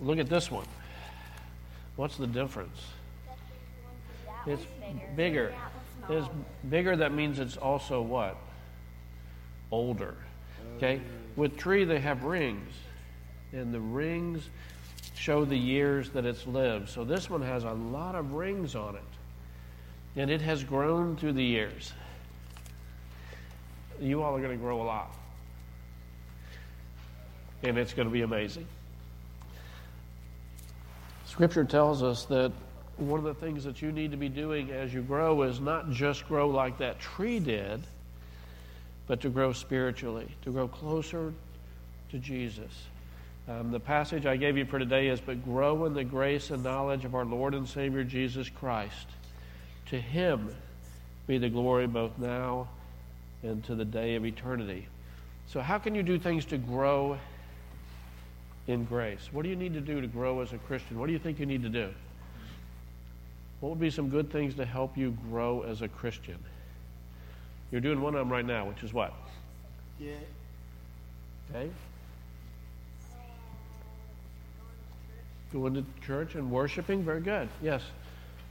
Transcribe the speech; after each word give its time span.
Look 0.00 0.18
at 0.18 0.28
this 0.28 0.50
one. 0.50 0.66
What's 1.96 2.16
the 2.16 2.26
difference? 2.26 2.78
It's 4.46 4.64
bigger. 5.16 5.52
It's 6.08 6.28
bigger, 6.70 6.96
that 6.96 7.12
means 7.12 7.38
it's 7.38 7.56
also 7.56 8.00
what? 8.00 8.36
Older. 9.70 10.14
Okay? 10.76 11.00
With 11.36 11.56
tree, 11.56 11.84
they 11.84 11.98
have 11.98 12.24
rings. 12.24 12.72
And 13.52 13.74
the 13.74 13.80
rings 13.80 14.48
show 15.14 15.44
the 15.44 15.56
years 15.56 16.10
that 16.10 16.24
it's 16.24 16.46
lived. 16.46 16.88
So 16.88 17.04
this 17.04 17.28
one 17.28 17.42
has 17.42 17.64
a 17.64 17.72
lot 17.72 18.14
of 18.14 18.32
rings 18.32 18.74
on 18.74 18.94
it. 18.94 19.02
And 20.16 20.30
it 20.30 20.40
has 20.40 20.64
grown 20.64 21.16
through 21.16 21.32
the 21.32 21.44
years. 21.44 21.92
You 24.00 24.22
all 24.22 24.34
are 24.36 24.40
going 24.40 24.56
to 24.56 24.62
grow 24.62 24.80
a 24.80 24.84
lot. 24.84 25.14
And 27.64 27.76
it's 27.76 27.92
going 27.92 28.06
to 28.06 28.12
be 28.12 28.22
amazing. 28.22 28.66
Scripture 31.38 31.62
tells 31.62 32.02
us 32.02 32.24
that 32.24 32.50
one 32.96 33.20
of 33.20 33.24
the 33.24 33.32
things 33.32 33.62
that 33.62 33.80
you 33.80 33.92
need 33.92 34.10
to 34.10 34.16
be 34.16 34.28
doing 34.28 34.72
as 34.72 34.92
you 34.92 35.02
grow 35.02 35.42
is 35.42 35.60
not 35.60 35.88
just 35.88 36.26
grow 36.26 36.48
like 36.48 36.78
that 36.78 36.98
tree 36.98 37.38
did, 37.38 37.80
but 39.06 39.20
to 39.20 39.28
grow 39.28 39.52
spiritually, 39.52 40.26
to 40.42 40.50
grow 40.50 40.66
closer 40.66 41.32
to 42.10 42.18
Jesus. 42.18 42.72
Um, 43.48 43.70
the 43.70 43.78
passage 43.78 44.26
I 44.26 44.36
gave 44.36 44.56
you 44.56 44.64
for 44.64 44.80
today 44.80 45.06
is 45.06 45.20
But 45.20 45.44
grow 45.44 45.84
in 45.84 45.94
the 45.94 46.02
grace 46.02 46.50
and 46.50 46.64
knowledge 46.64 47.04
of 47.04 47.14
our 47.14 47.24
Lord 47.24 47.54
and 47.54 47.68
Savior 47.68 48.02
Jesus 48.02 48.48
Christ. 48.48 49.06
To 49.90 50.00
him 50.00 50.52
be 51.28 51.38
the 51.38 51.48
glory 51.48 51.86
both 51.86 52.18
now 52.18 52.66
and 53.44 53.62
to 53.66 53.76
the 53.76 53.84
day 53.84 54.16
of 54.16 54.26
eternity. 54.26 54.88
So, 55.46 55.60
how 55.60 55.78
can 55.78 55.94
you 55.94 56.02
do 56.02 56.18
things 56.18 56.46
to 56.46 56.58
grow 56.58 57.16
in 58.68 58.84
grace? 58.84 59.30
What 59.32 59.42
do 59.42 59.48
you 59.48 59.56
need 59.56 59.74
to 59.74 59.80
do 59.80 60.00
to 60.00 60.06
grow 60.06 60.40
as 60.40 60.52
a 60.52 60.58
Christian? 60.58 61.00
What 61.00 61.06
do 61.06 61.12
you 61.12 61.18
think 61.18 61.40
you 61.40 61.46
need 61.46 61.62
to 61.62 61.68
do? 61.68 61.88
What 63.60 63.70
would 63.70 63.80
be 63.80 63.90
some 63.90 64.08
good 64.08 64.30
things 64.30 64.54
to 64.54 64.64
help 64.64 64.96
you 64.96 65.16
grow 65.30 65.62
as 65.62 65.82
a 65.82 65.88
Christian? 65.88 66.38
You're 67.72 67.80
doing 67.80 68.00
one 68.00 68.14
of 68.14 68.20
them 68.20 68.30
right 68.30 68.44
now, 68.44 68.68
which 68.68 68.84
is 68.84 68.92
what? 68.92 69.12
Yeah. 69.98 70.12
Okay. 71.50 71.70
Going 75.52 75.74
to 75.74 75.84
church 76.06 76.34
and 76.34 76.50
worshiping, 76.50 77.02
very 77.02 77.20
good. 77.20 77.48
Yes. 77.62 77.82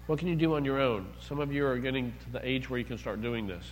What 0.07 0.19
can 0.19 0.27
you 0.27 0.35
do 0.35 0.55
on 0.55 0.65
your 0.65 0.79
own? 0.79 1.05
Some 1.21 1.39
of 1.39 1.53
you 1.53 1.65
are 1.65 1.77
getting 1.77 2.13
to 2.25 2.31
the 2.31 2.47
age 2.47 2.69
where 2.69 2.79
you 2.79 2.85
can 2.85 2.97
start 2.97 3.21
doing 3.21 3.45
this. 3.47 3.63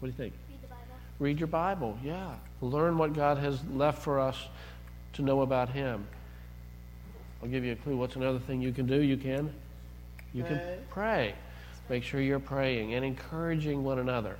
What 0.00 0.08
do 0.08 0.12
you 0.12 0.30
think? 0.30 0.34
Read 1.18 1.38
the 1.38 1.46
Bible. 1.46 1.96
Read 1.96 2.04
your 2.04 2.16
Bible, 2.16 2.32
yeah. 2.32 2.34
Learn 2.60 2.98
what 2.98 3.12
God 3.12 3.38
has 3.38 3.64
left 3.72 4.02
for 4.02 4.20
us 4.20 4.48
to 5.14 5.22
know 5.22 5.42
about 5.42 5.68
Him. 5.68 6.06
I'll 7.42 7.48
give 7.48 7.64
you 7.64 7.72
a 7.72 7.76
clue. 7.76 7.96
What's 7.96 8.16
another 8.16 8.38
thing 8.38 8.62
you 8.62 8.72
can 8.72 8.86
do? 8.86 9.00
You 9.02 9.16
can? 9.16 9.52
You 10.32 10.42
can 10.42 10.56
Pray. 10.56 10.78
pray. 10.90 11.34
Make 11.88 12.02
sure 12.02 12.20
you're 12.20 12.40
praying 12.40 12.94
and 12.94 13.04
encouraging 13.04 13.84
one 13.84 13.98
another. 13.98 14.36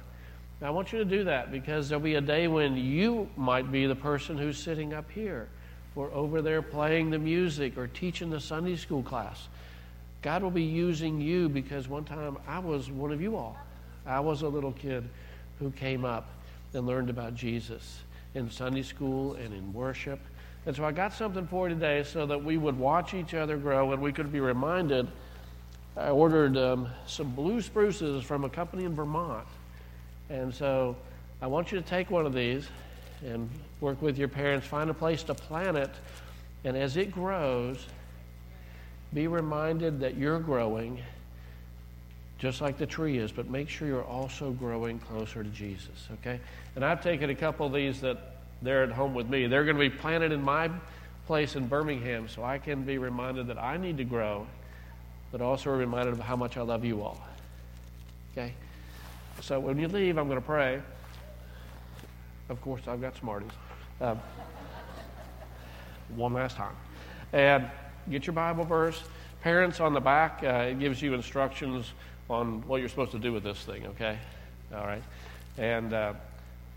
Now, 0.60 0.68
I 0.68 0.70
want 0.70 0.92
you 0.92 0.98
to 0.98 1.04
do 1.04 1.24
that 1.24 1.52
because 1.52 1.88
there'll 1.88 2.02
be 2.02 2.14
a 2.14 2.20
day 2.20 2.48
when 2.48 2.76
you 2.76 3.28
might 3.36 3.70
be 3.70 3.86
the 3.86 3.94
person 3.94 4.38
who's 4.38 4.56
sitting 4.56 4.94
up 4.94 5.10
here 5.10 5.48
or 5.94 6.10
over 6.12 6.40
there 6.42 6.62
playing 6.62 7.10
the 7.10 7.18
music 7.18 7.76
or 7.76 7.86
teaching 7.86 8.30
the 8.30 8.40
Sunday 8.40 8.76
school 8.76 9.02
class. 9.02 9.48
God 10.22 10.42
will 10.42 10.50
be 10.50 10.62
using 10.62 11.20
you 11.20 11.48
because 11.50 11.86
one 11.86 12.04
time 12.04 12.38
I 12.48 12.58
was 12.58 12.90
one 12.90 13.12
of 13.12 13.20
you 13.20 13.36
all. 13.36 13.58
I 14.06 14.20
was 14.20 14.42
a 14.42 14.48
little 14.48 14.72
kid 14.72 15.06
who 15.58 15.70
came 15.72 16.04
up 16.04 16.30
and 16.74 16.86
learned 16.86 17.10
about 17.10 17.34
Jesus 17.34 18.00
in 18.34 18.50
Sunday 18.50 18.82
school 18.82 19.34
and 19.34 19.54
in 19.54 19.72
worship. 19.72 20.20
And 20.66 20.74
so 20.74 20.84
I 20.84 20.92
got 20.92 21.12
something 21.12 21.46
for 21.46 21.68
today 21.68 22.02
so 22.02 22.26
that 22.26 22.42
we 22.42 22.56
would 22.56 22.78
watch 22.78 23.14
each 23.14 23.34
other 23.34 23.56
grow 23.56 23.92
and 23.92 24.00
we 24.00 24.12
could 24.12 24.32
be 24.32 24.40
reminded. 24.40 25.06
I 25.96 26.08
ordered 26.08 26.56
um, 26.56 26.88
some 27.06 27.30
blue 27.30 27.60
spruces 27.60 28.24
from 28.24 28.44
a 28.44 28.48
company 28.48 28.84
in 28.84 28.94
Vermont. 28.94 29.46
And 30.30 30.52
so 30.52 30.96
I 31.42 31.46
want 31.46 31.70
you 31.70 31.78
to 31.78 31.86
take 31.86 32.10
one 32.10 32.26
of 32.26 32.32
these 32.32 32.66
and 33.24 33.48
work 33.80 34.00
with 34.02 34.18
your 34.18 34.28
parents, 34.28 34.66
find 34.66 34.90
a 34.90 34.94
place 34.94 35.22
to 35.24 35.34
plant 35.34 35.76
it. 35.76 35.90
And 36.64 36.76
as 36.76 36.96
it 36.96 37.12
grows, 37.12 37.86
be 39.12 39.28
reminded 39.28 40.00
that 40.00 40.16
you're 40.16 40.40
growing 40.40 41.00
just 42.44 42.60
like 42.60 42.76
the 42.76 42.86
tree 42.86 43.16
is, 43.16 43.32
but 43.32 43.48
make 43.48 43.70
sure 43.70 43.88
you're 43.88 44.04
also 44.04 44.50
growing 44.50 44.98
closer 44.98 45.42
to 45.42 45.48
Jesus, 45.48 46.08
okay? 46.12 46.38
And 46.76 46.84
I've 46.84 47.02
taken 47.02 47.30
a 47.30 47.34
couple 47.34 47.66
of 47.66 47.72
these 47.72 48.02
that 48.02 48.36
they're 48.60 48.82
at 48.82 48.92
home 48.92 49.14
with 49.14 49.30
me. 49.30 49.46
They're 49.46 49.64
going 49.64 49.76
to 49.76 49.80
be 49.80 49.88
planted 49.88 50.30
in 50.30 50.42
my 50.42 50.70
place 51.26 51.56
in 51.56 51.66
Birmingham 51.68 52.28
so 52.28 52.44
I 52.44 52.58
can 52.58 52.82
be 52.82 52.98
reminded 52.98 53.46
that 53.46 53.56
I 53.56 53.78
need 53.78 53.96
to 53.96 54.04
grow, 54.04 54.46
but 55.32 55.40
also 55.40 55.70
reminded 55.70 56.12
of 56.12 56.20
how 56.20 56.36
much 56.36 56.58
I 56.58 56.60
love 56.60 56.84
you 56.84 57.02
all, 57.02 57.18
okay? 58.32 58.52
So 59.40 59.58
when 59.58 59.78
you 59.78 59.88
leave, 59.88 60.18
I'm 60.18 60.28
going 60.28 60.40
to 60.40 60.46
pray. 60.46 60.82
Of 62.50 62.60
course, 62.60 62.82
I've 62.86 63.00
got 63.00 63.16
Smarties. 63.16 63.52
Um, 64.02 64.20
one 66.14 66.34
last 66.34 66.56
time. 66.56 66.76
And 67.32 67.70
get 68.10 68.26
your 68.26 68.34
Bible 68.34 68.64
verse. 68.64 69.02
Parents 69.40 69.80
on 69.80 69.94
the 69.94 70.00
back, 70.00 70.42
uh, 70.44 70.68
it 70.68 70.78
gives 70.78 71.00
you 71.00 71.14
instructions 71.14 71.92
on 72.30 72.66
what 72.66 72.80
you're 72.80 72.88
supposed 72.88 73.12
to 73.12 73.18
do 73.18 73.32
with 73.32 73.42
this 73.42 73.58
thing, 73.58 73.86
okay? 73.86 74.18
All 74.74 74.86
right. 74.86 75.02
And, 75.58 75.92
uh, 75.92 76.14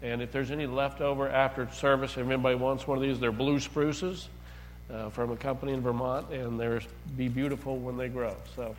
and 0.02 0.22
if 0.22 0.32
there's 0.32 0.52
any 0.52 0.68
leftover 0.68 1.30
after 1.30 1.70
service, 1.72 2.12
if 2.12 2.26
anybody 2.26 2.56
wants 2.56 2.88
one 2.88 2.98
of 2.98 3.02
these, 3.02 3.20
they're 3.20 3.32
blue 3.32 3.60
spruces 3.60 4.28
uh, 4.92 5.10
from 5.10 5.32
a 5.32 5.36
company 5.38 5.74
in 5.74 5.82
Vermont, 5.82 6.32
and 6.32 6.60
they're 6.60 6.82
be 7.16 7.28
beautiful 7.28 7.78
when 7.78 7.98
they 7.98 8.10
grow. 8.10 8.36
So, 8.56 8.76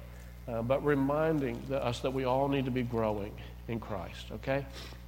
uh, 0.47 0.63
but 0.63 0.85
reminding 0.85 1.63
the, 1.69 1.85
us 1.85 2.01
that 2.01 2.13
we 2.13 2.25
all 2.25 2.49
need 2.49 2.65
to 2.67 2.71
be 2.71 2.83
growing 2.83 3.33
in 3.69 3.81
Christ, 3.81 4.27
okay? 4.33 4.65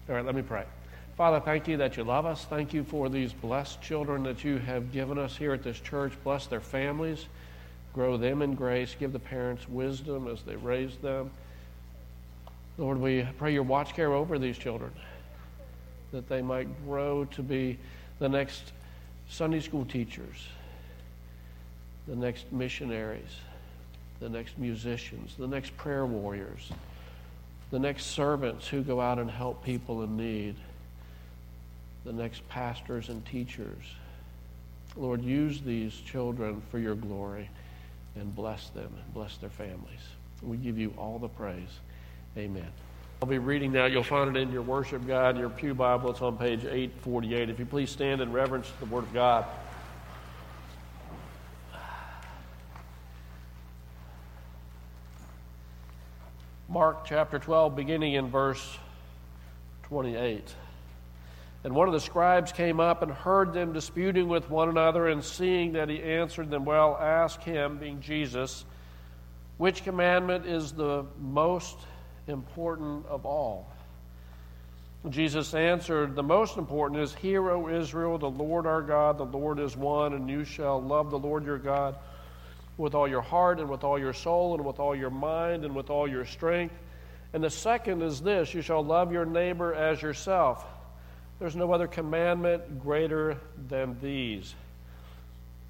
All 0.09 0.15
right, 0.15 0.25
let 0.25 0.35
me 0.35 0.43
pray. 0.43 0.65
Father, 1.17 1.41
thank 1.41 1.69
you 1.69 1.77
that 1.77 1.97
you 1.97 2.05
love 2.05 2.25
us. 2.25 2.47
Thank 2.47 2.73
you 2.73 2.83
for 2.83 3.11
these 3.11 3.33
blessed 3.33 3.83
children 3.83 4.23
that 4.23 4.43
you 4.43 4.57
have 4.59 4.91
given 4.91 5.19
us 5.19 5.37
here 5.37 5.53
at 5.53 5.63
this 5.63 5.79
church. 5.79 6.13
Bless 6.25 6.47
their 6.47 6.61
families. 6.61 7.27
Grow 7.93 8.17
them 8.17 8.41
in 8.41 8.55
grace. 8.55 8.97
Give 8.99 9.13
the 9.13 9.19
parents 9.19 9.69
wisdom 9.69 10.29
as 10.29 10.43
they 10.43 10.57
raise 10.57 10.97
them. 10.97 11.31
Lord, 12.79 12.99
we 12.99 13.27
pray 13.39 13.53
your 13.53 13.63
watch 13.63 13.95
care 13.95 14.13
over 14.13 14.39
these 14.39 14.57
children, 14.57 14.93
that 16.13 16.29
they 16.29 16.43
might 16.43 16.69
grow 16.87 17.25
to 17.27 17.43
be 17.43 17.79
the 18.19 18.29
next 18.29 18.73
Sunday 19.29 19.61
school 19.61 19.85
teachers, 19.85 20.49
the 22.09 22.17
next 22.17 22.51
missionaries, 22.53 23.37
the 24.21 24.29
next 24.29 24.59
musicians, 24.59 25.35
the 25.39 25.47
next 25.47 25.77
prayer 25.77 26.07
warriors, 26.07 26.71
the 27.71 27.79
next 27.79 28.07
servants 28.07 28.67
who 28.67 28.83
go 28.83 29.01
out 29.01 29.19
and 29.19 29.31
help 29.31 29.65
people 29.65 30.03
in 30.03 30.17
need, 30.17 30.57
the 32.05 32.13
next 32.13 32.47
pastors 32.49 33.09
and 33.09 33.25
teachers. 33.27 33.85
Lord, 34.97 35.23
use 35.23 35.61
these 35.61 35.95
children 35.95 36.63
for 36.71 36.79
your 36.79 36.95
glory 36.95 37.49
and 38.17 38.35
bless 38.35 38.71
them 38.71 38.93
and 38.93 39.15
bless 39.15 39.37
their 39.37 39.51
families. 39.51 40.01
We 40.43 40.57
give 40.57 40.79
you 40.79 40.93
all 40.97 41.19
the 41.19 41.29
praise. 41.29 41.69
Amen. 42.37 42.69
I'll 43.21 43.29
be 43.29 43.39
reading 43.39 43.73
now. 43.73 43.87
You'll 43.87 44.05
find 44.05 44.35
it 44.35 44.41
in 44.41 44.53
your 44.53 44.63
worship 44.63 45.07
guide, 45.07 45.37
your 45.37 45.51
Pew 45.51 45.75
Bible. 45.75 46.11
It's 46.11 46.23
on 46.23 46.39
page 46.39 46.61
848. 46.61 47.51
If 47.51 47.59
you 47.59 47.67
please 47.67 47.91
stand 47.91 48.21
in 48.21 48.33
reverence 48.33 48.71
to 48.71 48.79
the 48.79 48.87
Word 48.87 49.05
of 49.05 49.13
God. 49.13 49.45
Mark 56.69 57.05
chapter 57.05 57.41
12, 57.41 57.75
beginning 57.75 58.15
in 58.15 58.29
verse 58.29 58.79
28. 59.83 60.55
And 61.65 61.75
one 61.75 61.89
of 61.89 61.93
the 61.93 62.01
scribes 62.01 62.53
came 62.53 62.79
up 62.79 63.03
and 63.03 63.11
heard 63.11 63.53
them 63.53 63.73
disputing 63.73 64.29
with 64.29 64.49
one 64.49 64.69
another, 64.69 65.09
and 65.09 65.23
seeing 65.23 65.73
that 65.73 65.89
he 65.89 66.01
answered 66.01 66.49
them 66.49 66.65
well, 66.65 66.97
asked 66.97 67.43
him, 67.43 67.79
being 67.79 68.01
Jesus, 68.01 68.65
which 69.59 69.83
commandment 69.83 70.47
is 70.47 70.71
the 70.71 71.05
most 71.21 71.77
important 72.31 73.05
of 73.07 73.27
all? 73.27 73.69
Jesus 75.09 75.55
answered, 75.55 76.15
The 76.15 76.23
most 76.23 76.57
important 76.57 77.01
is, 77.01 77.15
Hear, 77.15 77.51
O 77.51 77.69
Israel, 77.69 78.19
the 78.19 78.31
Lord 78.31 78.67
our 78.67 78.83
God, 78.83 79.19
the 79.19 79.25
Lord 79.25 79.59
is 79.59 79.77
one, 79.77 80.13
and 80.13 80.29
you 80.29 80.45
shall 80.45 80.81
love 80.81 81.11
the 81.11 81.19
Lord 81.19 81.45
your 81.45 81.59
God 81.59 81.97
with 82.77 82.95
all 82.95 83.09
your 83.09 83.21
heart, 83.21 83.61
and 83.61 83.69
with 83.69 83.85
all 83.85 83.99
your 83.99 84.13
soul, 84.13 84.55
and 84.55 84.65
with 84.65 84.79
all 84.79 84.95
your 84.95 85.11
mind, 85.11 85.65
and 85.65 85.75
with 85.75 85.91
all 85.91 86.09
your 86.09 86.25
strength. 86.25 86.75
And 87.33 87.45
the 87.45 87.51
second 87.51 88.03
is 88.03 88.21
this 88.21 88.53
you 88.53 88.63
shall 88.63 88.85
love 88.85 89.13
your 89.13 89.25
neighbor 89.25 89.75
as 89.75 90.03
yourself. 90.03 90.65
There's 91.39 91.57
no 91.57 91.73
other 91.73 91.87
commandment 91.87 92.83
greater 92.83 93.39
than 93.69 93.99
these. 94.01 94.55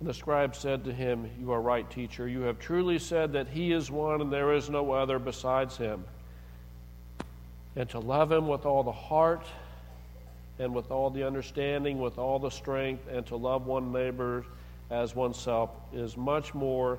And 0.00 0.08
the 0.08 0.14
scribe 0.14 0.56
said 0.56 0.84
to 0.84 0.92
him, 0.92 1.30
You 1.38 1.52
are 1.52 1.60
right, 1.60 1.88
teacher. 1.88 2.26
You 2.26 2.40
have 2.42 2.58
truly 2.58 2.98
said 2.98 3.34
that 3.34 3.48
he 3.48 3.70
is 3.72 3.90
one 3.90 4.20
and 4.20 4.32
there 4.32 4.54
is 4.54 4.68
no 4.68 4.92
other 4.92 5.18
besides 5.18 5.76
him. 5.76 6.04
And 7.76 7.88
to 7.90 7.98
love 7.98 8.32
him 8.32 8.48
with 8.48 8.66
all 8.66 8.82
the 8.82 8.92
heart 8.92 9.46
and 10.58 10.74
with 10.74 10.90
all 10.90 11.10
the 11.10 11.26
understanding, 11.26 12.00
with 12.00 12.18
all 12.18 12.38
the 12.38 12.50
strength, 12.50 13.06
and 13.10 13.24
to 13.26 13.36
love 13.36 13.66
one 13.66 13.92
neighbor 13.92 14.44
as 14.90 15.14
oneself 15.14 15.70
is 15.92 16.16
much 16.16 16.52
more 16.52 16.98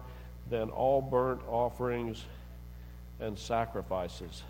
than 0.50 0.69
all 0.69 1.01
burnt 1.01 1.41
offerings 1.47 2.23
and 3.19 3.38
sacrifices. 3.38 4.44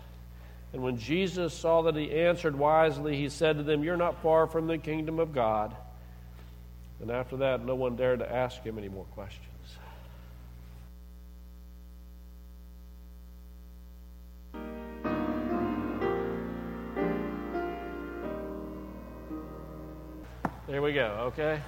And 0.72 0.82
when 0.82 0.96
Jesus 0.96 1.52
saw 1.52 1.82
that 1.82 1.96
he 1.96 2.10
answered 2.10 2.56
wisely, 2.56 3.16
he 3.16 3.28
said 3.28 3.58
to 3.58 3.62
them, 3.62 3.84
You're 3.84 3.96
not 3.96 4.22
far 4.22 4.46
from 4.46 4.66
the 4.66 4.78
kingdom 4.78 5.18
of 5.18 5.34
God. 5.34 5.76
And 7.00 7.10
after 7.10 7.36
that, 7.38 7.64
no 7.64 7.74
one 7.74 7.96
dared 7.96 8.20
to 8.20 8.32
ask 8.32 8.62
him 8.62 8.78
any 8.78 8.88
more 8.88 9.04
questions. 9.14 9.51
There 20.72 20.80
we 20.80 20.94
go, 20.94 21.32
okay? 21.34 21.60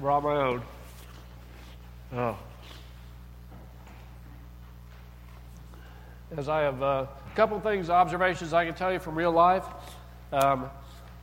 Brought 0.00 0.22
my 0.22 0.34
own. 0.34 0.62
Oh. 2.14 2.38
As 6.34 6.48
I 6.48 6.62
have 6.62 6.82
uh, 6.82 6.86
a 6.86 7.36
couple 7.36 7.60
things, 7.60 7.90
observations 7.90 8.54
I 8.54 8.64
can 8.64 8.72
tell 8.72 8.90
you 8.90 8.98
from 8.98 9.14
real 9.14 9.30
life. 9.30 9.66
Um, 10.32 10.70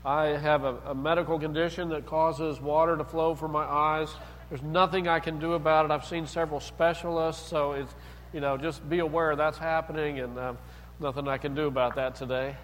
I 0.05 0.25
have 0.25 0.63
a, 0.63 0.75
a, 0.85 0.93
medical 0.93 1.39
condition 1.39 1.89
that 1.89 2.05
causes 2.05 2.61
water 2.61 2.95
to 2.95 3.03
flow 3.03 3.33
from 3.33 3.51
my 3.51 3.63
eyes. 3.63 4.13
There's 4.49 4.61
nothing 4.61 5.07
I 5.07 5.19
can 5.19 5.39
do 5.39 5.53
about 5.53 5.85
it. 5.85 5.91
I've 5.91 6.05
seen 6.05 6.27
several 6.27 6.59
specialists, 6.59 7.49
so 7.49 7.71
it's, 7.71 7.95
you 8.31 8.41
know, 8.41 8.57
just 8.57 8.87
be 8.87 8.99
aware 8.99 9.35
that's 9.35 9.57
happening 9.57 10.19
and 10.19 10.37
um, 10.37 10.57
nothing 10.99 11.27
I 11.27 11.39
can 11.39 11.55
do 11.55 11.65
about 11.65 11.95
that 11.95 12.13
today. 12.13 12.55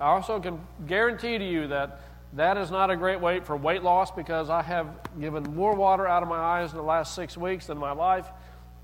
I 0.00 0.06
also 0.06 0.40
can 0.40 0.58
guarantee 0.86 1.36
to 1.36 1.44
you 1.44 1.68
that 1.68 2.00
that 2.36 2.56
is 2.56 2.70
not 2.70 2.90
a 2.90 2.96
great 2.96 3.20
weight 3.20 3.46
for 3.46 3.56
weight 3.56 3.82
loss 3.82 4.10
because 4.10 4.50
I 4.50 4.62
have 4.62 4.88
given 5.20 5.42
more 5.54 5.74
water 5.74 6.06
out 6.06 6.22
of 6.22 6.28
my 6.28 6.38
eyes 6.38 6.72
in 6.72 6.76
the 6.76 6.82
last 6.82 7.14
six 7.14 7.36
weeks 7.36 7.66
than 7.66 7.78
my 7.78 7.92
life, 7.92 8.26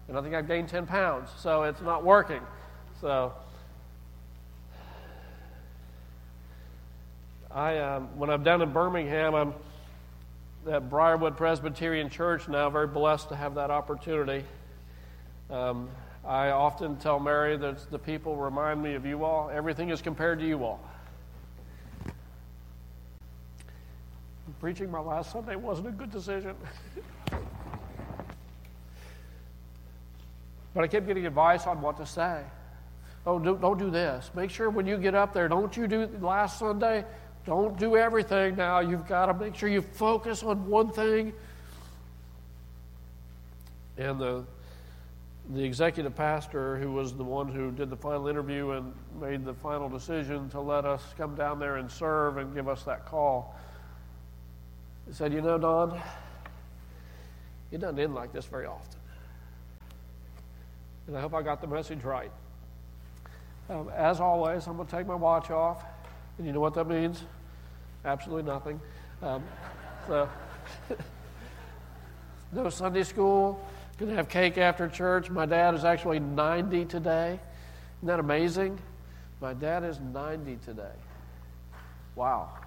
and 0.08 0.16
I 0.16 0.22
think 0.22 0.34
I've 0.34 0.46
gained 0.46 0.68
10 0.68 0.86
pounds. 0.86 1.30
So 1.38 1.64
it's 1.64 1.80
not 1.80 2.04
working. 2.04 2.40
So 3.00 3.32
I, 7.50 7.78
um, 7.78 8.16
when 8.16 8.30
I'm 8.30 8.44
down 8.44 8.62
in 8.62 8.72
Birmingham, 8.72 9.34
I'm 9.34 9.54
at 10.70 10.88
Briarwood 10.88 11.36
Presbyterian 11.36 12.08
Church 12.08 12.48
now. 12.48 12.70
Very 12.70 12.86
blessed 12.86 13.30
to 13.30 13.36
have 13.36 13.56
that 13.56 13.70
opportunity. 13.70 14.44
Um, 15.48 15.88
I 16.24 16.50
often 16.50 16.96
tell 16.98 17.18
Mary 17.18 17.56
that 17.56 17.90
the 17.90 17.98
people 17.98 18.36
remind 18.36 18.80
me 18.80 18.94
of 18.94 19.04
you 19.04 19.24
all. 19.24 19.50
Everything 19.50 19.88
is 19.88 20.00
compared 20.02 20.38
to 20.38 20.46
you 20.46 20.62
all. 20.62 20.80
Preaching 24.60 24.90
my 24.90 25.00
last 25.00 25.32
Sunday 25.32 25.56
wasn't 25.56 25.88
a 25.88 25.90
good 25.90 26.12
decision. 26.12 26.54
but 30.74 30.84
I 30.84 30.86
kept 30.86 31.06
getting 31.06 31.24
advice 31.24 31.66
on 31.66 31.80
what 31.80 31.96
to 31.96 32.04
say. 32.04 32.42
Oh, 33.26 33.38
do, 33.38 33.56
don't 33.56 33.78
do 33.78 33.90
this. 33.90 34.30
Make 34.34 34.50
sure 34.50 34.68
when 34.68 34.86
you 34.86 34.98
get 34.98 35.14
up 35.14 35.32
there, 35.32 35.48
don't 35.48 35.74
you 35.76 35.86
do 35.86 36.08
last 36.20 36.58
Sunday, 36.58 37.06
don't 37.46 37.78
do 37.78 37.96
everything 37.96 38.56
now. 38.56 38.80
You've 38.80 39.06
got 39.08 39.26
to 39.26 39.34
make 39.34 39.54
sure 39.54 39.68
you 39.68 39.80
focus 39.80 40.42
on 40.42 40.68
one 40.68 40.90
thing. 40.90 41.32
And 43.96 44.20
the, 44.20 44.44
the 45.54 45.64
executive 45.64 46.14
pastor, 46.14 46.76
who 46.76 46.92
was 46.92 47.14
the 47.14 47.24
one 47.24 47.48
who 47.48 47.70
did 47.70 47.88
the 47.88 47.96
final 47.96 48.28
interview 48.28 48.70
and 48.70 48.92
made 49.20 49.46
the 49.46 49.54
final 49.54 49.88
decision 49.88 50.50
to 50.50 50.60
let 50.60 50.84
us 50.84 51.02
come 51.16 51.34
down 51.34 51.58
there 51.58 51.76
and 51.76 51.90
serve 51.90 52.36
and 52.36 52.54
give 52.54 52.68
us 52.68 52.82
that 52.84 53.06
call, 53.06 53.54
he 55.10 55.16
said, 55.16 55.32
You 55.32 55.40
know, 55.40 55.58
Don, 55.58 56.00
it 57.72 57.80
doesn't 57.80 57.98
end 57.98 58.14
like 58.14 58.32
this 58.32 58.44
very 58.44 58.66
often. 58.66 59.00
And 61.08 61.16
I 61.16 61.20
hope 61.20 61.34
I 61.34 61.42
got 61.42 61.60
the 61.60 61.66
message 61.66 62.04
right. 62.04 62.30
Um, 63.68 63.88
as 63.88 64.20
always, 64.20 64.68
I'm 64.68 64.76
going 64.76 64.86
to 64.86 64.96
take 64.96 65.08
my 65.08 65.16
watch 65.16 65.50
off. 65.50 65.84
And 66.38 66.46
you 66.46 66.52
know 66.52 66.60
what 66.60 66.74
that 66.74 66.86
means? 66.86 67.24
Absolutely 68.04 68.44
nothing. 68.44 68.80
Um, 69.20 69.42
so, 70.06 70.28
no 72.52 72.70
Sunday 72.70 73.02
school. 73.02 73.68
Going 73.98 74.10
to 74.10 74.16
have 74.16 74.28
cake 74.28 74.58
after 74.58 74.86
church. 74.86 75.28
My 75.28 75.44
dad 75.44 75.74
is 75.74 75.84
actually 75.84 76.20
90 76.20 76.84
today. 76.84 77.40
Isn't 77.98 78.06
that 78.06 78.20
amazing? 78.20 78.78
My 79.40 79.54
dad 79.54 79.82
is 79.82 79.98
90 79.98 80.58
today. 80.64 80.94
Wow. 82.14 82.59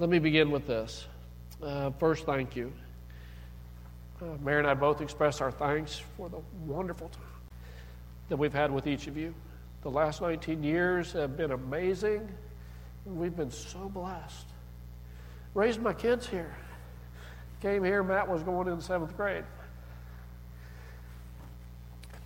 Let 0.00 0.08
me 0.08 0.18
begin 0.18 0.50
with 0.50 0.66
this. 0.66 1.06
Uh, 1.62 1.90
first, 1.90 2.24
thank 2.24 2.56
you. 2.56 2.72
Uh, 4.22 4.24
Mary 4.42 4.60
and 4.60 4.66
I 4.66 4.72
both 4.72 5.02
express 5.02 5.42
our 5.42 5.50
thanks 5.50 6.00
for 6.16 6.30
the 6.30 6.38
wonderful 6.64 7.10
time 7.10 7.60
that 8.30 8.38
we've 8.38 8.54
had 8.54 8.70
with 8.70 8.86
each 8.86 9.08
of 9.08 9.18
you. 9.18 9.34
The 9.82 9.90
last 9.90 10.22
19 10.22 10.62
years 10.62 11.12
have 11.12 11.36
been 11.36 11.50
amazing. 11.50 12.26
We've 13.04 13.36
been 13.36 13.50
so 13.50 13.90
blessed. 13.90 14.46
Raised 15.52 15.82
my 15.82 15.92
kids 15.92 16.26
here. 16.26 16.56
Came 17.60 17.84
here, 17.84 18.02
Matt 18.02 18.26
was 18.26 18.42
going 18.42 18.68
in 18.68 18.80
seventh 18.80 19.14
grade. 19.18 19.44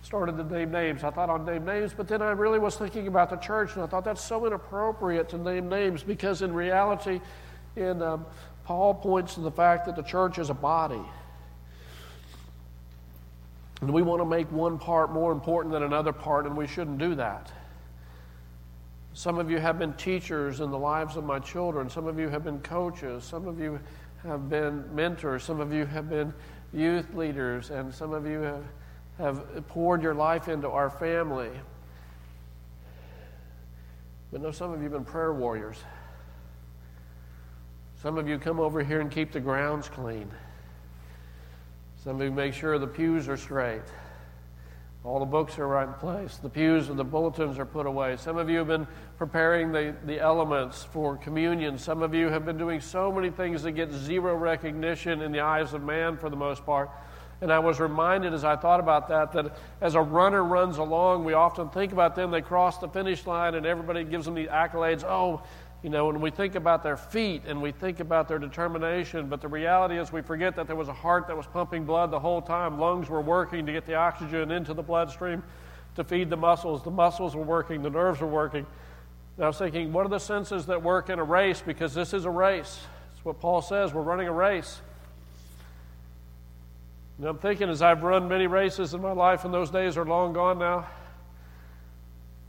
Started 0.01 0.37
to 0.37 0.45
name 0.45 0.71
names. 0.71 1.03
I 1.03 1.09
thought 1.09 1.29
I'd 1.29 1.45
name 1.45 1.65
names, 1.65 1.93
but 1.93 2.07
then 2.07 2.21
I 2.21 2.31
really 2.31 2.59
was 2.59 2.77
thinking 2.77 3.07
about 3.07 3.29
the 3.29 3.35
church, 3.35 3.73
and 3.73 3.83
I 3.83 3.87
thought 3.87 4.05
that's 4.05 4.23
so 4.23 4.45
inappropriate 4.45 5.27
to 5.29 5.37
name 5.37 5.67
names 5.67 6.03
because 6.03 6.41
in 6.41 6.53
reality, 6.53 7.19
and 7.75 8.01
um, 8.01 8.25
Paul 8.63 8.93
points 8.93 9.35
to 9.35 9.41
the 9.41 9.51
fact 9.51 9.85
that 9.85 9.95
the 9.95 10.03
church 10.03 10.37
is 10.37 10.49
a 10.49 10.53
body. 10.53 11.01
And 13.81 13.91
we 13.91 14.01
want 14.01 14.21
to 14.21 14.25
make 14.25 14.51
one 14.51 14.79
part 14.79 15.11
more 15.11 15.31
important 15.31 15.73
than 15.73 15.83
another 15.83 16.13
part, 16.13 16.45
and 16.45 16.55
we 16.55 16.65
shouldn't 16.65 16.97
do 16.97 17.15
that. 17.15 17.51
Some 19.13 19.37
of 19.39 19.49
you 19.49 19.59
have 19.59 19.79
been 19.79 19.93
teachers 19.93 20.59
in 20.59 20.71
the 20.71 20.77
lives 20.77 21.15
of 21.15 21.23
my 21.23 21.39
children. 21.39 21.89
Some 21.89 22.07
of 22.07 22.19
you 22.19 22.27
have 22.27 22.43
been 22.43 22.59
coaches. 22.59 23.23
Some 23.23 23.47
of 23.47 23.59
you 23.59 23.79
have 24.23 24.49
been 24.49 24.93
mentors. 24.93 25.43
Some 25.43 25.61
of 25.61 25.71
you 25.71 25.85
have 25.85 26.09
been 26.09 26.33
youth 26.73 27.13
leaders. 27.13 27.69
And 27.69 27.93
some 27.93 28.11
of 28.11 28.25
you 28.25 28.41
have, 28.41 28.65
have 29.17 29.67
poured 29.69 30.03
your 30.03 30.15
life 30.15 30.49
into 30.49 30.69
our 30.69 30.89
family. 30.89 31.49
But 34.33 34.41
no, 34.41 34.51
some 34.51 34.73
of 34.73 34.79
you 34.79 34.83
have 34.83 34.93
been 34.93 35.05
prayer 35.05 35.31
warriors. 35.31 35.77
Some 38.01 38.17
of 38.17 38.27
you 38.27 38.37
come 38.37 38.59
over 38.59 38.83
here 38.83 39.01
and 39.01 39.09
keep 39.09 39.31
the 39.31 39.39
grounds 39.39 39.89
clean. 39.89 40.29
Some 42.03 42.17
of 42.17 42.21
you 42.21 42.31
make 42.31 42.53
sure 42.53 42.77
the 42.77 42.85
pews 42.85 43.27
are 43.27 43.37
straight. 43.37 43.81
All 45.03 45.19
the 45.19 45.25
books 45.25 45.59
are 45.59 45.67
right 45.67 45.87
in 45.87 45.93
place. 45.93 46.37
The 46.37 46.49
pews 46.49 46.89
and 46.89 46.97
the 46.97 47.03
bulletins 47.03 47.59
are 47.59 47.65
put 47.65 47.85
away. 47.85 48.17
Some 48.17 48.37
of 48.37 48.49
you 48.49 48.57
have 48.57 48.67
been 48.67 48.87
preparing 49.19 49.71
the, 49.71 49.95
the 50.05 50.19
elements 50.19 50.83
for 50.83 51.15
communion. 51.15 51.77
Some 51.77 52.01
of 52.01 52.15
you 52.15 52.29
have 52.29 52.43
been 52.43 52.57
doing 52.57 52.81
so 52.81 53.11
many 53.11 53.29
things 53.29 53.61
that 53.63 53.73
get 53.73 53.91
zero 53.91 54.35
recognition 54.35 55.21
in 55.21 55.31
the 55.31 55.41
eyes 55.41 55.73
of 55.73 55.83
man 55.83 56.17
for 56.17 56.31
the 56.31 56.35
most 56.35 56.65
part. 56.65 56.89
And 57.41 57.51
I 57.51 57.59
was 57.59 57.79
reminded 57.79 58.33
as 58.33 58.43
I 58.43 58.55
thought 58.55 58.79
about 58.79 59.07
that 59.09 59.31
that 59.33 59.57
as 59.81 59.93
a 59.93 60.01
runner 60.01 60.43
runs 60.43 60.79
along, 60.79 61.25
we 61.25 61.33
often 61.33 61.69
think 61.69 61.91
about 61.91 62.15
them. 62.15 62.31
They 62.31 62.41
cross 62.41 62.79
the 62.79 62.87
finish 62.87 63.27
line 63.27 63.53
and 63.55 63.65
everybody 63.65 64.03
gives 64.05 64.25
them 64.25 64.33
the 64.33 64.47
accolades. 64.47 65.03
Oh, 65.03 65.43
you 65.85 65.91
know, 65.91 66.07
when 66.07 66.19
we 66.19 66.31
think 66.31 66.55
about 66.55 66.81
their 66.81 66.97
feet 66.97 67.43
and 67.45 67.61
we 67.61 67.71
think 67.71 67.99
about 67.99 68.27
their 68.27 68.39
determination, 68.39 69.27
but 69.27 69.39
the 69.39 69.47
reality 69.47 69.99
is 69.99 70.11
we 70.11 70.23
forget 70.23 70.55
that 70.55 70.65
there 70.65 70.75
was 70.75 70.87
a 70.87 70.93
heart 70.93 71.27
that 71.27 71.37
was 71.37 71.45
pumping 71.45 71.85
blood 71.85 72.09
the 72.09 72.19
whole 72.19 72.41
time. 72.41 72.79
Lungs 72.79 73.07
were 73.07 73.21
working 73.21 73.67
to 73.67 73.71
get 73.71 73.85
the 73.85 73.93
oxygen 73.93 74.49
into 74.49 74.73
the 74.73 74.81
bloodstream 74.81 75.43
to 75.95 76.03
feed 76.03 76.31
the 76.31 76.37
muscles. 76.37 76.83
The 76.83 76.89
muscles 76.89 77.35
were 77.35 77.43
working, 77.43 77.83
the 77.83 77.91
nerves 77.91 78.19
were 78.19 78.25
working. 78.25 78.65
And 79.37 79.45
I 79.45 79.47
was 79.47 79.59
thinking, 79.59 79.93
what 79.93 80.07
are 80.07 80.09
the 80.09 80.17
senses 80.17 80.65
that 80.65 80.81
work 80.81 81.11
in 81.11 81.19
a 81.19 81.23
race? 81.23 81.61
Because 81.61 81.93
this 81.93 82.15
is 82.15 82.25
a 82.25 82.31
race. 82.31 82.79
That's 83.11 83.23
what 83.23 83.39
Paul 83.39 83.61
says. 83.61 83.93
We're 83.93 84.01
running 84.01 84.27
a 84.27 84.33
race. 84.33 84.81
And 87.19 87.27
I'm 87.27 87.37
thinking 87.37 87.69
as 87.69 87.83
I've 87.83 88.01
run 88.01 88.27
many 88.27 88.47
races 88.47 88.95
in 88.95 89.03
my 89.03 89.11
life, 89.11 89.45
and 89.45 89.53
those 89.53 89.69
days 89.69 89.97
are 89.97 90.05
long 90.05 90.33
gone 90.33 90.57
now, 90.57 90.87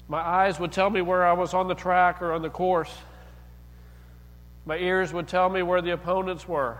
my 0.08 0.20
eyes 0.20 0.58
would 0.58 0.72
tell 0.72 0.88
me 0.88 1.02
where 1.02 1.26
I 1.26 1.34
was 1.34 1.52
on 1.52 1.68
the 1.68 1.74
track 1.74 2.22
or 2.22 2.32
on 2.32 2.40
the 2.40 2.48
course. 2.48 2.96
My 4.66 4.76
ears 4.76 5.12
would 5.12 5.28
tell 5.28 5.48
me 5.48 5.62
where 5.62 5.80
the 5.80 5.92
opponents 5.92 6.48
were. 6.48 6.78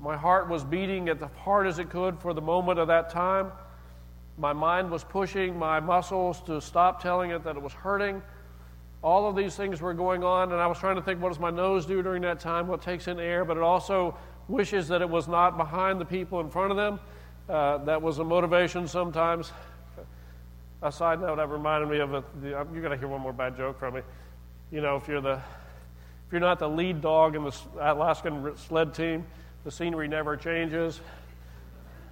My 0.00 0.16
heart 0.16 0.48
was 0.48 0.64
beating 0.64 1.10
as 1.10 1.18
hard 1.44 1.66
as 1.66 1.78
it 1.78 1.90
could 1.90 2.18
for 2.18 2.32
the 2.32 2.40
moment 2.40 2.78
of 2.78 2.88
that 2.88 3.10
time. 3.10 3.52
My 4.38 4.54
mind 4.54 4.90
was 4.90 5.04
pushing 5.04 5.58
my 5.58 5.78
muscles 5.78 6.40
to 6.42 6.60
stop 6.60 7.02
telling 7.02 7.30
it 7.30 7.44
that 7.44 7.54
it 7.54 7.62
was 7.62 7.74
hurting. 7.74 8.22
All 9.02 9.28
of 9.28 9.36
these 9.36 9.54
things 9.54 9.82
were 9.82 9.92
going 9.92 10.24
on, 10.24 10.52
and 10.52 10.60
I 10.60 10.66
was 10.66 10.78
trying 10.78 10.96
to 10.96 11.02
think 11.02 11.20
what 11.20 11.28
does 11.28 11.38
my 11.38 11.50
nose 11.50 11.84
do 11.84 12.02
during 12.02 12.22
that 12.22 12.40
time? 12.40 12.66
What 12.66 12.80
takes 12.80 13.06
in 13.06 13.20
air? 13.20 13.44
But 13.44 13.58
it 13.58 13.62
also 13.62 14.16
wishes 14.48 14.88
that 14.88 15.02
it 15.02 15.08
was 15.08 15.28
not 15.28 15.58
behind 15.58 16.00
the 16.00 16.04
people 16.04 16.40
in 16.40 16.48
front 16.48 16.70
of 16.70 16.76
them. 16.78 16.98
Uh, 17.48 17.78
that 17.84 18.00
was 18.00 18.18
a 18.20 18.24
motivation 18.24 18.88
sometimes. 18.88 19.52
a 20.82 20.90
side 20.90 21.20
note 21.20 21.36
that 21.36 21.48
reminded 21.48 21.90
me 21.90 21.98
of 21.98 22.14
a, 22.14 22.24
you're 22.42 22.64
going 22.64 22.90
to 22.90 22.96
hear 22.96 23.08
one 23.08 23.20
more 23.20 23.32
bad 23.32 23.56
joke 23.56 23.78
from 23.78 23.94
me. 23.94 24.00
You 24.72 24.80
know, 24.80 24.96
if 24.96 25.06
you're 25.06 25.20
the 25.20 25.34
if 25.34 26.32
you're 26.32 26.40
not 26.40 26.58
the 26.58 26.68
lead 26.68 27.02
dog 27.02 27.36
in 27.36 27.44
the 27.44 27.54
Alaskan 27.78 28.56
sled 28.56 28.94
team, 28.94 29.26
the 29.64 29.70
scenery 29.70 30.08
never 30.08 30.34
changes. 30.34 30.98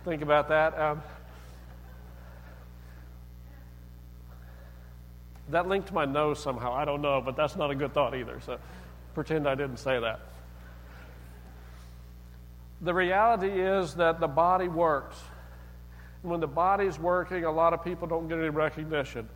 Think 0.04 0.20
about 0.20 0.50
that. 0.50 0.78
Um, 0.78 1.02
that 5.48 5.68
linked 5.68 5.88
to 5.88 5.94
my 5.94 6.04
nose 6.04 6.38
somehow. 6.38 6.74
I 6.74 6.84
don't 6.84 7.00
know, 7.00 7.22
but 7.22 7.34
that's 7.34 7.56
not 7.56 7.70
a 7.70 7.74
good 7.74 7.94
thought 7.94 8.14
either. 8.14 8.38
So 8.44 8.58
pretend 9.14 9.48
I 9.48 9.54
didn't 9.54 9.78
say 9.78 9.98
that. 9.98 10.20
The 12.82 12.92
reality 12.92 13.48
is 13.48 13.94
that 13.94 14.20
the 14.20 14.28
body 14.28 14.68
works. 14.68 15.16
And 16.22 16.30
when 16.30 16.40
the 16.40 16.46
body's 16.46 16.98
working, 16.98 17.44
a 17.44 17.50
lot 17.50 17.72
of 17.72 17.82
people 17.82 18.06
don't 18.06 18.28
get 18.28 18.38
any 18.38 18.50
recognition. 18.50 19.30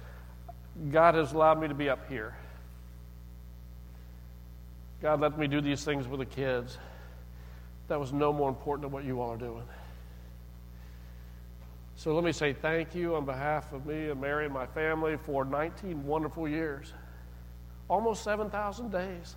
God 0.91 1.15
has 1.15 1.33
allowed 1.33 1.59
me 1.59 1.69
to 1.69 1.75
be 1.75 1.89
up 1.89 2.07
here. 2.11 2.35
God 5.05 5.21
let 5.21 5.39
me 5.39 5.47
do 5.47 5.61
these 5.61 5.85
things 5.85 6.09
with 6.09 6.21
the 6.21 6.25
kids. 6.25 6.79
That 7.89 8.01
was 8.01 8.11
no 8.11 8.33
more 8.33 8.49
important 8.49 8.85
than 8.85 8.91
what 8.91 9.05
you 9.05 9.21
all 9.21 9.33
are 9.33 9.37
doing. 9.37 9.65
So 11.97 12.15
let 12.15 12.25
me 12.25 12.33
say 12.33 12.55
thank 12.55 12.95
you 12.95 13.15
on 13.15 13.27
behalf 13.27 13.71
of 13.75 13.85
me 13.85 14.09
and 14.09 14.19
Mary 14.19 14.47
and 14.47 14.55
my 14.55 14.65
family 14.65 15.19
for 15.19 15.45
19 15.45 16.07
wonderful 16.07 16.49
years, 16.49 16.95
almost 17.87 18.25
7,000 18.25 18.91
days. 18.91 19.37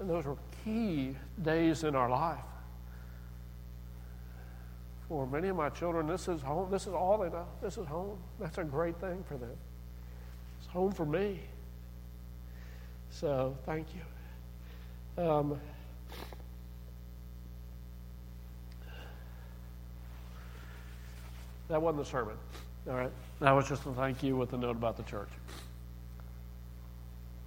And 0.00 0.10
those 0.10 0.26
were 0.26 0.36
key 0.66 1.16
days 1.40 1.82
in 1.82 1.94
our 1.94 2.10
life. 2.10 2.44
For 5.08 5.26
many 5.26 5.48
of 5.48 5.56
my 5.56 5.70
children, 5.70 6.08
this 6.08 6.28
is 6.28 6.42
home. 6.42 6.70
This 6.70 6.86
is 6.86 6.92
all 6.92 7.16
they 7.16 7.30
know. 7.30 7.46
This 7.62 7.78
is 7.78 7.86
home. 7.86 8.18
That's 8.38 8.58
a 8.58 8.64
great 8.64 9.00
thing 9.00 9.24
for 9.26 9.38
them. 9.38 9.56
It's 10.58 10.66
home 10.66 10.92
for 10.92 11.06
me. 11.06 11.40
So 13.20 13.56
thank 13.64 13.86
you. 13.94 15.24
Um, 15.24 15.60
that 21.68 21.80
wasn't 21.80 22.04
the 22.04 22.10
sermon. 22.10 22.34
All 22.88 22.94
right. 22.94 23.12
That 23.38 23.52
was 23.52 23.68
just 23.68 23.86
a 23.86 23.92
thank 23.92 24.24
you 24.24 24.36
with 24.36 24.52
a 24.52 24.58
note 24.58 24.76
about 24.76 24.96
the 24.96 25.04
church. 25.04 25.28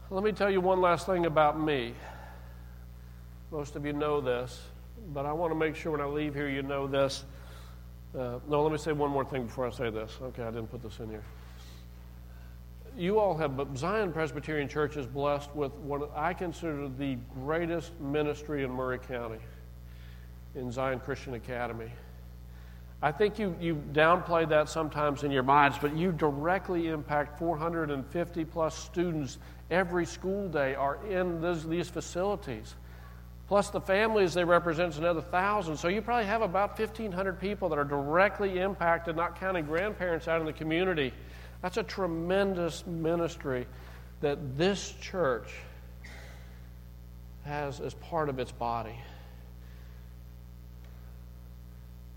Let 0.09 0.23
me 0.23 0.31
tell 0.31 0.49
you 0.49 0.61
one 0.61 0.79
last 0.79 1.05
thing 1.05 1.25
about 1.25 1.59
me. 1.59 1.93
Most 3.51 3.75
of 3.75 3.85
you 3.85 3.91
know 3.91 4.21
this, 4.21 4.61
but 5.13 5.25
I 5.25 5.33
want 5.33 5.51
to 5.51 5.55
make 5.55 5.75
sure 5.75 5.91
when 5.91 6.01
I 6.01 6.05
leave 6.05 6.33
here 6.33 6.47
you 6.47 6.61
know 6.61 6.87
this. 6.87 7.25
Uh, 8.17 8.39
no, 8.47 8.63
let 8.63 8.71
me 8.71 8.77
say 8.77 8.93
one 8.93 9.11
more 9.11 9.25
thing 9.25 9.43
before 9.43 9.67
I 9.67 9.71
say 9.71 9.89
this. 9.89 10.17
Okay, 10.21 10.43
I 10.43 10.51
didn't 10.51 10.71
put 10.71 10.81
this 10.81 10.97
in 10.99 11.09
here. 11.09 11.23
You 12.97 13.19
all 13.19 13.37
have, 13.37 13.55
but 13.55 13.77
Zion 13.77 14.11
Presbyterian 14.11 14.67
Church 14.67 14.97
is 14.97 15.05
blessed 15.05 15.55
with 15.55 15.71
what 15.73 16.09
I 16.15 16.33
consider 16.33 16.89
the 16.89 17.15
greatest 17.35 17.91
ministry 17.99 18.63
in 18.63 18.71
Maury 18.71 18.97
County 18.97 19.37
in 20.55 20.71
Zion 20.71 20.99
Christian 20.99 21.35
Academy. 21.35 21.91
I 22.99 23.11
think 23.11 23.37
you, 23.37 23.55
you 23.61 23.75
downplay 23.93 24.49
that 24.49 24.69
sometimes 24.69 25.23
in 25.23 25.29
your 25.29 25.43
minds, 25.43 25.77
but 25.79 25.95
you 25.95 26.11
directly 26.11 26.87
impact 26.87 27.37
450 27.37 28.45
plus 28.45 28.75
students 28.75 29.37
every 29.69 30.07
school 30.07 30.49
day 30.49 30.73
are 30.73 30.97
in 31.07 31.39
these 31.69 31.89
facilities. 31.89 32.73
Plus, 33.47 33.69
the 33.69 33.79
families 33.79 34.33
they 34.33 34.43
represent 34.43 34.93
is 34.93 34.97
another 34.97 35.21
thousand. 35.21 35.77
So, 35.77 35.87
you 35.87 36.01
probably 36.01 36.25
have 36.25 36.41
about 36.41 36.77
1,500 36.77 37.39
people 37.39 37.69
that 37.69 37.77
are 37.77 37.85
directly 37.85 38.57
impacted, 38.57 39.15
not 39.15 39.39
counting 39.39 39.65
grandparents 39.65 40.27
out 40.27 40.39
in 40.39 40.47
the 40.47 40.53
community. 40.53 41.13
That's 41.61 41.77
a 41.77 41.83
tremendous 41.83 42.85
ministry 42.85 43.67
that 44.21 44.57
this 44.57 44.93
church 45.01 45.53
has 47.45 47.79
as 47.79 47.93
part 47.95 48.29
of 48.29 48.39
its 48.39 48.51
body. 48.51 48.95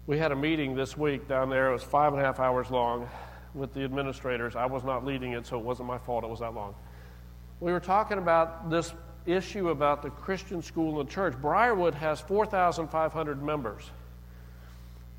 We 0.06 0.18
had 0.18 0.32
a 0.32 0.37
meeting 0.37 0.75
this 0.75 0.97
week 0.97 1.28
down 1.28 1.50
there. 1.50 1.70
It 1.70 1.73
was 1.73 1.82
five 1.82 2.12
and 2.12 2.20
a 2.20 2.25
half 2.25 2.40
hours 2.40 2.70
long 2.70 3.09
with 3.54 3.73
the 3.75 3.85
administrators. 3.85 4.56
I 4.56 4.66
was 4.66 4.82
not 4.82 5.04
leading 5.04 5.32
it, 5.32 5.47
so 5.47 5.59
it 5.59 5.64
wasn't 5.64 5.88
my 5.88 5.99
fault 5.99 6.25
it 6.25 6.30
was 6.30 6.40
that 6.40 6.54
long. 6.54 6.75
We 7.61 7.73
were 7.73 7.80
talking 7.80 8.18
about 8.18 8.70
this 8.70 8.92
issue 9.26 9.68
about 9.68 10.02
the 10.02 10.11
Christian 10.11 10.62
school 10.62 11.00
and 11.00 11.09
church. 11.09 11.35
Briarwood 11.40 11.94
has 11.94 12.20
4,500 12.20 13.42
members. 13.42 13.90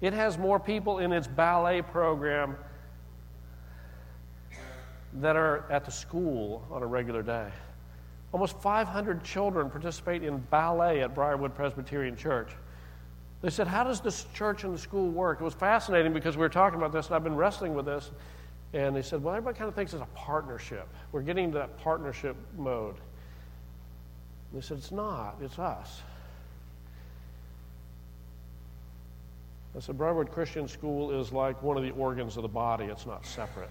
It 0.02 0.14
has 0.14 0.38
more 0.38 0.60
people 0.60 1.00
in 1.00 1.14
its 1.14 1.28
ballet 1.28 1.84
program 1.84 2.58
that 5.16 5.36
are 5.36 5.66
at 5.70 5.86
the 5.86 5.92
school 5.92 6.66
on 6.72 6.84
a 6.84 6.86
regular 6.86 7.22
day. 7.22 7.50
Almost 8.32 8.58
500 8.62 9.24
children 9.24 9.70
participate 9.70 10.24
in 10.24 10.38
ballet 10.38 11.02
at 11.02 11.14
Briarwood 11.14 11.54
Presbyterian 11.54 12.16
Church. 12.16 12.50
They 13.42 13.50
said, 13.50 13.68
How 13.68 13.84
does 13.84 14.00
this 14.00 14.26
church 14.34 14.64
and 14.64 14.74
the 14.74 14.78
school 14.78 15.10
work? 15.10 15.42
It 15.42 15.44
was 15.44 15.54
fascinating 15.54 16.14
because 16.14 16.38
we 16.38 16.42
were 16.42 16.50
talking 16.50 16.78
about 16.78 16.94
this, 16.94 17.08
and 17.08 17.16
I've 17.16 17.24
been 17.24 17.36
wrestling 17.36 17.74
with 17.74 17.86
this. 17.86 18.12
And 18.74 18.96
they 18.96 19.02
said, 19.02 19.22
Well, 19.22 19.36
everybody 19.36 19.58
kind 19.58 19.68
of 19.68 19.76
thinks 19.76 19.94
it's 19.94 20.02
a 20.02 20.18
partnership. 20.18 20.88
We're 21.12 21.24
getting 21.24 21.46
into 21.46 21.58
that 21.58 21.78
partnership 21.80 22.38
mode. 22.58 22.96
They 24.54 24.62
said, 24.62 24.78
It's 24.78 24.92
not, 24.92 25.38
it's 25.42 25.60
us. 25.60 26.02
I 29.76 29.80
said, 29.80 29.98
Briarwood 29.98 30.32
Christian 30.32 30.68
School 30.68 31.20
is 31.20 31.32
like 31.32 31.62
one 31.64 31.78
of 31.78 31.84
the 31.84 31.92
organs 31.92 32.36
of 32.36 32.44
the 32.44 32.50
body, 32.50 32.86
it's 32.86 33.06
not 33.06 33.26
separate. 33.26 33.70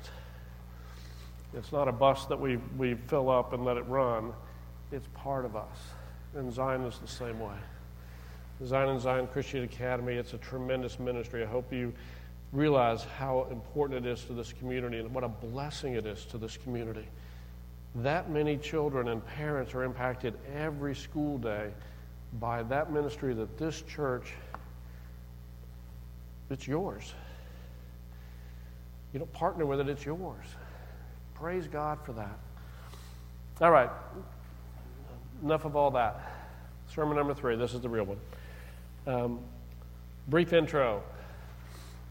It's 1.53 1.73
not 1.73 1.89
a 1.89 1.93
bus 1.93 2.27
that 2.27 2.41
we, 2.41 2.59
we 2.79 2.95
fill 2.95 3.29
up 3.29 3.53
and 3.53 3.65
let 3.65 3.77
it 3.77 3.87
run, 3.87 4.33
it's 4.93 5.09
part 5.15 5.45
of 5.45 5.57
us. 5.57 5.79
And 6.35 6.53
Zion 6.53 6.83
is 6.83 6.99
the 6.99 7.09
same 7.09 7.41
way. 7.41 7.57
Zion 8.65 8.91
and 8.91 9.01
Zion 9.01 9.27
Christian 9.27 9.65
Academy, 9.65 10.15
it's 10.15 10.35
a 10.35 10.39
tremendous 10.39 10.99
ministry. 10.99 11.43
I 11.43 11.47
hope 11.47 11.73
you 11.73 11.93
realize 12.53 13.05
how 13.19 13.47
important 13.51 14.05
it 14.05 14.11
is 14.11 14.25
to 14.25 14.33
this 14.33 14.53
community 14.53 14.99
and 14.99 15.13
what 15.15 15.25
a 15.25 15.29
blessing 15.29 15.95
it 15.95 16.07
is 16.07 16.25
to 16.27 16.39
this 16.39 16.57
community. 16.57 17.07
That 17.97 18.31
many 18.31 18.57
children 18.57 19.09
and 19.09 19.25
parents 19.25 19.75
are 19.75 19.83
impacted 19.83 20.35
every 20.55 20.95
school 20.95 21.39
day 21.39 21.71
by 22.39 22.63
that 22.65 22.93
ministry 22.93 23.35
that 23.35 23.59
this 23.59 23.83
church, 23.83 24.33
it's 26.51 26.69
yours. 26.69 27.13
You 29.13 29.19
don't 29.19 29.33
partner 29.33 29.67
with 29.67 29.81
it, 29.81 29.89
it's 29.89 30.05
yours. 30.05 30.47
Praise 31.41 31.67
God 31.67 31.99
for 32.05 32.13
that. 32.13 32.39
All 33.63 33.71
right, 33.71 33.89
enough 35.43 35.65
of 35.65 35.75
all 35.75 35.91
that. 35.93 36.21
Sermon 36.95 37.17
number 37.17 37.33
three, 37.33 37.57
this 37.57 37.73
is 37.73 37.81
the 37.81 37.89
real 37.89 38.05
one. 38.05 38.19
Um, 39.07 39.39
brief 40.29 40.53
intro 40.53 41.03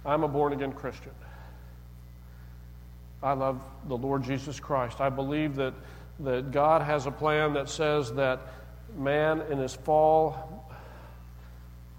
I'm 0.03 0.24
a 0.24 0.27
born 0.27 0.53
again 0.53 0.71
Christian. 0.71 1.12
I 3.21 3.33
love 3.33 3.62
the 3.88 3.98
Lord 3.98 4.24
Jesus 4.24 4.59
Christ. 4.59 5.00
I 5.00 5.09
believe 5.09 5.57
that, 5.57 5.75
that 6.21 6.51
God 6.51 6.81
has 6.81 7.05
a 7.05 7.12
plan 7.12 7.53
that 7.53 7.69
says 7.69 8.12
that 8.13 8.39
man 8.98 9.41
in 9.51 9.59
his 9.59 9.75
fall 9.75 10.71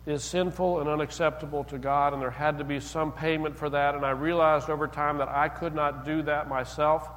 is 0.05 0.25
sinful 0.25 0.81
and 0.81 0.89
unacceptable 0.89 1.63
to 1.65 1.79
God, 1.79 2.13
and 2.13 2.21
there 2.21 2.31
had 2.31 2.59
to 2.59 2.65
be 2.65 2.81
some 2.81 3.13
payment 3.13 3.57
for 3.57 3.71
that. 3.71 3.95
And 3.95 4.05
I 4.05 4.11
realized 4.11 4.69
over 4.69 4.89
time 4.89 5.19
that 5.19 5.29
I 5.29 5.49
could 5.49 5.77
not 5.77 6.05
do 6.05 6.23
that 6.23 6.49
myself. 6.49 7.09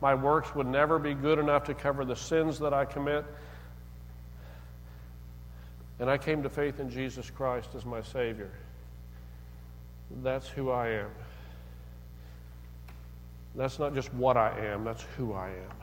My 0.00 0.14
works 0.14 0.54
would 0.54 0.66
never 0.66 0.98
be 0.98 1.14
good 1.14 1.38
enough 1.38 1.64
to 1.64 1.74
cover 1.74 2.04
the 2.04 2.16
sins 2.16 2.58
that 2.60 2.72
I 2.72 2.84
commit. 2.84 3.24
And 5.98 6.08
I 6.08 6.18
came 6.18 6.42
to 6.44 6.48
faith 6.48 6.78
in 6.78 6.90
Jesus 6.90 7.30
Christ 7.30 7.70
as 7.74 7.84
my 7.84 8.02
Savior. 8.02 8.50
That's 10.22 10.48
who 10.48 10.70
I 10.70 10.88
am. 10.88 11.10
That's 13.56 13.78
not 13.78 13.94
just 13.94 14.12
what 14.14 14.36
I 14.36 14.56
am, 14.66 14.84
that's 14.84 15.04
who 15.16 15.32
I 15.32 15.48
am. 15.48 15.76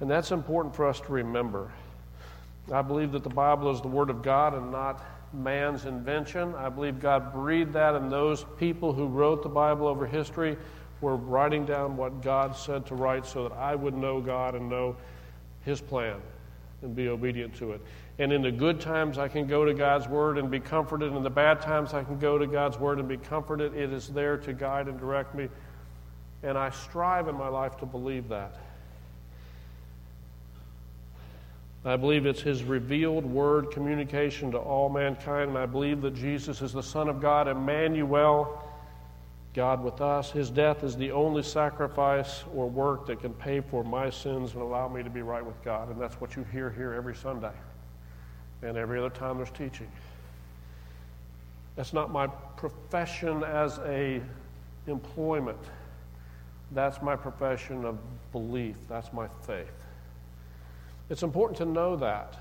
And 0.00 0.10
that's 0.10 0.30
important 0.30 0.74
for 0.74 0.88
us 0.88 1.00
to 1.00 1.12
remember. 1.12 1.70
I 2.72 2.80
believe 2.80 3.12
that 3.12 3.22
the 3.22 3.30
Bible 3.30 3.70
is 3.70 3.80
the 3.82 3.88
Word 3.88 4.08
of 4.08 4.22
God 4.22 4.54
and 4.54 4.72
not 4.72 5.04
man's 5.34 5.84
invention. 5.84 6.54
I 6.54 6.68
believe 6.68 7.00
God 7.00 7.32
breathed 7.32 7.74
that, 7.74 7.94
and 7.94 8.10
those 8.10 8.44
people 8.58 8.92
who 8.92 9.06
wrote 9.06 9.42
the 9.42 9.48
Bible 9.48 9.86
over 9.86 10.06
history 10.06 10.56
were 11.02 11.16
writing 11.16 11.66
down 11.66 11.96
what 11.96 12.22
God 12.22 12.56
said 12.56 12.86
to 12.86 12.94
write 12.94 13.26
so 13.26 13.48
that 13.48 13.54
I 13.54 13.74
would 13.74 13.94
know 13.94 14.20
God 14.20 14.54
and 14.54 14.70
know 14.70 14.96
His 15.64 15.80
plan 15.80 16.16
and 16.80 16.96
be 16.96 17.08
obedient 17.08 17.54
to 17.56 17.72
it. 17.72 17.80
And 18.18 18.32
in 18.32 18.42
the 18.42 18.52
good 18.52 18.80
times, 18.80 19.18
I 19.18 19.28
can 19.28 19.46
go 19.46 19.64
to 19.64 19.74
God's 19.74 20.08
Word 20.08 20.38
and 20.38 20.50
be 20.50 20.60
comforted. 20.60 21.12
In 21.12 21.22
the 21.22 21.30
bad 21.30 21.60
times, 21.60 21.92
I 21.92 22.04
can 22.04 22.18
go 22.18 22.38
to 22.38 22.46
God's 22.46 22.78
Word 22.78 22.98
and 22.98 23.08
be 23.08 23.16
comforted. 23.16 23.74
It 23.74 23.92
is 23.92 24.08
there 24.08 24.36
to 24.38 24.52
guide 24.52 24.88
and 24.88 24.98
direct 24.98 25.34
me. 25.34 25.48
And 26.42 26.56
I 26.56 26.70
strive 26.70 27.28
in 27.28 27.36
my 27.36 27.48
life 27.48 27.76
to 27.78 27.86
believe 27.86 28.28
that. 28.28 28.56
I 31.84 31.96
believe 31.96 32.26
it's 32.26 32.40
His 32.40 32.62
revealed 32.62 33.24
word 33.24 33.72
communication 33.72 34.52
to 34.52 34.58
all 34.58 34.88
mankind, 34.88 35.50
and 35.50 35.58
I 35.58 35.66
believe 35.66 36.00
that 36.02 36.14
Jesus 36.14 36.62
is 36.62 36.72
the 36.72 36.82
Son 36.82 37.08
of 37.08 37.20
God, 37.20 37.48
Emmanuel, 37.48 38.62
God 39.54 39.82
with 39.82 40.00
us. 40.00 40.30
His 40.30 40.48
death 40.50 40.82
is 40.82 40.96
the 40.96 41.12
only 41.12 41.42
sacrifice 41.42 42.44
or 42.54 42.68
work 42.68 43.06
that 43.06 43.20
can 43.20 43.34
pay 43.34 43.60
for 43.60 43.84
my 43.84 44.08
sins 44.08 44.54
and 44.54 44.62
allow 44.62 44.88
me 44.88 45.02
to 45.02 45.10
be 45.10 45.22
right 45.22 45.44
with 45.44 45.62
God. 45.62 45.90
And 45.90 46.00
that's 46.00 46.20
what 46.20 46.36
you 46.36 46.44
hear 46.52 46.70
here 46.70 46.94
every 46.94 47.14
Sunday 47.14 47.52
and 48.62 48.76
every 48.76 48.98
other 48.98 49.10
time 49.10 49.36
there's 49.36 49.50
teaching. 49.50 49.90
That's 51.76 51.92
not 51.92 52.10
my 52.10 52.26
profession 52.26 53.44
as 53.44 53.78
a 53.80 54.20
employment. 54.86 55.58
That's 56.72 57.02
my 57.02 57.16
profession 57.16 57.84
of 57.84 57.98
belief. 58.32 58.76
That's 58.88 59.12
my 59.12 59.28
faith. 59.46 59.66
It's 61.10 61.22
important 61.22 61.58
to 61.58 61.66
know 61.66 61.96
that 61.96 62.38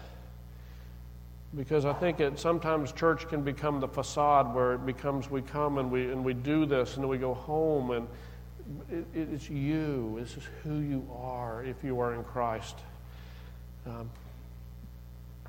because 1.55 1.86
I 1.86 1.93
think 1.93 2.20
it 2.20 2.39
sometimes 2.39 2.91
church 2.91 3.27
can 3.27 3.41
become 3.41 3.79
the 3.79 3.88
facade 3.88 4.53
where 4.55 4.74
it 4.74 4.86
becomes 4.86 5.29
we 5.29 5.41
come 5.41 5.77
and 5.77 5.91
we 5.91 6.12
and 6.12 6.24
we 6.24 6.34
do 6.34 6.65
this 6.65 6.96
and 6.96 7.03
then 7.03 7.10
we 7.10 7.17
go 7.17 7.34
home 7.34 7.91
and 7.91 8.08
it, 8.89 9.05
it's 9.13 9.50
you. 9.50 10.17
This 10.20 10.38
is 10.38 10.43
who 10.63 10.79
you 10.79 11.08
are 11.13 11.63
if 11.63 11.84
you 11.84 12.00
are 12.00 12.13
in 12.13 12.24
Christ. 12.24 12.77
Um, 13.86 14.10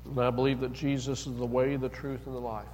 and 0.05 0.19
I 0.19 0.29
believe 0.29 0.59
that 0.59 0.73
Jesus 0.73 1.25
is 1.25 1.37
the 1.37 1.45
way, 1.45 1.75
the 1.75 1.89
truth, 1.89 2.25
and 2.25 2.35
the 2.35 2.39
life. 2.39 2.65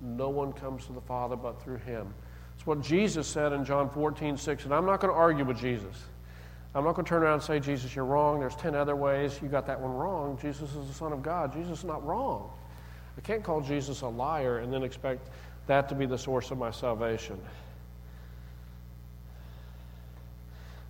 No 0.00 0.28
one 0.28 0.52
comes 0.52 0.84
to 0.86 0.92
the 0.92 1.00
Father 1.00 1.36
but 1.36 1.62
through 1.62 1.78
Him. 1.78 2.12
It's 2.56 2.66
what 2.66 2.82
Jesus 2.82 3.26
said 3.26 3.52
in 3.52 3.64
John 3.64 3.88
14, 3.88 4.36
6. 4.36 4.64
And 4.64 4.74
I'm 4.74 4.84
not 4.84 5.00
going 5.00 5.12
to 5.12 5.18
argue 5.18 5.44
with 5.44 5.58
Jesus. 5.58 6.04
I'm 6.74 6.84
not 6.84 6.94
going 6.94 7.06
to 7.06 7.08
turn 7.08 7.22
around 7.22 7.34
and 7.34 7.42
say, 7.42 7.58
Jesus, 7.58 7.96
you're 7.96 8.04
wrong. 8.04 8.40
There's 8.40 8.56
10 8.56 8.74
other 8.74 8.96
ways. 8.96 9.38
You 9.42 9.48
got 9.48 9.66
that 9.66 9.80
one 9.80 9.92
wrong. 9.92 10.38
Jesus 10.40 10.74
is 10.74 10.86
the 10.86 10.92
Son 10.92 11.12
of 11.12 11.22
God. 11.22 11.54
Jesus 11.54 11.78
is 11.78 11.84
not 11.84 12.04
wrong. 12.04 12.50
I 13.16 13.20
can't 13.22 13.42
call 13.42 13.60
Jesus 13.60 14.02
a 14.02 14.08
liar 14.08 14.58
and 14.58 14.72
then 14.72 14.82
expect 14.82 15.28
that 15.66 15.88
to 15.88 15.94
be 15.94 16.06
the 16.06 16.18
source 16.18 16.50
of 16.50 16.58
my 16.58 16.70
salvation. 16.70 17.38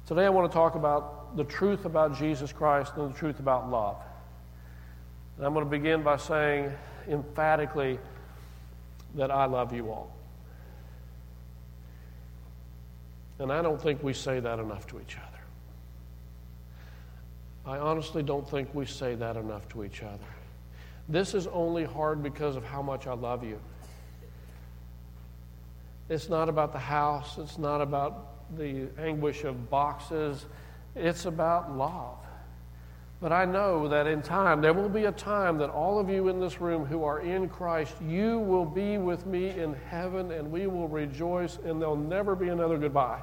Today 0.07 0.25
I 0.27 0.29
want 0.29 0.51
to 0.51 0.55
talk 0.55 0.75
about 0.75 1.37
the 1.37 1.45
truth 1.45 1.85
about 1.85 2.17
Jesus 2.17 2.53
Christ 2.53 2.93
and 2.97 3.13
the 3.13 3.19
truth 3.19 3.41
about 3.41 3.71
love. 3.71 3.97
And 5.37 5.47
I'm 5.47 5.53
going 5.53 5.65
to 5.65 5.71
begin 5.71 6.03
by 6.03 6.17
saying 6.17 6.73
emphatically 7.09 7.99
that 9.15 9.31
I 9.31 9.47
love 9.47 9.73
you 9.73 9.91
all. 9.91 10.13
And 13.39 13.53
I 13.53 13.63
don't 13.63 13.81
think 13.81 14.03
we 14.03 14.13
say 14.13 14.41
that 14.41 14.59
enough 14.59 14.87
to 14.89 15.01
each 15.01 15.17
other. 15.17 15.27
I 17.67 17.79
honestly 17.79 18.23
don't 18.23 18.49
think 18.49 18.73
we 18.75 18.87
say 18.87 19.15
that 19.17 19.37
enough 19.37 19.69
to 19.71 19.85
each 19.85 20.03
other. 20.03 20.36
This 21.09 21.35
is 21.35 21.47
only 21.47 21.85
hard 21.85 22.23
because 22.23 22.57
of 22.57 22.65
how 22.65 22.83
much 22.83 23.07
I 23.07 23.15
love 23.15 23.45
you. 23.45 23.61
It's 26.09 26.29
not 26.29 26.49
about 26.49 26.73
the 26.73 26.79
house, 26.79 27.39
it's 27.39 27.59
not 27.59 27.81
about 27.81 28.57
the 28.57 28.89
anguish 28.99 29.45
of 29.45 29.71
boxes, 29.71 30.47
it's 30.95 31.27
about 31.27 31.77
love. 31.77 32.19
But 33.21 33.33
I 33.33 33.45
know 33.45 33.89
that 33.89 34.07
in 34.07 34.21
time, 34.21 34.61
there 34.61 34.75
will 34.75 34.91
be 34.91 35.05
a 35.05 35.13
time 35.13 35.59
that 35.59 35.71
all 35.71 35.99
of 35.99 36.11
you 36.11 36.29
in 36.29 36.39
this 36.39 36.61
room 36.61 36.85
who 36.85 37.03
are 37.03 37.21
in 37.21 37.49
Christ, 37.49 37.95
you 38.07 38.39
will 38.39 38.67
be 38.67 38.99
with 38.99 39.27
me 39.27 39.51
in 39.51 39.75
heaven 39.89 40.31
and 40.33 40.53
we 40.53 40.67
will 40.67 40.89
rejoice, 40.89 41.59
and 41.65 41.81
there'll 41.81 41.97
never 41.97 42.37
be 42.37 42.49
another 42.49 42.77
goodbye. 42.77 43.23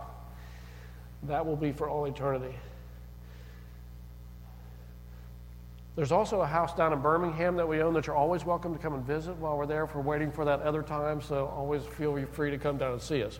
That 1.24 1.46
will 1.46 1.56
be 1.56 1.72
for 1.72 1.90
all 1.90 2.06
eternity. 2.06 2.56
There's 5.96 6.12
also 6.12 6.42
a 6.42 6.48
house 6.48 6.74
down 6.74 6.92
in 6.92 7.02
Birmingham 7.02 7.56
that 7.58 7.68
we 7.68 7.82
own 7.82 7.94
that 7.94 8.08
you're 8.08 8.16
always 8.16 8.44
welcome 8.44 8.74
to 8.74 8.80
come 8.80 8.96
and 8.96 9.06
visit 9.06 9.36
while 9.36 9.58
we're 9.58 9.68
there 9.68 9.84
if 9.84 9.94
we're 9.94 10.02
waiting 10.02 10.32
for 10.32 10.46
that 10.46 10.62
other 10.62 10.82
time, 10.82 11.22
so 11.22 11.46
always 11.56 11.84
feel 11.84 12.26
free 12.32 12.50
to 12.50 12.58
come 12.58 12.78
down 12.80 12.94
and 12.94 13.02
see 13.02 13.24
us. 13.24 13.40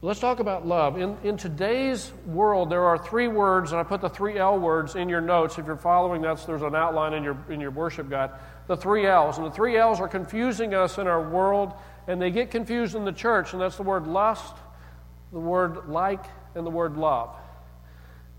Let's 0.00 0.20
talk 0.20 0.40
about 0.40 0.66
love. 0.66 0.98
In, 0.98 1.16
in 1.24 1.36
today's 1.36 2.10
world, 2.26 2.70
there 2.70 2.84
are 2.84 2.96
three 2.96 3.28
words, 3.28 3.72
and 3.72 3.80
I 3.80 3.82
put 3.82 4.00
the 4.00 4.08
three 4.08 4.38
L 4.38 4.58
words 4.58 4.94
in 4.94 5.08
your 5.08 5.20
notes. 5.20 5.58
If 5.58 5.66
you're 5.66 5.76
following 5.76 6.22
that, 6.22 6.46
there's 6.46 6.62
an 6.62 6.74
outline 6.74 7.12
in 7.12 7.24
your, 7.24 7.36
in 7.50 7.60
your 7.60 7.70
worship 7.70 8.08
guide. 8.08 8.30
The 8.66 8.76
three 8.76 9.06
L's. 9.06 9.38
And 9.38 9.46
the 9.46 9.50
three 9.50 9.76
L's 9.76 10.00
are 10.00 10.08
confusing 10.08 10.74
us 10.74 10.98
in 10.98 11.06
our 11.06 11.28
world, 11.28 11.72
and 12.06 12.20
they 12.20 12.30
get 12.30 12.50
confused 12.50 12.94
in 12.94 13.04
the 13.04 13.12
church, 13.12 13.52
and 13.52 13.60
that's 13.60 13.76
the 13.76 13.82
word 13.82 14.06
lust, 14.06 14.54
the 15.32 15.40
word 15.40 15.88
like, 15.88 16.24
and 16.54 16.64
the 16.64 16.70
word 16.70 16.96
love. 16.96 17.34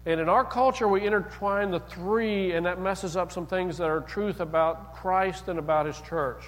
And 0.08 0.22
in 0.22 0.30
our 0.30 0.46
culture, 0.46 0.88
we 0.88 1.06
intertwine 1.06 1.70
the 1.70 1.82
three, 1.82 2.54
and 2.54 2.66
that 2.66 2.80
messes 2.80 3.18
up 3.18 3.30
some 3.30 3.46
things 3.46 3.78
that 3.80 3.90
are 3.90 4.00
truth 4.00 4.40
about 4.40 4.96
Christ 4.96 5.50
and 5.50 5.60
about 5.60 5.86
His 5.86 6.00
church. 6.00 6.46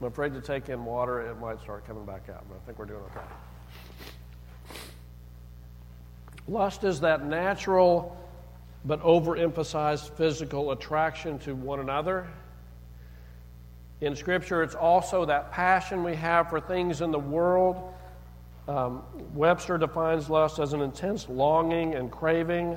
I'm 0.00 0.06
afraid 0.06 0.32
to 0.32 0.40
take 0.40 0.70
in 0.70 0.86
water, 0.86 1.20
it 1.20 1.38
might 1.38 1.60
start 1.60 1.86
coming 1.86 2.06
back 2.06 2.30
out, 2.30 2.42
but 2.48 2.56
I 2.56 2.60
think 2.64 2.78
we're 2.78 2.86
doing 2.86 3.02
okay. 3.14 3.26
Lust 6.48 6.84
is 6.84 6.98
that 7.00 7.26
natural 7.26 8.16
but 8.86 9.02
overemphasized 9.02 10.16
physical 10.16 10.70
attraction 10.70 11.38
to 11.40 11.54
one 11.54 11.78
another 11.78 12.26
in 14.02 14.16
Scripture, 14.16 14.64
it's 14.64 14.74
also 14.74 15.24
that 15.24 15.52
passion 15.52 16.02
we 16.02 16.16
have 16.16 16.50
for 16.50 16.60
things 16.60 17.00
in 17.00 17.12
the 17.12 17.18
world. 17.20 17.94
Um, 18.66 19.04
Webster 19.32 19.78
defines 19.78 20.28
lust 20.28 20.58
as 20.58 20.72
an 20.72 20.80
intense 20.80 21.28
longing 21.28 21.94
and 21.94 22.10
craving. 22.10 22.76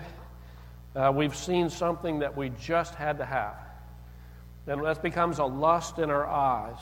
Uh, 0.95 1.11
we've 1.13 1.35
seen 1.35 1.71
something 1.71 2.19
that 2.19 2.38
we 2.38 2.49
just 2.61 2.93
had 2.93 3.17
to 3.17 3.25
have. 3.25 3.57
And 4.67 4.85
that 4.85 5.01
becomes 5.01 5.39
a 5.39 5.45
lust 5.45 5.97
in 5.97 6.11
our 6.11 6.27
eyes. 6.27 6.77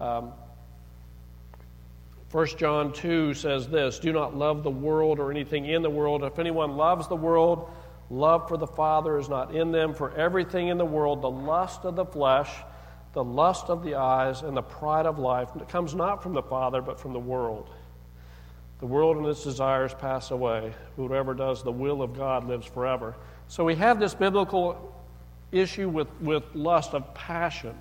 Um, 0.00 0.32
1 2.32 2.46
John 2.58 2.92
2 2.92 3.34
says 3.34 3.68
this 3.68 4.00
Do 4.00 4.12
not 4.12 4.36
love 4.36 4.64
the 4.64 4.70
world 4.70 5.20
or 5.20 5.30
anything 5.30 5.66
in 5.66 5.82
the 5.82 5.90
world. 5.90 6.24
If 6.24 6.40
anyone 6.40 6.76
loves 6.76 7.06
the 7.06 7.14
world, 7.14 7.70
love 8.10 8.48
for 8.48 8.56
the 8.56 8.66
Father 8.66 9.16
is 9.16 9.28
not 9.28 9.54
in 9.54 9.70
them. 9.70 9.94
For 9.94 10.12
everything 10.16 10.68
in 10.68 10.76
the 10.76 10.84
world, 10.84 11.22
the 11.22 11.30
lust 11.30 11.84
of 11.84 11.94
the 11.94 12.04
flesh, 12.04 12.50
the 13.14 13.24
lust 13.24 13.70
of 13.70 13.84
the 13.84 13.94
eyes, 13.94 14.42
and 14.42 14.56
the 14.56 14.62
pride 14.62 15.06
of 15.06 15.18
life 15.18 15.48
comes 15.68 15.94
not 15.94 16.22
from 16.22 16.34
the 16.34 16.42
Father, 16.42 16.82
but 16.82 16.98
from 16.98 17.12
the 17.12 17.18
world. 17.18 17.70
The 18.80 18.86
world 18.86 19.16
and 19.16 19.26
its 19.26 19.44
desires 19.44 19.94
pass 19.94 20.32
away. 20.32 20.74
Whoever 20.96 21.32
does 21.32 21.62
the 21.62 21.72
will 21.72 22.02
of 22.02 22.16
God 22.16 22.46
lives 22.46 22.66
forever. 22.66 23.14
So 23.46 23.64
we 23.64 23.76
have 23.76 24.00
this 24.00 24.14
biblical 24.14 24.92
issue 25.52 25.88
with, 25.88 26.08
with 26.20 26.42
lust 26.54 26.92
of 26.92 27.14
passion. 27.14 27.74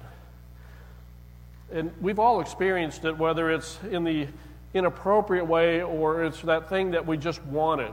And 1.71 1.91
we've 1.99 2.19
all 2.19 2.39
experienced 2.39 3.03
it, 3.03 3.17
whether 3.17 3.49
it's 3.49 3.79
in 3.89 4.03
the 4.03 4.27
inappropriate 4.75 5.47
way 5.47 5.81
or 5.81 6.23
it's 6.23 6.41
that 6.43 6.69
thing 6.69 6.91
that 6.91 7.07
we 7.07 7.17
just 7.17 7.43
wanted. 7.45 7.91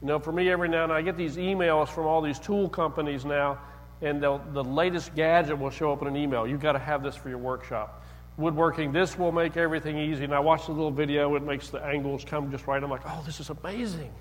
You 0.00 0.08
know, 0.08 0.18
for 0.18 0.32
me, 0.32 0.48
every 0.48 0.70
now 0.70 0.84
and 0.84 0.90
then 0.92 0.96
I 0.96 1.02
get 1.02 1.18
these 1.18 1.36
emails 1.36 1.88
from 1.88 2.06
all 2.06 2.22
these 2.22 2.38
tool 2.38 2.70
companies 2.70 3.26
now 3.26 3.58
and 4.02 4.22
the 4.22 4.64
latest 4.64 5.14
gadget 5.14 5.58
will 5.58 5.70
show 5.70 5.92
up 5.92 6.02
in 6.02 6.08
an 6.08 6.16
email. 6.16 6.46
You've 6.46 6.60
got 6.60 6.72
to 6.72 6.78
have 6.78 7.02
this 7.02 7.16
for 7.16 7.28
your 7.28 7.38
workshop. 7.38 8.04
Woodworking, 8.36 8.92
this 8.92 9.18
will 9.18 9.32
make 9.32 9.56
everything 9.56 9.98
easy. 9.98 10.24
And 10.24 10.34
I 10.34 10.40
watched 10.40 10.66
the 10.66 10.72
little 10.72 10.90
video, 10.90 11.34
it 11.34 11.42
makes 11.42 11.68
the 11.68 11.84
angles 11.84 12.24
come 12.24 12.50
just 12.50 12.66
right. 12.66 12.82
I'm 12.82 12.88
like, 12.88 13.02
oh, 13.04 13.22
this 13.26 13.40
is 13.40 13.50
amazing. 13.50 14.12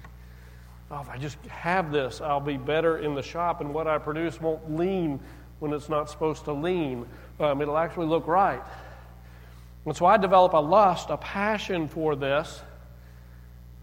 Oh, 0.91 0.99
if 0.99 1.09
I 1.09 1.17
just 1.17 1.37
have 1.45 1.91
this, 1.91 2.19
I'll 2.19 2.39
be 2.39 2.57
better 2.57 2.97
in 2.97 3.13
the 3.13 3.21
shop, 3.21 3.61
and 3.61 3.73
what 3.73 3.87
I 3.87 3.99
produce 3.99 4.41
won't 4.41 4.75
lean 4.75 5.19
when 5.59 5.71
it's 5.71 5.87
not 5.87 6.09
supposed 6.09 6.45
to 6.45 6.53
lean. 6.53 7.05
Um, 7.39 7.61
it'll 7.61 7.77
actually 7.77 8.07
look 8.07 8.27
right. 8.27 8.61
And 9.85 9.95
so 9.95 10.05
I 10.05 10.17
develop 10.17 10.53
a 10.53 10.57
lust, 10.57 11.09
a 11.09 11.17
passion 11.17 11.87
for 11.87 12.15
this. 12.15 12.61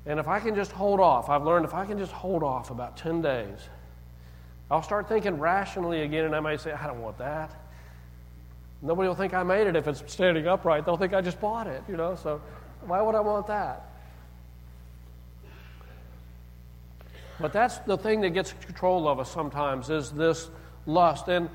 And 0.04 0.20
if 0.20 0.28
I 0.28 0.40
can 0.40 0.54
just 0.54 0.72
hold 0.72 1.00
off, 1.00 1.28
I've 1.28 1.44
learned 1.44 1.64
if 1.64 1.74
I 1.74 1.84
can 1.84 1.98
just 1.98 2.12
hold 2.12 2.42
off 2.42 2.70
about 2.70 2.96
10 2.96 3.22
days, 3.22 3.58
I'll 4.70 4.82
start 4.82 5.08
thinking 5.08 5.38
rationally 5.38 6.02
again, 6.02 6.24
and 6.24 6.34
I 6.34 6.40
may 6.40 6.56
say, 6.56 6.72
I 6.72 6.86
don't 6.86 7.00
want 7.00 7.18
that. 7.18 7.54
Nobody 8.82 9.08
will 9.08 9.14
think 9.14 9.32
I 9.32 9.42
made 9.42 9.66
it 9.66 9.76
if 9.76 9.86
it's 9.86 10.02
standing 10.12 10.46
upright. 10.46 10.84
They'll 10.84 10.96
think 10.96 11.14
I 11.14 11.20
just 11.20 11.40
bought 11.40 11.66
it, 11.66 11.82
you 11.88 11.96
know, 11.96 12.16
so 12.16 12.40
why 12.84 13.00
would 13.00 13.14
I 13.14 13.20
want 13.20 13.46
that? 13.46 13.90
But 17.38 17.52
that's 17.52 17.78
the 17.78 17.96
thing 17.96 18.22
that 18.22 18.30
gets 18.30 18.52
control 18.52 19.08
of 19.08 19.20
us 19.20 19.30
sometimes 19.30 19.90
is 19.90 20.10
this 20.10 20.48
lust. 20.86 21.28
And 21.28 21.50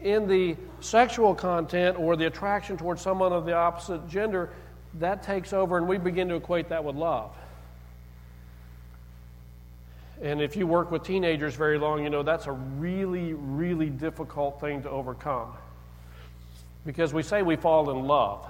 in 0.00 0.28
the 0.28 0.56
sexual 0.80 1.34
content 1.34 1.98
or 1.98 2.16
the 2.16 2.26
attraction 2.26 2.76
towards 2.76 3.00
someone 3.00 3.32
of 3.32 3.46
the 3.46 3.54
opposite 3.54 4.08
gender, 4.08 4.50
that 4.94 5.22
takes 5.22 5.52
over 5.52 5.78
and 5.78 5.88
we 5.88 5.98
begin 5.98 6.28
to 6.28 6.34
equate 6.34 6.68
that 6.68 6.84
with 6.84 6.96
love. 6.96 7.30
And 10.22 10.40
if 10.40 10.56
you 10.56 10.66
work 10.66 10.90
with 10.90 11.02
teenagers 11.02 11.54
very 11.54 11.78
long, 11.78 12.02
you 12.02 12.10
know 12.10 12.22
that's 12.22 12.46
a 12.46 12.52
really, 12.52 13.34
really 13.34 13.90
difficult 13.90 14.60
thing 14.60 14.82
to 14.82 14.90
overcome. 14.90 15.52
Because 16.86 17.12
we 17.12 17.22
say 17.22 17.42
we 17.42 17.56
fall 17.56 17.90
in 17.90 18.06
love. 18.06 18.46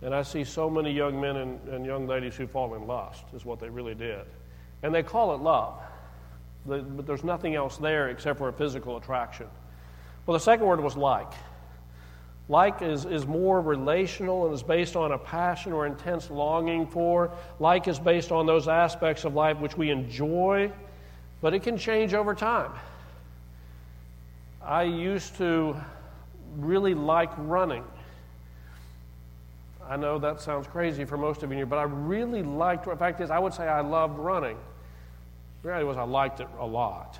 And 0.00 0.14
I 0.14 0.22
see 0.22 0.44
so 0.44 0.68
many 0.68 0.90
young 0.90 1.20
men 1.20 1.36
and, 1.36 1.68
and 1.68 1.86
young 1.86 2.06
ladies 2.06 2.34
who 2.34 2.46
fall 2.46 2.74
in 2.74 2.86
lust, 2.86 3.24
is 3.34 3.44
what 3.44 3.60
they 3.60 3.68
really 3.68 3.94
did. 3.94 4.24
And 4.82 4.94
they 4.94 5.02
call 5.02 5.34
it 5.34 5.40
love. 5.40 5.80
but 6.66 7.06
there's 7.06 7.24
nothing 7.24 7.54
else 7.54 7.76
there 7.76 8.08
except 8.08 8.38
for 8.38 8.48
a 8.48 8.52
physical 8.52 8.96
attraction. 8.96 9.46
Well, 10.26 10.34
the 10.34 10.40
second 10.40 10.66
word 10.66 10.80
was 10.80 10.96
like. 10.96 11.32
Like 12.52 12.82
is, 12.82 13.06
is 13.06 13.26
more 13.26 13.62
relational 13.62 14.44
and 14.44 14.54
is 14.54 14.62
based 14.62 14.94
on 14.94 15.12
a 15.12 15.16
passion 15.16 15.72
or 15.72 15.86
intense 15.86 16.28
longing 16.28 16.86
for. 16.86 17.30
Like 17.58 17.88
is 17.88 17.98
based 17.98 18.30
on 18.30 18.44
those 18.44 18.68
aspects 18.68 19.24
of 19.24 19.32
life 19.32 19.56
which 19.56 19.74
we 19.74 19.88
enjoy, 19.88 20.70
but 21.40 21.54
it 21.54 21.62
can 21.62 21.78
change 21.78 22.12
over 22.12 22.34
time. 22.34 22.70
I 24.62 24.82
used 24.82 25.34
to 25.38 25.74
really 26.58 26.92
like 26.92 27.30
running. 27.38 27.84
I 29.88 29.96
know 29.96 30.18
that 30.18 30.42
sounds 30.42 30.66
crazy 30.66 31.06
for 31.06 31.16
most 31.16 31.42
of 31.42 31.50
you, 31.54 31.64
but 31.64 31.78
I 31.78 31.84
really 31.84 32.42
liked. 32.42 32.84
The 32.84 32.94
fact 32.96 33.22
is, 33.22 33.30
I 33.30 33.38
would 33.38 33.54
say 33.54 33.66
I 33.66 33.80
loved 33.80 34.18
running. 34.18 34.58
The 35.62 35.68
reality 35.68 35.86
was, 35.86 35.96
I 35.96 36.02
liked 36.02 36.40
it 36.40 36.48
a 36.60 36.66
lot. 36.66 37.18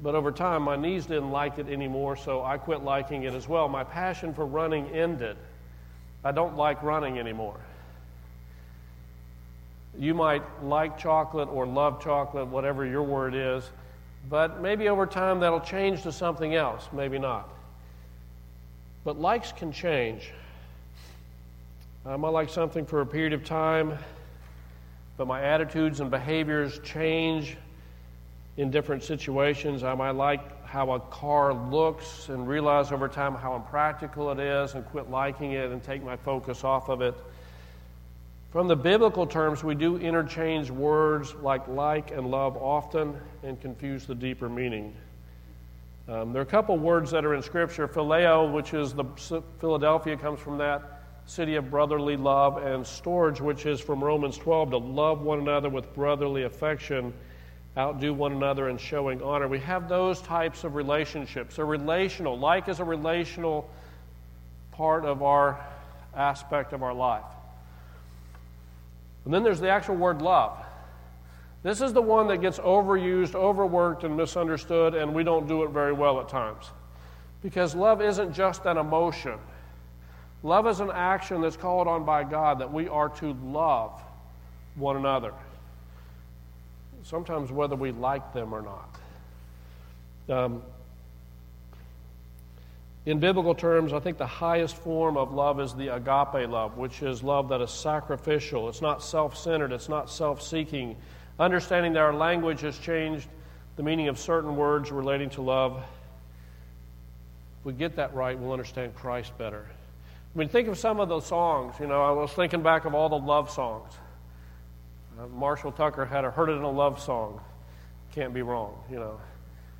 But 0.00 0.14
over 0.14 0.30
time, 0.30 0.62
my 0.62 0.76
knees 0.76 1.06
didn't 1.06 1.30
like 1.30 1.58
it 1.58 1.68
anymore, 1.68 2.16
so 2.16 2.44
I 2.44 2.58
quit 2.58 2.82
liking 2.82 3.22
it 3.22 3.34
as 3.34 3.48
well. 3.48 3.68
My 3.68 3.84
passion 3.84 4.34
for 4.34 4.44
running 4.44 4.88
ended. 4.88 5.36
I 6.22 6.32
don't 6.32 6.56
like 6.56 6.82
running 6.82 7.18
anymore. 7.18 7.58
You 9.98 10.12
might 10.12 10.42
like 10.62 10.98
chocolate 10.98 11.48
or 11.48 11.66
love 11.66 12.02
chocolate, 12.02 12.48
whatever 12.48 12.84
your 12.84 13.02
word 13.02 13.34
is, 13.34 13.70
but 14.28 14.60
maybe 14.60 14.88
over 14.88 15.06
time 15.06 15.40
that'll 15.40 15.60
change 15.60 16.02
to 16.02 16.12
something 16.12 16.54
else, 16.54 16.88
maybe 16.92 17.18
not. 17.18 17.48
But 19.04 19.18
likes 19.18 19.52
can 19.52 19.72
change. 19.72 20.32
I 22.04 22.16
might 22.16 22.30
like 22.30 22.50
something 22.50 22.84
for 22.84 23.00
a 23.00 23.06
period 23.06 23.32
of 23.32 23.44
time, 23.44 23.96
but 25.16 25.26
my 25.26 25.42
attitudes 25.42 26.00
and 26.00 26.10
behaviors 26.10 26.78
change 26.80 27.56
in 28.56 28.70
different 28.70 29.02
situations. 29.02 29.82
I 29.82 29.94
might 29.94 30.12
like 30.12 30.64
how 30.66 30.92
a 30.92 31.00
car 31.00 31.52
looks 31.52 32.28
and 32.28 32.48
realize 32.48 32.90
over 32.90 33.08
time 33.08 33.34
how 33.34 33.54
impractical 33.54 34.30
it 34.32 34.40
is 34.40 34.74
and 34.74 34.84
quit 34.86 35.10
liking 35.10 35.52
it 35.52 35.70
and 35.70 35.82
take 35.82 36.02
my 36.02 36.16
focus 36.16 36.64
off 36.64 36.88
of 36.88 37.02
it. 37.02 37.14
From 38.50 38.68
the 38.68 38.76
biblical 38.76 39.26
terms, 39.26 39.62
we 39.62 39.74
do 39.74 39.98
interchange 39.98 40.70
words 40.70 41.34
like 41.34 41.68
like 41.68 42.10
and 42.10 42.30
love 42.30 42.56
often 42.56 43.14
and 43.42 43.60
confuse 43.60 44.06
the 44.06 44.14
deeper 44.14 44.48
meaning. 44.48 44.94
Um, 46.08 46.32
there 46.32 46.40
are 46.40 46.44
a 46.44 46.46
couple 46.46 46.78
words 46.78 47.10
that 47.10 47.24
are 47.24 47.34
in 47.34 47.42
Scripture. 47.42 47.86
Phileo, 47.86 48.50
which 48.52 48.72
is 48.72 48.94
the 48.94 49.04
Philadelphia, 49.60 50.16
comes 50.16 50.40
from 50.40 50.56
that 50.58 51.02
city 51.26 51.56
of 51.56 51.70
brotherly 51.70 52.16
love, 52.16 52.58
and 52.58 52.84
storge, 52.84 53.40
which 53.40 53.66
is 53.66 53.80
from 53.80 54.02
Romans 54.02 54.38
12, 54.38 54.70
to 54.70 54.76
love 54.78 55.20
one 55.20 55.40
another 55.40 55.68
with 55.68 55.92
brotherly 55.92 56.44
affection 56.44 57.12
outdo 57.76 58.14
one 58.14 58.32
another 58.32 58.68
in 58.68 58.78
showing 58.78 59.22
honor. 59.22 59.48
We 59.48 59.58
have 59.60 59.88
those 59.88 60.20
types 60.22 60.64
of 60.64 60.74
relationships. 60.74 61.56
They're 61.56 61.66
relational. 61.66 62.38
Like 62.38 62.68
is 62.68 62.80
a 62.80 62.84
relational 62.84 63.68
part 64.72 65.04
of 65.04 65.22
our 65.22 65.60
aspect 66.14 66.72
of 66.72 66.82
our 66.82 66.94
life. 66.94 67.24
And 69.24 69.34
then 69.34 69.42
there's 69.42 69.60
the 69.60 69.68
actual 69.68 69.96
word 69.96 70.22
love. 70.22 70.56
This 71.62 71.80
is 71.80 71.92
the 71.92 72.02
one 72.02 72.28
that 72.28 72.38
gets 72.38 72.58
overused, 72.58 73.34
overworked, 73.34 74.04
and 74.04 74.16
misunderstood, 74.16 74.94
and 74.94 75.12
we 75.14 75.24
don't 75.24 75.48
do 75.48 75.64
it 75.64 75.70
very 75.70 75.92
well 75.92 76.20
at 76.20 76.28
times. 76.28 76.64
Because 77.42 77.74
love 77.74 78.00
isn't 78.00 78.32
just 78.32 78.64
an 78.66 78.76
emotion, 78.76 79.38
love 80.42 80.66
is 80.66 80.80
an 80.80 80.90
action 80.92 81.40
that's 81.40 81.56
called 81.56 81.88
on 81.88 82.04
by 82.04 82.22
God 82.24 82.60
that 82.60 82.72
we 82.72 82.88
are 82.88 83.08
to 83.08 83.32
love 83.42 84.00
one 84.76 84.96
another 84.96 85.32
sometimes 87.06 87.52
whether 87.52 87.76
we 87.76 87.92
like 87.92 88.32
them 88.32 88.52
or 88.52 88.62
not. 88.62 88.98
Um, 90.28 90.62
in 93.06 93.20
biblical 93.20 93.54
terms, 93.54 93.92
I 93.92 94.00
think 94.00 94.18
the 94.18 94.26
highest 94.26 94.76
form 94.76 95.16
of 95.16 95.32
love 95.32 95.60
is 95.60 95.72
the 95.72 95.94
agape 95.94 96.50
love, 96.50 96.76
which 96.76 97.02
is 97.02 97.22
love 97.22 97.48
that 97.50 97.60
is 97.60 97.70
sacrificial. 97.70 98.68
It's 98.68 98.82
not 98.82 99.04
self 99.04 99.36
centered, 99.36 99.70
it's 99.70 99.88
not 99.88 100.10
self 100.10 100.42
seeking. 100.42 100.96
Understanding 101.38 101.92
that 101.92 102.00
our 102.00 102.14
language 102.14 102.62
has 102.62 102.76
changed 102.78 103.28
the 103.76 103.84
meaning 103.84 104.08
of 104.08 104.18
certain 104.18 104.56
words 104.56 104.90
relating 104.90 105.30
to 105.30 105.42
love. 105.42 105.76
If 107.60 107.66
we 107.66 107.72
get 107.74 107.94
that 107.96 108.14
right, 108.14 108.36
we'll 108.36 108.52
understand 108.52 108.96
Christ 108.96 109.36
better. 109.38 109.64
I 110.34 110.38
mean, 110.38 110.48
think 110.48 110.66
of 110.66 110.76
some 110.76 110.98
of 110.98 111.08
those 111.08 111.26
songs. 111.26 111.76
You 111.78 111.86
know, 111.86 112.02
I 112.02 112.10
was 112.10 112.32
thinking 112.32 112.62
back 112.62 112.84
of 112.84 112.94
all 112.94 113.08
the 113.08 113.18
love 113.18 113.50
songs. 113.50 113.92
Uh, 115.18 115.26
Marshall 115.28 115.72
Tucker 115.72 116.04
had 116.04 116.26
a 116.26 116.30
Heard 116.30 116.50
It 116.50 116.56
in 116.56 116.62
a 116.62 116.70
Love 116.70 117.00
song. 117.00 117.40
Can't 118.12 118.34
be 118.34 118.42
wrong, 118.42 118.78
you 118.90 118.96
know. 118.98 119.18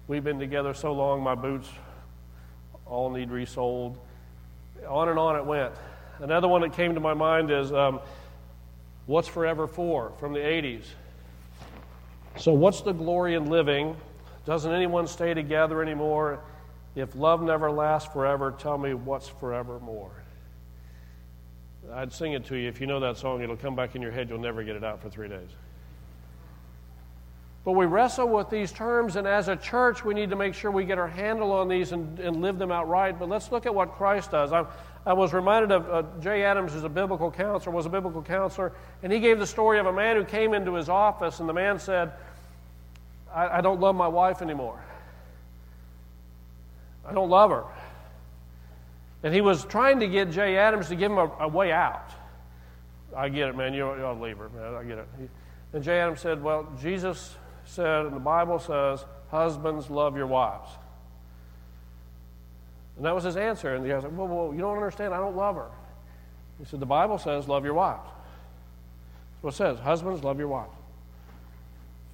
We've 0.08 0.24
been 0.24 0.38
together 0.38 0.72
so 0.72 0.92
long, 0.92 1.22
my 1.22 1.34
boots 1.34 1.68
all 2.86 3.10
need 3.10 3.30
resoled. 3.30 3.98
On 4.88 5.08
and 5.08 5.18
on 5.18 5.36
it 5.36 5.44
went. 5.44 5.74
Another 6.20 6.48
one 6.48 6.62
that 6.62 6.72
came 6.72 6.94
to 6.94 7.00
my 7.00 7.12
mind 7.12 7.50
is 7.50 7.70
um, 7.70 8.00
What's 9.04 9.28
Forever 9.28 9.66
For 9.66 10.12
from 10.18 10.32
the 10.32 10.38
80s. 10.38 10.84
So, 12.38 12.52
what's 12.52 12.80
the 12.80 12.92
glory 12.92 13.34
in 13.34 13.50
living? 13.50 13.96
Doesn't 14.46 14.72
anyone 14.72 15.06
stay 15.06 15.34
together 15.34 15.82
anymore? 15.82 16.40
If 16.94 17.14
love 17.14 17.42
never 17.42 17.70
lasts 17.70 18.10
forever, 18.10 18.54
tell 18.58 18.78
me 18.78 18.94
what's 18.94 19.28
forevermore. 19.28 20.12
I'd 21.92 22.12
sing 22.12 22.32
it 22.32 22.44
to 22.46 22.56
you. 22.56 22.68
If 22.68 22.80
you 22.80 22.86
know 22.86 23.00
that 23.00 23.16
song, 23.16 23.42
it'll 23.42 23.56
come 23.56 23.76
back 23.76 23.94
in 23.94 24.02
your 24.02 24.10
head. 24.10 24.28
You'll 24.28 24.40
never 24.40 24.62
get 24.62 24.76
it 24.76 24.84
out 24.84 25.00
for 25.00 25.08
three 25.08 25.28
days. 25.28 25.48
But 27.64 27.72
we 27.72 27.86
wrestle 27.86 28.28
with 28.28 28.48
these 28.48 28.70
terms, 28.70 29.16
and 29.16 29.26
as 29.26 29.48
a 29.48 29.56
church, 29.56 30.04
we 30.04 30.14
need 30.14 30.30
to 30.30 30.36
make 30.36 30.54
sure 30.54 30.70
we 30.70 30.84
get 30.84 30.98
our 30.98 31.08
handle 31.08 31.50
on 31.50 31.66
these 31.68 31.90
and, 31.90 32.18
and 32.20 32.40
live 32.40 32.58
them 32.58 32.70
out 32.70 32.88
right. 32.88 33.18
But 33.18 33.28
let's 33.28 33.50
look 33.50 33.66
at 33.66 33.74
what 33.74 33.96
Christ 33.96 34.30
does. 34.30 34.52
I, 34.52 34.66
I 35.04 35.12
was 35.12 35.32
reminded 35.32 35.72
of 35.72 35.90
uh, 35.90 36.02
Jay 36.20 36.44
Adams, 36.44 36.74
who's 36.74 36.84
a 36.84 36.88
biblical 36.88 37.30
counselor, 37.30 37.74
was 37.74 37.86
a 37.86 37.88
biblical 37.88 38.22
counselor, 38.22 38.72
and 39.02 39.12
he 39.12 39.18
gave 39.18 39.40
the 39.40 39.46
story 39.46 39.80
of 39.80 39.86
a 39.86 39.92
man 39.92 40.16
who 40.16 40.24
came 40.24 40.54
into 40.54 40.74
his 40.74 40.88
office, 40.88 41.40
and 41.40 41.48
the 41.48 41.52
man 41.52 41.80
said, 41.80 42.12
I, 43.34 43.58
I 43.58 43.60
don't 43.60 43.80
love 43.80 43.96
my 43.96 44.08
wife 44.08 44.42
anymore. 44.42 44.80
I 47.04 47.12
don't 47.12 47.30
love 47.30 47.50
her. 47.50 47.64
And 49.22 49.34
he 49.34 49.40
was 49.40 49.64
trying 49.64 50.00
to 50.00 50.08
get 50.08 50.30
Jay 50.30 50.56
Adams 50.56 50.88
to 50.88 50.96
give 50.96 51.10
him 51.10 51.18
a, 51.18 51.30
a 51.40 51.48
way 51.48 51.72
out. 51.72 52.10
I 53.16 53.28
get 53.28 53.48
it, 53.48 53.56
man. 53.56 53.74
You, 53.74 53.86
ought 53.86 54.14
to 54.14 54.22
leave 54.22 54.38
her, 54.38 54.48
man. 54.50 54.74
I 54.74 54.84
get 54.84 54.98
it. 54.98 55.08
He, 55.18 55.28
and 55.72 55.82
Jay 55.82 55.98
Adams 55.98 56.20
said, 56.20 56.42
Well, 56.42 56.68
Jesus 56.80 57.36
said, 57.64 58.06
and 58.06 58.14
the 58.14 58.20
Bible 58.20 58.58
says, 58.58 59.04
husbands, 59.30 59.90
love 59.90 60.16
your 60.16 60.26
wives. 60.26 60.70
And 62.96 63.04
that 63.04 63.14
was 63.14 63.24
his 63.24 63.36
answer. 63.36 63.74
And 63.74 63.84
the 63.84 63.88
guy 63.88 64.00
said, 64.00 64.16
Well, 64.16 64.28
well, 64.28 64.54
you 64.54 64.60
don't 64.60 64.76
understand. 64.76 65.12
I 65.12 65.18
don't 65.18 65.36
love 65.36 65.56
her. 65.56 65.70
He 66.58 66.64
said, 66.64 66.80
The 66.80 66.86
Bible 66.86 67.18
says, 67.18 67.48
love 67.48 67.64
your 67.64 67.74
wives. 67.74 68.08
That's 69.42 69.42
what 69.42 69.54
it 69.54 69.56
says. 69.56 69.84
Husbands, 69.84 70.24
love 70.24 70.38
your 70.38 70.48
wives. 70.48 70.72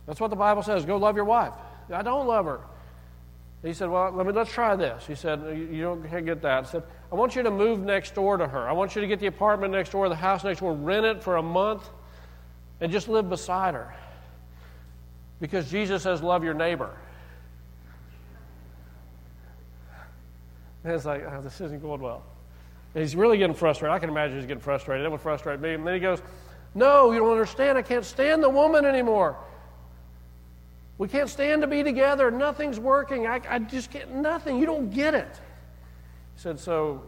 That's 0.07 0.21
what 0.21 0.31
the 0.31 0.37
Bible 0.37 0.63
says. 0.63 0.85
Go 0.85 0.97
love 0.97 1.17
your 1.17 1.25
wife. 1.25 1.53
I 1.93 2.03
don't 2.03 2.27
love 2.27 2.47
her. 2.47 2.61
He 3.63 3.73
said, 3.73 3.89
Well, 3.91 4.11
let 4.11 4.27
me, 4.27 4.33
let's 4.33 4.53
try 4.53 4.75
this. 4.75 5.07
He 5.07 5.15
said, 5.15 5.41
You 5.71 5.83
don't 5.83 6.25
get 6.25 6.43
that. 6.43 6.65
I 6.65 6.67
said, 6.67 6.83
I 7.11 7.15
want 7.15 7.37
you 7.37 7.43
to 7.43 7.51
move 7.51 7.81
next 7.81 8.15
door 8.15 8.37
to 8.37 8.47
her. 8.47 8.69
I 8.69 8.73
want 8.73 8.95
you 8.95 9.01
to 9.01 9.07
get 9.07 9.21
the 9.21 9.27
apartment 9.27 9.73
next 9.73 9.91
door, 9.91 10.09
the 10.09 10.15
house 10.15 10.43
next 10.45 10.61
door, 10.61 10.75
rent 10.75 11.07
it 11.07 11.23
for 11.23 11.37
a 11.37 11.43
month, 11.43 11.89
and 12.81 12.91
just 12.91 13.09
live 13.09 13.29
beside 13.29 13.75
her. 13.75 13.95
Because 15.41 15.71
Jesus 15.71 16.03
says, 16.03 16.23
Love 16.23 16.43
your 16.43 16.55
neighbor. 16.55 16.97
And 20.85 20.93
it's 20.93 21.05
like, 21.05 21.25
oh, 21.31 21.41
this 21.41 21.61
isn't 21.61 21.81
going 21.81 22.01
well. 22.01 22.25
And 22.95 23.03
he's 23.03 23.17
really 23.17 23.39
getting 23.39 23.55
frustrated. 23.55 23.95
I 23.95 23.99
can 23.99 24.11
imagine 24.11 24.37
he's 24.37 24.47
getting 24.47 24.63
frustrated. 24.63 25.05
That 25.05 25.11
would 25.11 25.21
frustrate 25.21 25.61
me. 25.61 25.75
And 25.75 25.87
then 25.87 25.95
he 25.95 26.01
goes, 26.01 26.21
No, 26.75 27.13
you 27.13 27.21
don't 27.21 27.31
understand. 27.31 27.79
I 27.79 27.83
can't 27.83 28.05
stand 28.05 28.43
the 28.43 28.51
woman 28.51 28.85
anymore. 28.85 29.37
We 31.03 31.09
can't 31.09 31.29
stand 31.29 31.63
to 31.63 31.67
be 31.67 31.83
together. 31.83 32.31
Nothing's 32.31 32.79
working. 32.79 33.27
I, 33.27 33.41
I 33.49 33.59
just 33.59 33.91
get 33.91 34.15
nothing. 34.15 34.61
You 34.61 34.67
don't 34.67 34.89
get 34.89 35.15
it. 35.15 35.41
He 36.37 36.41
said, 36.41 36.61
So, 36.61 37.03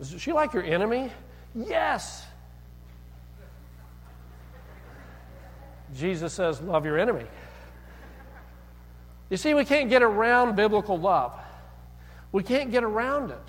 is 0.00 0.16
she 0.18 0.32
like 0.32 0.52
your 0.52 0.64
enemy? 0.64 1.12
Yes. 1.54 2.26
Jesus 5.94 6.32
says, 6.32 6.60
Love 6.60 6.84
your 6.84 6.98
enemy. 6.98 7.26
You 9.30 9.36
see, 9.36 9.54
we 9.54 9.64
can't 9.64 9.88
get 9.88 10.02
around 10.02 10.56
biblical 10.56 10.98
love. 10.98 11.32
We 12.32 12.42
can't 12.42 12.72
get 12.72 12.82
around 12.82 13.30
it 13.30 13.48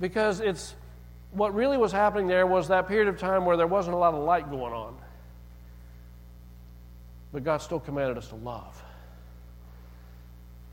because 0.00 0.40
it's 0.40 0.74
what 1.30 1.54
really 1.54 1.78
was 1.78 1.92
happening 1.92 2.26
there 2.26 2.48
was 2.48 2.66
that 2.66 2.88
period 2.88 3.06
of 3.06 3.20
time 3.20 3.44
where 3.44 3.56
there 3.56 3.68
wasn't 3.68 3.94
a 3.94 3.98
lot 4.00 4.14
of 4.14 4.24
light 4.24 4.50
going 4.50 4.72
on. 4.72 4.96
But 7.32 7.44
God 7.44 7.58
still 7.58 7.80
commanded 7.80 8.18
us 8.18 8.28
to 8.28 8.36
love. 8.36 8.82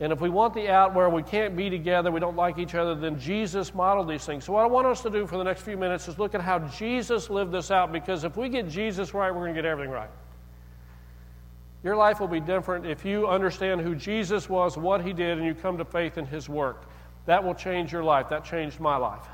And 0.00 0.12
if 0.12 0.20
we 0.20 0.28
want 0.28 0.54
the 0.54 0.68
out 0.68 0.92
where 0.94 1.08
we 1.08 1.22
can't 1.22 1.56
be 1.56 1.70
together, 1.70 2.10
we 2.10 2.18
don't 2.18 2.36
like 2.36 2.58
each 2.58 2.74
other, 2.74 2.94
then 2.94 3.18
Jesus 3.18 3.74
modeled 3.74 4.08
these 4.08 4.24
things. 4.24 4.44
So, 4.44 4.52
what 4.52 4.64
I 4.64 4.66
want 4.66 4.88
us 4.88 5.02
to 5.02 5.10
do 5.10 5.26
for 5.26 5.38
the 5.38 5.44
next 5.44 5.62
few 5.62 5.76
minutes 5.76 6.08
is 6.08 6.18
look 6.18 6.34
at 6.34 6.40
how 6.40 6.58
Jesus 6.58 7.30
lived 7.30 7.52
this 7.52 7.70
out 7.70 7.92
because 7.92 8.24
if 8.24 8.36
we 8.36 8.48
get 8.48 8.68
Jesus 8.68 9.14
right, 9.14 9.30
we're 9.30 9.42
going 9.42 9.54
to 9.54 9.62
get 9.62 9.66
everything 9.66 9.92
right. 9.92 10.10
Your 11.84 11.94
life 11.94 12.18
will 12.18 12.28
be 12.28 12.40
different 12.40 12.86
if 12.86 13.04
you 13.04 13.28
understand 13.28 13.82
who 13.82 13.94
Jesus 13.94 14.48
was, 14.48 14.76
what 14.76 15.04
he 15.04 15.12
did, 15.12 15.38
and 15.38 15.46
you 15.46 15.54
come 15.54 15.78
to 15.78 15.84
faith 15.84 16.18
in 16.18 16.26
his 16.26 16.48
work. 16.48 16.86
That 17.26 17.44
will 17.44 17.54
change 17.54 17.92
your 17.92 18.02
life. 18.02 18.28
That 18.30 18.44
changed 18.44 18.80
my 18.80 18.96
life. 18.96 19.26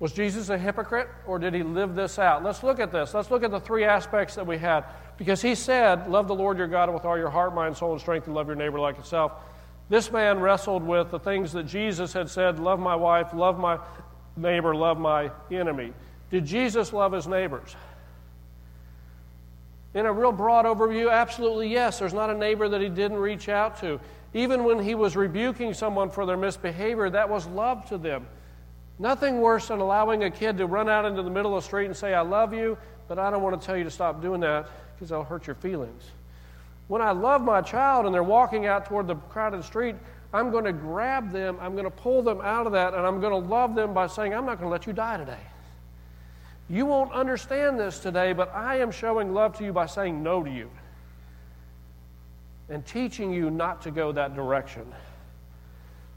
Was 0.00 0.12
Jesus 0.12 0.48
a 0.48 0.58
hypocrite 0.58 1.08
or 1.26 1.38
did 1.38 1.54
he 1.54 1.62
live 1.62 1.94
this 1.94 2.18
out? 2.18 2.42
Let's 2.42 2.62
look 2.62 2.80
at 2.80 2.90
this. 2.90 3.14
Let's 3.14 3.30
look 3.30 3.44
at 3.44 3.50
the 3.50 3.60
three 3.60 3.84
aspects 3.84 4.34
that 4.34 4.46
we 4.46 4.58
had. 4.58 4.84
Because 5.16 5.40
he 5.40 5.54
said, 5.54 6.08
Love 6.08 6.26
the 6.26 6.34
Lord 6.34 6.58
your 6.58 6.66
God 6.66 6.92
with 6.92 7.04
all 7.04 7.16
your 7.16 7.30
heart, 7.30 7.54
mind, 7.54 7.76
soul, 7.76 7.92
and 7.92 8.00
strength, 8.00 8.26
and 8.26 8.34
love 8.34 8.48
your 8.48 8.56
neighbor 8.56 8.80
like 8.80 8.96
yourself. 8.96 9.32
This 9.88 10.10
man 10.10 10.40
wrestled 10.40 10.82
with 10.82 11.10
the 11.10 11.18
things 11.18 11.52
that 11.52 11.64
Jesus 11.64 12.12
had 12.12 12.28
said 12.28 12.58
love 12.58 12.80
my 12.80 12.96
wife, 12.96 13.34
love 13.34 13.58
my 13.58 13.78
neighbor, 14.36 14.74
love 14.74 14.98
my 14.98 15.30
enemy. 15.50 15.92
Did 16.30 16.46
Jesus 16.46 16.92
love 16.92 17.12
his 17.12 17.28
neighbors? 17.28 17.76
In 19.94 20.06
a 20.06 20.12
real 20.12 20.32
broad 20.32 20.64
overview, 20.64 21.12
absolutely 21.12 21.68
yes. 21.68 22.00
There's 22.00 22.14
not 22.14 22.28
a 22.28 22.34
neighbor 22.34 22.68
that 22.68 22.80
he 22.80 22.88
didn't 22.88 23.18
reach 23.18 23.48
out 23.48 23.78
to. 23.80 24.00
Even 24.32 24.64
when 24.64 24.80
he 24.80 24.96
was 24.96 25.14
rebuking 25.14 25.72
someone 25.72 26.10
for 26.10 26.26
their 26.26 26.36
misbehavior, 26.36 27.08
that 27.10 27.28
was 27.28 27.46
love 27.46 27.84
to 27.90 27.98
them. 27.98 28.26
Nothing 28.98 29.40
worse 29.40 29.68
than 29.68 29.80
allowing 29.80 30.24
a 30.24 30.30
kid 30.30 30.58
to 30.58 30.66
run 30.66 30.88
out 30.88 31.04
into 31.04 31.22
the 31.22 31.30
middle 31.30 31.56
of 31.56 31.62
the 31.62 31.66
street 31.66 31.86
and 31.86 31.96
say, 31.96 32.14
I 32.14 32.20
love 32.20 32.54
you, 32.54 32.78
but 33.08 33.18
I 33.18 33.30
don't 33.30 33.42
want 33.42 33.60
to 33.60 33.66
tell 33.66 33.76
you 33.76 33.84
to 33.84 33.90
stop 33.90 34.22
doing 34.22 34.40
that 34.40 34.68
because 34.94 35.08
that'll 35.08 35.24
hurt 35.24 35.46
your 35.46 35.56
feelings. 35.56 36.04
When 36.86 37.02
I 37.02 37.10
love 37.12 37.42
my 37.42 37.60
child 37.60 38.06
and 38.06 38.14
they're 38.14 38.22
walking 38.22 38.66
out 38.66 38.86
toward 38.86 39.06
the 39.06 39.16
crowded 39.16 39.64
street, 39.64 39.96
I'm 40.32 40.50
going 40.50 40.64
to 40.64 40.72
grab 40.72 41.32
them, 41.32 41.58
I'm 41.60 41.72
going 41.72 41.84
to 41.84 41.90
pull 41.90 42.22
them 42.22 42.40
out 42.40 42.66
of 42.66 42.72
that, 42.72 42.94
and 42.94 43.06
I'm 43.06 43.20
going 43.20 43.32
to 43.32 43.48
love 43.48 43.74
them 43.74 43.94
by 43.94 44.06
saying, 44.06 44.34
I'm 44.34 44.46
not 44.46 44.58
going 44.58 44.68
to 44.68 44.72
let 44.72 44.86
you 44.86 44.92
die 44.92 45.16
today. 45.16 45.38
You 46.68 46.86
won't 46.86 47.12
understand 47.12 47.78
this 47.78 47.98
today, 47.98 48.32
but 48.32 48.54
I 48.54 48.78
am 48.78 48.90
showing 48.90 49.32
love 49.32 49.56
to 49.58 49.64
you 49.64 49.72
by 49.72 49.86
saying 49.86 50.22
no 50.22 50.42
to 50.42 50.50
you 50.50 50.70
and 52.68 52.84
teaching 52.86 53.32
you 53.32 53.50
not 53.50 53.82
to 53.82 53.90
go 53.90 54.12
that 54.12 54.34
direction. 54.34 54.86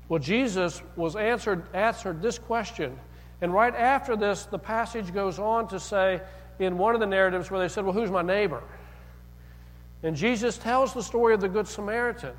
Well, 0.10 0.20
Jesus 0.20 0.82
was 0.96 1.16
answered, 1.16 1.64
answered 1.74 2.22
this 2.22 2.40
question. 2.40 2.98
And 3.42 3.54
right 3.54 3.76
after 3.76 4.16
this, 4.16 4.46
the 4.46 4.60
passage 4.60 5.14
goes 5.14 5.38
on 5.38 5.68
to 5.70 5.80
say 5.80 6.22
in 6.60 6.78
one 6.78 6.96
of 6.96 7.00
the 7.00 7.08
narratives 7.08 7.52
where 7.52 7.60
they 7.60 7.68
said, 7.68 7.84
Well, 7.84 7.94
who's 7.94 8.10
my 8.10 8.22
neighbor? 8.22 8.64
And 10.04 10.16
Jesus 10.16 10.58
tells 10.58 10.94
the 10.94 11.04
story 11.04 11.34
of 11.34 11.42
the 11.42 11.50
Good 11.50 11.68
Samaritan. 11.68 12.34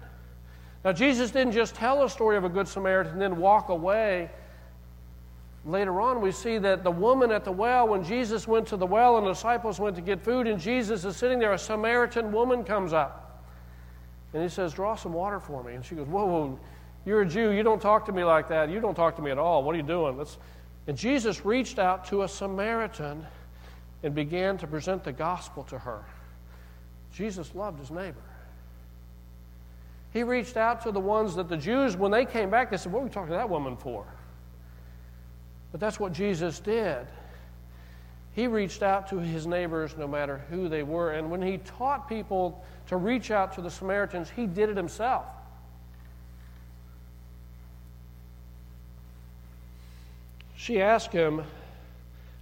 Now, 0.85 0.93
Jesus 0.93 1.31
didn't 1.31 1.53
just 1.53 1.75
tell 1.75 2.05
a 2.05 2.11
story 2.11 2.37
of 2.37 2.45
a 2.45 2.49
Good 2.49 2.69
Samaritan 2.69 3.15
and 3.15 3.23
then 3.23 3.37
walk 3.37 3.69
away. 3.69 4.31
Later 5.65 6.01
on, 6.01 6.21
we 6.21 6.33
see 6.33 6.57
that 6.59 6.85
the 6.85 6.91
woman 6.91 7.31
at 7.31 7.45
the 7.45 7.53
well, 7.53 7.89
when 7.89 8.03
Jesus 8.05 8.49
went 8.49 8.69
to 8.69 8.77
the 8.77 8.87
well 8.87 9.19
and 9.19 9.27
the 9.27 9.33
disciples 9.33 9.79
went 9.79 9.97
to 9.97 10.03
get 10.03 10.21
food, 10.23 10.47
and 10.47 10.59
Jesus 10.59 11.05
is 11.05 11.17
sitting 11.17 11.39
there, 11.39 11.53
a 11.53 11.59
Samaritan 11.59 12.33
woman 12.33 12.65
comes 12.65 12.93
up. 12.93 13.45
And 14.33 14.43
he 14.43 14.49
says, 14.49 14.73
Draw 14.73 14.95
some 14.95 15.13
water 15.13 15.41
for 15.41 15.63
me. 15.63 15.75
And 15.75 15.85
she 15.85 15.95
goes, 15.95 16.07
Whoa, 16.07 16.25
whoa 16.25 16.59
you're 17.05 17.23
a 17.23 17.27
Jew. 17.27 17.51
You 17.51 17.63
don't 17.63 17.81
talk 17.81 18.07
to 18.07 18.13
me 18.13 18.25
like 18.25 18.49
that. 18.49 18.69
You 18.71 18.81
don't 18.81 18.95
talk 18.95 19.17
to 19.17 19.23
me 19.23 19.31
at 19.31 19.39
all. 19.39 19.63
What 19.63 19.75
are 19.75 19.79
you 19.79 19.85
doing? 19.85 20.17
Let's... 20.19 20.39
And 20.87 20.97
Jesus 20.97 21.45
reached 21.45 21.79
out 21.79 22.07
to 22.07 22.23
a 22.23 22.29
Samaritan 22.29 23.27
and 24.03 24.15
began 24.15 24.57
to 24.59 24.67
present 24.67 25.05
the 25.05 25.13
gospel 25.13 25.65
to 25.65 25.79
her. 25.79 26.05
Jesus 27.13 27.55
loved 27.55 27.79
his 27.79 27.91
neighbor. 27.91 28.23
He 30.13 30.23
reached 30.23 30.57
out 30.57 30.83
to 30.83 30.93
the 30.93 31.01
ones 31.01 31.35
that 31.37 31.49
the 31.49 31.57
Jews, 31.57 31.97
when 31.97 32.11
they 32.11 32.25
came 32.25 32.51
back, 32.51 32.71
they 32.71 32.77
said, 32.77 32.93
What 32.93 33.01
are 33.01 33.05
we 33.05 33.11
talking 33.11 33.31
to 33.31 33.37
that 33.37 33.51
woman 33.51 33.77
for? 33.77 34.07
But 35.71 35.81
that's 35.81 36.01
what 36.01 36.13
Jesus 36.13 36.61
did. 36.61 37.07
He 38.33 38.47
reached 38.47 38.83
out 38.83 39.09
to 39.09 39.19
his 39.19 39.47
neighbors 39.47 39.97
no 39.99 40.07
matter 40.07 40.41
who 40.49 40.69
they 40.69 40.83
were. 40.83 41.13
And 41.13 41.31
when 41.31 41.43
he 41.43 41.59
taught 41.59 42.09
people 42.09 42.65
to 42.87 42.97
reach 42.97 43.31
out 43.31 43.53
to 43.55 43.61
the 43.61 43.71
Samaritans, 43.71 44.31
he 44.31 44.47
did 44.47 44.71
it 44.71 44.77
himself. 44.77 45.27
She 50.59 50.83
asked 50.83 51.13
him, 51.13 51.45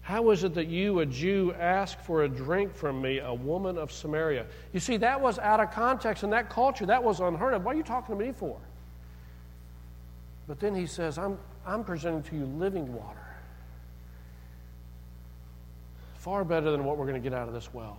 How 0.00 0.31
is 0.31 0.42
it 0.42 0.55
that 0.55 0.68
you, 0.68 1.00
a 1.00 1.07
Jew, 1.07 1.52
ask 1.52 2.00
for 2.00 2.24
a 2.24 2.29
drink 2.29 2.74
from 2.74 3.02
me, 3.02 3.18
a 3.18 3.35
woman 3.35 3.76
of 3.76 3.92
Samaria? 3.92 4.46
You 4.72 4.81
see, 4.81 4.96
that 4.96 5.20
was 5.20 5.38
out 5.38 5.61
of 5.61 5.70
context 5.70 6.24
in 6.24 6.31
that 6.31 6.48
culture. 6.48 6.87
That 6.87 7.05
was 7.05 7.20
unheard 7.20 7.52
of. 7.52 7.62
What 7.62 7.74
are 7.74 7.79
you 7.79 7.85
talking 7.85 8.18
to 8.18 8.24
me 8.24 8.33
for? 8.33 8.59
But 10.48 10.59
then 10.61 10.74
he 10.74 10.87
says, 10.87 11.18
I'm, 11.18 11.38
I'm 11.66 11.85
presenting 11.85 12.22
to 12.22 12.37
you 12.37 12.46
living 12.46 12.90
water. 12.94 13.37
Far 16.14 16.42
better 16.42 16.70
than 16.70 16.85
what 16.85 16.96
we're 16.96 17.07
going 17.07 17.22
to 17.22 17.31
get 17.31 17.38
out 17.38 17.48
of 17.48 17.55
this 17.55 17.74
well. 17.74 17.98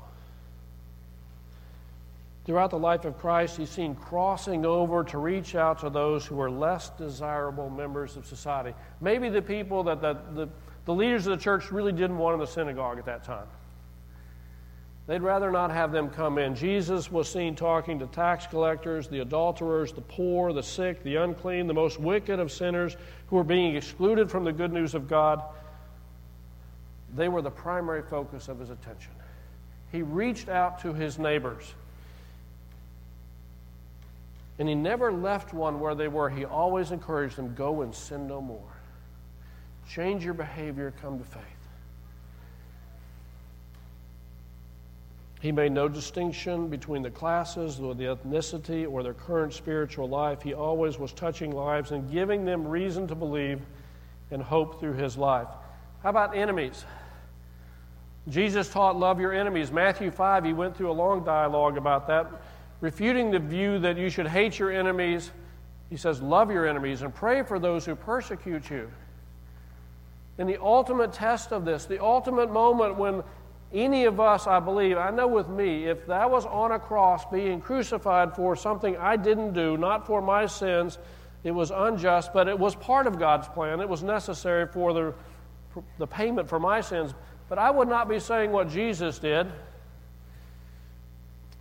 Throughout 2.48 2.70
the 2.70 2.80
life 2.80 3.04
of 3.04 3.18
Christ, 3.18 3.58
he's 3.58 3.70
seen 3.70 3.94
crossing 3.94 4.66
over 4.66 5.04
to 5.04 5.18
reach 5.18 5.54
out 5.54 5.80
to 5.80 5.90
those 5.90 6.26
who 6.26 6.40
are 6.40 6.50
less 6.50 6.90
desirable 6.92 7.70
members 7.70 8.16
of 8.16 8.26
society. 8.26 8.74
Maybe 9.02 9.28
the 9.28 9.42
people 9.42 9.84
that 9.84 10.00
the, 10.00 10.18
the, 10.34 10.48
the 10.86 10.94
leaders 10.94 11.28
of 11.28 11.38
the 11.38 11.44
church 11.44 11.74
really 11.74 11.92
didn't 11.92 12.18
want 12.18 12.36
in 12.36 12.40
the 12.40 12.48
synagogue 12.48 13.00
at 13.00 13.06
that 13.06 13.26
time. 13.26 13.48
They'd 15.08 15.22
rather 15.22 15.52
not 15.52 15.72
have 15.72 15.92
them 15.92 16.10
come 16.10 16.38
in. 16.38 16.56
Jesus 16.56 17.12
was 17.12 17.30
seen 17.30 17.54
talking 17.54 18.00
to 18.00 18.08
tax 18.08 18.48
collectors, 18.48 19.10
the 19.10 19.20
adulterers, 19.20 19.92
the 19.92 20.00
poor, 20.00 20.54
the 20.54 20.64
sick, 20.64 21.04
the 21.04 21.18
unclean, 21.18 21.68
the 21.68 21.74
most 21.74 22.00
wicked 22.00 22.40
of 22.40 22.50
sinners 22.50 22.96
who 23.28 23.36
were 23.36 23.44
being 23.44 23.76
excluded 23.76 24.32
from 24.32 24.46
the 24.46 24.54
good 24.54 24.72
news 24.72 24.96
of 24.96 25.10
God. 25.10 25.44
They 27.14 27.28
were 27.28 27.42
the 27.42 27.52
primary 27.52 28.04
focus 28.04 28.48
of 28.48 28.58
his 28.58 28.70
attention. 28.70 29.12
He 29.92 30.02
reached 30.02 30.48
out 30.48 30.80
to 30.84 30.94
his 30.94 31.20
neighbors. 31.20 31.74
And 34.60 34.68
he 34.68 34.76
never 34.76 35.12
left 35.12 35.54
one 35.54 35.80
where 35.80 35.96
they 35.96 36.08
were. 36.08 36.30
He 36.30 36.46
always 36.46 36.92
encouraged 36.92 37.36
them 37.36 37.54
go 37.54 37.82
and 37.82 37.94
sin 37.94 38.28
no 38.28 38.42
more. 38.42 38.74
Change 39.88 40.26
your 40.26 40.34
behavior, 40.34 40.94
come 41.02 41.20
to 41.20 41.26
faith. 41.26 41.44
He 45.40 45.52
made 45.52 45.72
no 45.72 45.88
distinction 45.88 46.68
between 46.68 47.04
the 47.04 47.12
classes 47.12 47.80
or 47.80 47.94
the 47.94 48.06
ethnicity 48.06 48.92
or 48.92 49.04
their 49.04 49.14
current 49.14 49.54
spiritual 49.54 50.10
life. 50.10 50.42
He 50.42 50.56
always 50.56 50.98
was 50.98 51.14
touching 51.14 51.52
lives 51.52 51.92
and 51.92 52.12
giving 52.12 52.44
them 52.44 52.68
reason 52.68 53.08
to 53.08 53.16
believe 53.16 53.62
and 54.32 54.42
hope 54.42 54.80
through 54.80 54.94
his 54.94 55.16
life. 55.16 55.48
How 56.02 56.10
about 56.10 56.36
enemies? 56.36 56.84
Jesus 58.28 58.68
taught 58.70 58.98
love 58.98 59.22
your 59.22 59.32
enemies. 59.32 59.72
Matthew 59.72 60.10
5, 60.10 60.44
he 60.44 60.54
went 60.54 60.76
through 60.76 60.92
a 60.92 60.94
long 60.94 61.24
dialogue 61.24 61.78
about 61.78 62.08
that 62.08 62.28
refuting 62.82 63.32
the 63.32 63.40
view 63.40 63.80
that 63.80 63.98
you 63.98 64.10
should 64.10 64.28
hate 64.28 64.60
your 64.60 64.72
enemies. 64.72 65.32
He 65.90 65.98
says, 65.98 66.22
Love 66.22 66.52
your 66.52 66.68
enemies 66.68 67.02
and 67.02 67.14
pray 67.14 67.44
for 67.44 67.60
those 67.60 67.86
who 67.86 67.96
persecute 67.96 68.70
you. 68.70 68.92
And 70.38 70.48
the 70.48 70.62
ultimate 70.62 71.14
test 71.14 71.52
of 71.52 71.66
this, 71.66 71.86
the 71.86 72.02
ultimate 72.02 72.52
moment 72.52 72.96
when 72.96 73.24
any 73.74 74.06
of 74.06 74.20
us, 74.20 74.48
I 74.48 74.60
believe, 74.60 74.98
I 74.98 75.10
know 75.10 75.28
with 75.28 75.50
me, 75.50 75.86
if 75.86 76.06
that 76.08 76.30
was 76.30 76.46
on 76.46 76.72
a 76.72 76.80
cross 76.80 77.26
being 77.26 77.60
crucified 77.60 78.36
for 78.36 78.56
something 78.56 78.96
I 78.98 79.18
didn't 79.18 79.54
do, 79.54 79.78
not 79.78 80.06
for 80.06 80.22
my 80.22 80.46
sins, 80.46 81.00
it 81.44 81.52
was 81.52 81.72
unjust, 81.72 82.34
but 82.34 82.48
it 82.48 82.58
was 82.58 82.76
part 82.76 83.08
of 83.08 83.20
God's 83.20 83.48
plan. 83.48 83.82
It 83.82 83.90
was 83.90 84.04
necessary 84.04 84.68
for 84.68 84.94
the, 84.94 85.14
for 85.70 85.84
the 85.98 86.08
payment 86.08 86.48
for 86.48 86.60
my 86.60 86.82
sins. 86.82 87.14
But 87.50 87.58
I 87.58 87.72
would 87.72 87.88
not 87.88 88.08
be 88.08 88.20
saying 88.20 88.52
what 88.52 88.70
Jesus 88.70 89.20
did. 89.20 89.48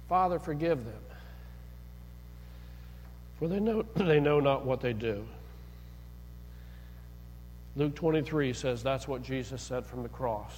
Father, 0.08 0.38
forgive 0.38 0.84
them 0.84 1.05
for 3.38 3.48
they 3.48 3.60
know, 3.60 3.82
they 3.96 4.20
know 4.20 4.40
not 4.40 4.64
what 4.64 4.80
they 4.80 4.92
do. 4.92 5.26
Luke 7.76 7.94
23 7.94 8.54
says 8.54 8.82
that's 8.82 9.06
what 9.06 9.22
Jesus 9.22 9.60
said 9.60 9.84
from 9.84 10.02
the 10.02 10.08
cross. 10.08 10.52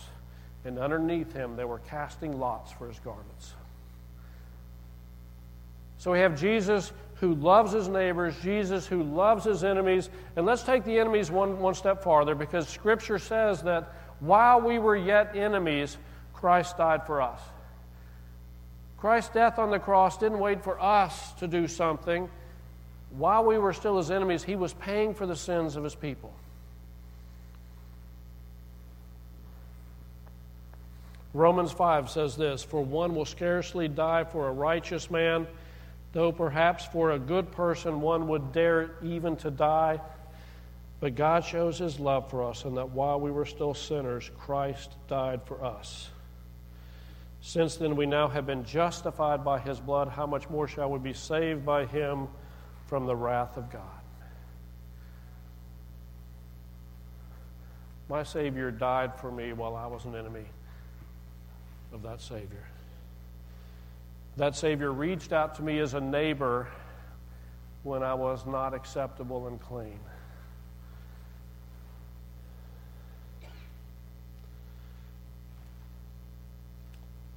And 0.65 0.79
underneath 0.79 1.33
him, 1.33 1.57
they 1.57 1.65
were 1.65 1.81
casting 1.81 2.39
lots 2.39 2.73
for 2.73 2.87
his 2.87 2.99
garments. 3.01 3.55
So 5.99 6.13
we 6.13 6.21
have 6.21 6.39
Jesus 6.39 6.93
who 7.17 7.35
loves 7.35 7.73
his 7.73 7.89
neighbors, 7.89 8.35
Jesus 8.43 8.87
who 8.87 9.03
loves 9.03 9.45
his 9.45 9.65
enemies. 9.65 10.09
And 10.37 10.47
let's 10.47 10.63
take 10.63 10.85
the 10.85 10.99
enemies 10.99 11.31
one, 11.31 11.59
one 11.59 11.75
step 11.75 12.05
farther 12.05 12.37
because 12.37 12.69
Scripture 12.69 13.19
says 13.19 13.63
that 13.63 13.93
while 14.21 14.61
we 14.61 14.79
were 14.79 14.97
yet 14.97 15.35
enemies, 15.35 15.97
Christ 16.33 16.77
died 16.77 17.05
for 17.07 17.21
us. 17.21 17.41
Christ's 18.99 19.31
death 19.31 19.59
on 19.59 19.71
the 19.71 19.79
cross 19.79 20.19
didn't 20.19 20.39
wait 20.39 20.63
for 20.63 20.81
us 20.81 21.33
to 21.35 21.49
do 21.49 21.67
something 21.67 22.29
while 23.11 23.45
we 23.45 23.59
were 23.59 23.73
still 23.73 23.97
his 23.97 24.11
enemies, 24.11 24.45
he 24.45 24.57
was 24.57 24.75
paying 24.75 25.15
for 25.15 25.27
the 25.27 25.37
sins 25.37 25.77
of 25.77 25.85
his 25.85 25.95
people. 25.95 26.33
Romans 31.35 31.73
5 31.73 32.11
says 32.11 32.37
this 32.37 32.63
For 32.63 32.83
one 32.83 33.15
will 33.15 33.25
scarcely 33.25 33.89
die 33.89 34.25
for 34.25 34.49
a 34.49 34.53
righteous 34.53 35.11
man, 35.11 35.47
though 36.13 36.33
perhaps 36.33 36.87
for 36.87 37.13
a 37.13 37.19
good 37.19 37.51
person 37.53 38.01
one 38.01 38.29
would 38.29 38.53
dare 38.53 38.91
even 39.03 39.37
to 39.37 39.51
die. 39.51 40.01
But 41.01 41.15
God 41.15 41.45
shows 41.45 41.79
his 41.79 42.01
love 42.01 42.29
for 42.29 42.43
us, 42.43 42.65
and 42.65 42.77
that 42.77 42.91
while 42.91 43.21
we 43.21 43.31
were 43.31 43.47
still 43.47 43.73
sinners, 43.73 44.31
Christ 44.37 44.93
died 45.07 45.43
for 45.45 45.65
us. 45.65 46.09
Since 47.41 47.77
then 47.77 47.95
we 47.95 48.05
now 48.05 48.27
have 48.29 48.47
been 48.47 48.65
justified 48.65 49.45
by 49.45 49.61
his 49.61 49.79
blood, 49.79 50.09
how 50.09 50.27
much 50.27 50.51
more 50.51 50.67
shall 50.67 50.91
we 50.91 50.99
be 50.99 51.13
saved 51.13 51.65
by 51.65 51.87
him 51.87 52.27
from 52.89 53.07
the 53.07 53.15
wrath 53.15 53.57
of 53.57 53.71
God? 53.71 53.83
My 58.09 58.23
Savior 58.23 58.71
died 58.71 59.15
for 59.21 59.31
me 59.31 59.53
while 59.53 59.77
I 59.77 59.87
was 59.87 60.07
an 60.07 60.17
enemy 60.17 60.47
of 61.93 62.03
that 62.03 62.23
Savior. 62.23 62.67
That 64.39 64.57
Savior 64.57 64.91
reached 64.91 65.33
out 65.33 65.57
to 65.57 65.63
me 65.63 65.79
as 65.79 65.93
a 65.93 66.01
neighbor 66.01 66.69
when 67.83 68.03
I 68.03 68.15
was 68.15 68.47
not 68.47 68.73
acceptable 68.73 69.47
and 69.47 69.61
clean. 69.61 70.01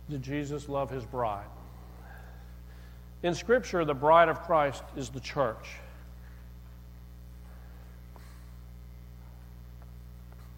Did 0.10 0.24
Jesus 0.24 0.70
love 0.70 0.90
his 0.90 1.06
bride? 1.06 1.46
In 3.24 3.36
Scripture, 3.36 3.86
the 3.86 3.94
bride 3.94 4.30
of 4.30 4.42
Christ 4.42 4.84
is 4.96 5.10
the 5.10 5.20
church. 5.20 5.76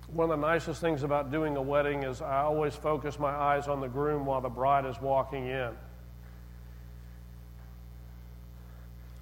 One 0.08 0.30
of 0.30 0.40
the 0.40 0.48
nicest 0.48 0.80
things 0.80 1.04
about 1.04 1.32
doing 1.32 1.58
a 1.58 1.62
wedding 1.62 2.04
is 2.04 2.22
I 2.22 2.42
always 2.44 2.76
focus 2.76 3.20
my 3.20 3.32
eyes 3.32 3.68
on 3.68 3.82
the 3.82 3.88
groom 3.88 4.26
while 4.26 4.42
the 4.42 4.50
bride 4.50 4.86
is 4.86 5.02
walking 5.02 5.48
in. 5.48 5.72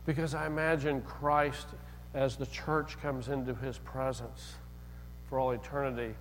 Because 0.05 0.35
I 0.35 0.45
imagine 0.47 1.01
Christ 1.01 1.67
as 2.13 2.35
the 2.35 2.45
church 2.47 2.99
comes 3.01 3.29
into 3.29 3.55
his 3.55 3.77
presence 3.79 4.55
for 5.29 5.39
all 5.39 5.51
eternity. 5.51 6.13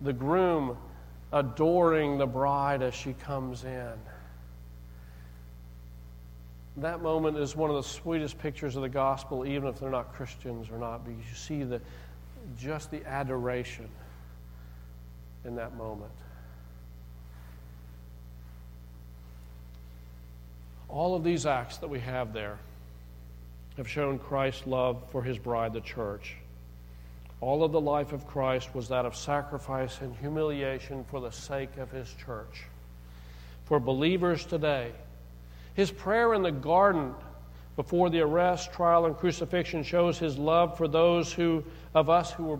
The 0.00 0.12
groom 0.12 0.76
adoring 1.32 2.18
the 2.18 2.26
bride 2.26 2.82
as 2.82 2.94
she 2.94 3.12
comes 3.12 3.64
in. 3.64 3.92
That 6.78 7.00
moment 7.02 7.38
is 7.38 7.56
one 7.56 7.70
of 7.70 7.76
the 7.76 7.88
sweetest 7.88 8.38
pictures 8.38 8.76
of 8.76 8.82
the 8.82 8.88
gospel, 8.88 9.46
even 9.46 9.68
if 9.68 9.80
they're 9.80 9.90
not 9.90 10.12
Christians 10.14 10.68
or 10.70 10.78
not, 10.78 11.04
because 11.04 11.24
you 11.26 11.34
see 11.34 11.62
the, 11.62 11.80
just 12.58 12.90
the 12.90 13.02
adoration 13.06 13.88
in 15.46 15.56
that 15.56 15.74
moment. 15.76 16.12
All 20.88 21.16
of 21.16 21.24
these 21.24 21.46
acts 21.46 21.78
that 21.78 21.88
we 21.88 22.00
have 22.00 22.32
there 22.32 22.58
have 23.78 23.88
shown 23.88 24.18
Christ's 24.18 24.66
love 24.66 25.02
for 25.10 25.22
his 25.22 25.38
bride, 25.38 25.72
the 25.72 25.80
church. 25.80 26.36
All 27.40 27.64
of 27.64 27.72
the 27.72 27.80
life 27.80 28.12
of 28.12 28.26
Christ 28.26 28.74
was 28.74 28.88
that 28.88 29.04
of 29.04 29.16
sacrifice 29.16 30.00
and 30.00 30.14
humiliation 30.16 31.04
for 31.04 31.20
the 31.20 31.32
sake 31.32 31.76
of 31.78 31.90
his 31.90 32.12
church. 32.24 32.64
For 33.64 33.80
believers 33.80 34.46
today, 34.46 34.92
his 35.76 35.90
prayer 35.90 36.32
in 36.32 36.42
the 36.42 36.50
garden 36.50 37.14
before 37.76 38.08
the 38.08 38.20
arrest, 38.20 38.72
trial, 38.72 39.04
and 39.04 39.14
crucifixion 39.14 39.82
shows 39.82 40.18
his 40.18 40.38
love 40.38 40.78
for 40.78 40.88
those 40.88 41.30
who, 41.30 41.62
of 41.94 42.08
us 42.08 42.32
who 42.32 42.44
were 42.44 42.58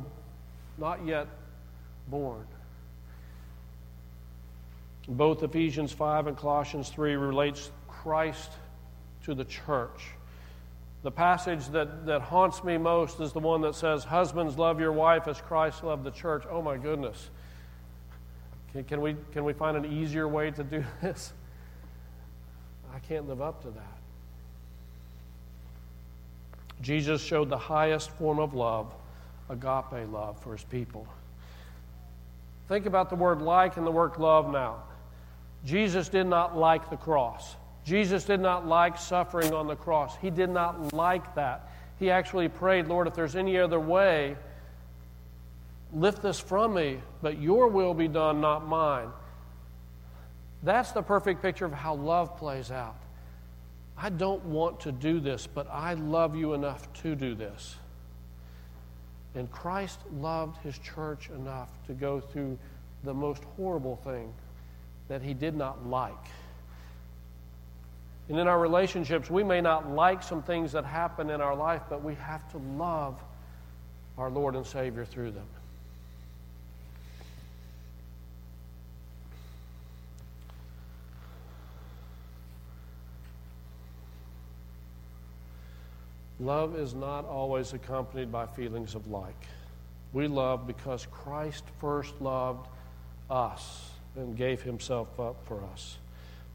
not 0.77 1.05
yet 1.07 1.27
born. 2.09 2.47
Both 5.09 5.43
Ephesians 5.43 5.93
5 5.93 6.27
and 6.27 6.37
Colossians 6.37 6.91
3 6.91 7.15
relates 7.17 7.71
Christ 7.89 8.53
to 9.25 9.35
the 9.35 9.47
church. 9.47 10.11
The 11.03 11.11
passage 11.11 11.69
that, 11.69 12.05
that 12.05 12.21
haunts 12.21 12.63
me 12.65 12.77
most 12.77 13.21
is 13.21 13.33
the 13.33 13.39
one 13.39 13.63
that 13.63 13.75
says, 13.75 14.05
Husbands, 14.05 14.59
love 14.59 14.79
your 14.79 14.93
wife 14.93 15.27
as 15.27 15.41
Christ 15.41 15.83
loved 15.83 16.05
the 16.05 16.11
church. 16.11 16.45
Oh 16.51 16.61
my 16.61 16.77
goodness. 16.77 17.31
Can, 18.73 18.85
can, 18.85 19.01
we, 19.01 19.17
can 19.33 19.45
we 19.45 19.55
find 19.55 19.75
an 19.75 19.91
easier 19.91 20.29
way 20.29 20.51
to 20.51 20.63
do 20.63 20.85
this? 21.01 21.33
I 22.97 22.99
can't 23.01 23.29
live 23.29 23.43
up 23.43 23.61
to 23.63 23.69
that. 23.69 23.99
Jesus 26.81 27.23
showed 27.23 27.51
the 27.51 27.59
highest 27.59 28.09
form 28.13 28.39
of 28.39 28.55
love, 28.55 28.91
agape 29.51 30.11
love, 30.11 30.41
for 30.43 30.53
his 30.53 30.65
people. 30.65 31.07
Think 32.69 32.87
about 32.87 33.11
the 33.11 33.17
word 33.17 33.43
like 33.43 33.77
and 33.77 33.87
the 33.87 33.91
word 33.91 34.17
love 34.17 34.51
now. 34.51 34.83
Jesus 35.67 36.09
did 36.09 36.27
not 36.27 36.57
like 36.57 36.89
the 36.89 36.97
cross. 36.97 37.57
Jesus 37.85 38.25
did 38.25 38.41
not 38.41 38.67
like 38.67 38.99
suffering 38.99 39.53
on 39.53 39.67
the 39.67 39.77
cross. 39.77 40.17
He 40.17 40.31
did 40.31 40.49
not 40.49 40.95
like 40.95 41.35
that. 41.35 41.69
He 41.99 42.11
actually 42.11 42.49
prayed, 42.49 42.89
Lord, 42.89 43.07
if 43.07 43.15
there's 43.15 43.37
any 43.37 43.59
other 43.59 43.79
way, 43.79 44.37
lift 45.93 46.23
this 46.23 46.41
from 46.41 46.75
me, 46.75 47.01
but 47.21 47.39
your 47.41 47.69
will 47.69 47.95
be 47.95 48.09
done, 48.09 48.41
not 48.41 48.67
mine. 48.67 49.09
That's 50.67 50.91
the 50.91 51.01
perfect 51.01 51.43
picture 51.43 51.65
of 51.65 51.73
how 51.73 51.95
love 51.95 52.37
plays 52.39 52.73
out. 52.73 52.97
I 53.97 54.11
don't 54.11 54.45
want 54.47 54.81
to 54.81 54.91
do 54.91 55.21
this, 55.21 55.47
but 55.47 55.69
I 55.71 55.95
love 55.95 56.35
you 56.35 56.55
enough 56.55 56.93
to 57.03 57.15
do 57.15 57.37
this. 57.37 57.77
And 59.37 59.49
Christ 59.49 60.01
loved 60.13 60.57
his 60.65 60.77
church 60.81 61.31
enough 61.31 61.71
to 61.87 61.93
go 61.93 62.19
through 62.19 62.59
the 63.05 63.15
most 63.15 63.45
horrible 63.57 63.95
thing 63.95 64.35
that 65.07 65.23
he 65.23 65.35
did 65.35 65.55
not 65.55 65.87
like. 65.87 66.13
And 68.29 68.37
in 68.37 68.49
our 68.49 68.59
relationships, 68.59 69.31
we 69.31 69.45
may 69.45 69.61
not 69.61 69.89
like 69.89 70.21
some 70.21 70.43
things 70.43 70.73
that 70.73 70.85
happen 70.85 71.31
in 71.31 71.41
our 71.41 71.55
life, 71.55 71.83
but 71.89 72.03
we 72.03 72.17
have 72.17 72.51
to 72.51 72.59
love 72.77 73.15
our 74.19 74.31
Lord 74.31 74.57
and 74.57 74.67
Savior 74.67 75.05
through 75.05 75.31
them. 75.31 75.47
Love 86.39 86.79
is 86.79 86.95
not 86.95 87.25
always 87.25 87.73
accompanied 87.73 88.31
by 88.31 88.47
feelings 88.47 88.95
of 88.95 89.09
like. 89.09 89.47
We 90.13 90.29
love 90.29 90.67
because 90.67 91.07
Christ 91.11 91.65
first 91.81 92.21
loved 92.21 92.69
us 93.31 93.91
and 94.17 94.37
gave 94.37 94.63
himself 94.63 95.19
up 95.19 95.37
for 95.47 95.63
us. 95.73 95.99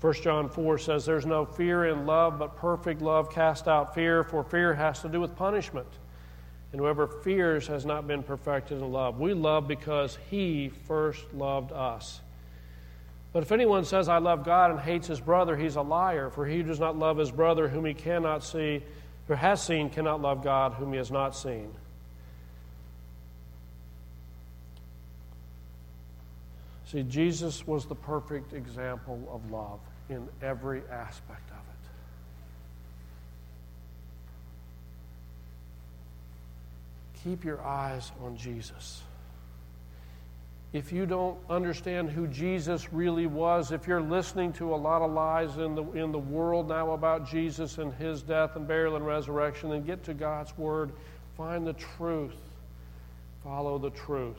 1 0.02 0.14
John 0.16 0.50
4 0.50 0.78
says, 0.80 1.06
There's 1.06 1.26
no 1.26 1.46
fear 1.46 1.86
in 1.86 2.06
love, 2.06 2.40
but 2.40 2.58
perfect 2.58 3.02
love 3.02 3.32
casts 3.32 3.68
out 3.68 3.94
fear, 3.94 4.24
for 4.24 4.44
fear 4.44 4.74
has 4.74 5.02
to 5.02 5.10
do 5.10 5.22
with 5.22 5.36
punishment. 5.36 5.88
And 6.72 6.80
whoever 6.80 7.06
fears 7.06 7.68
has 7.68 7.86
not 7.86 8.08
been 8.08 8.24
perfected 8.24 8.80
in 8.80 8.92
love. 8.92 9.20
We 9.20 9.34
love 9.34 9.68
because 9.68 10.18
he 10.30 10.70
first 10.88 11.22
loved 11.34 11.72
us. 11.72 12.22
But 13.34 13.44
if 13.44 13.52
anyone 13.52 13.86
says, 13.86 14.10
I 14.10 14.18
love 14.18 14.44
God 14.44 14.72
and 14.72 14.80
hates 14.80 15.08
his 15.08 15.20
brother, 15.20 15.56
he's 15.56 15.76
a 15.76 15.82
liar, 15.82 16.30
for 16.30 16.46
he 16.46 16.58
who 16.58 16.64
does 16.64 16.80
not 16.80 16.98
love 16.98 17.18
his 17.18 17.32
brother 17.32 17.68
whom 17.68 17.86
he 17.86 17.94
cannot 17.94 18.44
see, 18.44 18.82
or 19.32 19.36
has 19.38 19.64
seen, 19.64 19.90
cannot 19.90 20.22
love 20.22 20.44
God 20.44 20.74
whom 20.74 20.92
he 20.92 20.98
has 20.98 21.10
not 21.10 21.34
seen. 21.36 21.74
See, 26.86 27.04
Jesus 27.04 27.66
was 27.66 27.86
the 27.86 27.96
perfect 27.96 28.52
example 28.52 29.26
of 29.32 29.50
love 29.50 29.80
in 30.10 30.28
every 30.42 30.82
aspect 30.92 31.50
of 31.50 31.56
it. 31.56 31.64
Keep 37.24 37.46
your 37.46 37.62
eyes 37.62 38.12
on 38.22 38.36
Jesus. 38.36 39.02
If 40.74 40.94
you 40.94 41.06
don't 41.06 41.38
understand 41.50 42.10
who 42.10 42.28
Jesus 42.28 42.94
really 42.94 43.28
was, 43.28 43.74
if 43.74 43.88
you're 43.88 44.02
listening 44.02 44.54
to 44.54 44.74
a 44.74 44.78
lot 44.78 45.02
of 45.02 45.12
lies 45.12 45.58
in 45.58 45.76
the, 45.76 45.84
in 45.92 46.14
the 46.14 46.20
world 46.20 46.70
now 46.70 46.92
about 46.92 47.30
Jesus 47.30 47.78
and 47.78 47.94
his 47.96 48.22
death 48.22 48.56
and 48.56 48.66
burial 48.66 48.96
and 48.96 49.06
resurrection, 49.06 49.70
then 49.70 49.84
get 49.84 50.04
to 50.06 50.14
God's 50.14 50.58
Word. 50.58 50.94
Find 51.36 51.68
the 51.68 51.74
truth. 51.74 52.36
Follow 53.44 53.78
the 53.78 53.90
truth. 53.90 54.38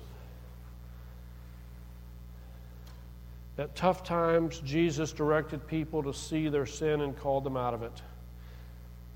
At 3.58 3.76
tough 3.76 4.02
times, 4.02 4.60
Jesus 4.60 5.12
directed 5.12 5.66
people 5.66 6.02
to 6.02 6.14
see 6.14 6.48
their 6.48 6.64
sin 6.64 7.02
and 7.02 7.14
called 7.18 7.44
them 7.44 7.58
out 7.58 7.74
of 7.74 7.82
it. 7.82 8.00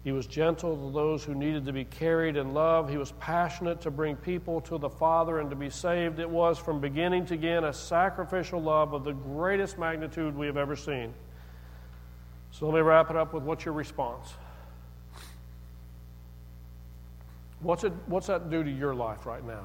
He 0.06 0.12
was 0.12 0.28
gentle 0.28 0.76
to 0.76 0.94
those 0.94 1.24
who 1.24 1.34
needed 1.34 1.66
to 1.66 1.72
be 1.72 1.84
carried 1.84 2.36
in 2.36 2.54
love. 2.54 2.88
He 2.88 2.96
was 2.96 3.10
passionate 3.18 3.80
to 3.80 3.90
bring 3.90 4.14
people 4.14 4.60
to 4.60 4.78
the 4.78 4.88
Father 4.88 5.40
and 5.40 5.50
to 5.50 5.56
be 5.56 5.68
saved. 5.68 6.20
It 6.20 6.30
was, 6.30 6.58
from 6.58 6.80
beginning 6.80 7.26
to 7.26 7.34
end, 7.36 7.64
a 7.64 7.72
sacrificial 7.72 8.62
love 8.62 8.92
of 8.92 9.02
the 9.02 9.14
greatest 9.14 9.78
magnitude 9.78 10.36
we 10.36 10.46
have 10.46 10.56
ever 10.56 10.76
seen. 10.76 11.12
So 12.52 12.66
let 12.66 12.76
me 12.76 12.82
wrap 12.82 13.10
it 13.10 13.16
up 13.16 13.34
with 13.34 13.42
what's 13.42 13.64
your 13.64 13.74
response? 13.74 14.32
What's, 17.58 17.82
it, 17.82 17.92
what's 18.06 18.28
that 18.28 18.48
do 18.48 18.62
to 18.62 18.70
your 18.70 18.94
life 18.94 19.26
right 19.26 19.44
now? 19.44 19.64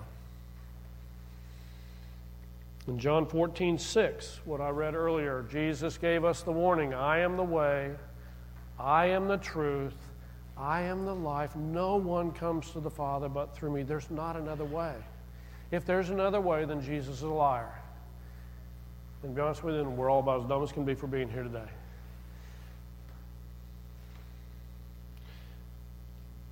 In 2.87 2.97
John 2.97 3.27
14, 3.27 3.77
6, 3.77 4.39
what 4.45 4.59
I 4.59 4.69
read 4.69 4.95
earlier, 4.95 5.45
Jesus 5.51 5.99
gave 5.99 6.25
us 6.25 6.41
the 6.41 6.51
warning 6.51 6.95
I 6.95 7.19
am 7.19 7.37
the 7.37 7.43
way, 7.43 7.91
I 8.79 9.05
am 9.05 9.27
the 9.27 9.37
truth, 9.37 9.93
I 10.61 10.83
am 10.83 11.05
the 11.05 11.15
life. 11.15 11.55
No 11.55 11.95
one 11.95 12.31
comes 12.31 12.69
to 12.71 12.79
the 12.79 12.89
Father 12.89 13.27
but 13.27 13.55
through 13.55 13.71
me. 13.71 13.81
There's 13.81 14.11
not 14.11 14.35
another 14.35 14.63
way. 14.63 14.93
If 15.71 15.85
there's 15.85 16.11
another 16.11 16.39
way, 16.39 16.65
then 16.65 16.83
Jesus 16.83 17.17
is 17.17 17.23
a 17.23 17.27
liar. 17.27 17.73
And 19.23 19.31
to 19.31 19.35
be 19.35 19.41
honest 19.41 19.63
with 19.63 19.75
you, 19.75 19.83
we're 19.83 20.11
all 20.11 20.19
about 20.19 20.41
as 20.41 20.47
dumb 20.47 20.61
as 20.61 20.71
can 20.71 20.85
be 20.85 20.93
for 20.93 21.07
being 21.07 21.29
here 21.29 21.41
today. 21.41 21.67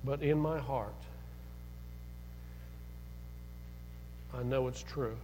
But 0.02 0.22
in 0.22 0.38
my 0.38 0.58
heart, 0.58 0.94
I 4.36 4.42
know 4.42 4.66
it's 4.66 4.82
true. 4.82 5.16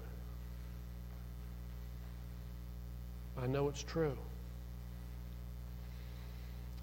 I 3.42 3.48
know 3.48 3.68
it's 3.68 3.82
true. 3.82 4.16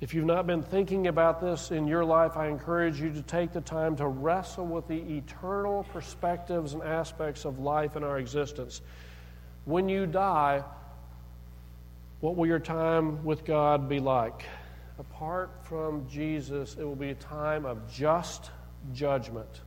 If 0.04 0.14
you've 0.14 0.26
not 0.26 0.46
been 0.46 0.62
thinking 0.62 1.08
about 1.08 1.40
this 1.40 1.72
in 1.72 1.88
your 1.88 2.04
life, 2.04 2.36
I 2.36 2.48
encourage 2.48 3.00
you 3.00 3.10
to 3.14 3.22
take 3.22 3.54
the 3.54 3.62
time 3.62 3.96
to 3.96 4.08
wrestle 4.10 4.66
with 4.66 4.86
the 4.86 4.98
eternal 4.98 5.86
perspectives 5.94 6.74
and 6.74 6.84
aspects 6.84 7.46
of 7.46 7.60
life 7.60 7.96
and 7.96 8.04
our 8.04 8.20
existence. 8.20 8.82
When 9.64 9.88
you 9.88 10.06
die, 10.06 10.62
what 12.20 12.36
will 12.36 12.46
your 12.46 12.60
time 12.60 13.24
with 13.24 13.46
God 13.46 13.88
be 13.88 14.02
like? 14.02 14.44
Apart 15.00 15.52
from 15.64 16.06
Jesus, 16.10 16.76
it 16.78 16.84
will 16.84 16.98
be 16.98 17.12
a 17.12 17.16
time 17.16 17.66
of 17.66 17.90
just 17.90 18.52
judgment, 18.92 19.62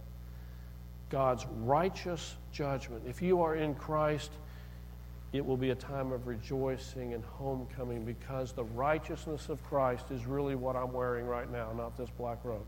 God's 1.09 1.47
righteous 1.63 2.37
judgment. 2.53 3.05
If 3.09 3.23
you 3.23 3.41
are 3.41 3.55
in 3.55 3.75
Christ, 3.75 4.33
it 5.37 5.45
will 5.45 5.57
be 5.57 5.71
a 5.71 5.75
time 5.75 6.13
of 6.13 6.27
rejoicing 6.27 7.15
and 7.15 7.25
homecoming 7.25 8.05
because 8.05 8.53
the 8.53 8.65
righteousness 8.65 9.49
of 9.49 9.63
Christ 9.65 10.07
is 10.11 10.27
really 10.27 10.55
what 10.55 10.77
I'm 10.77 10.93
wearing 10.93 11.27
right 11.27 11.51
now, 11.51 11.73
not 11.77 11.97
this 11.97 12.11
black 12.11 12.39
robe. 12.45 12.67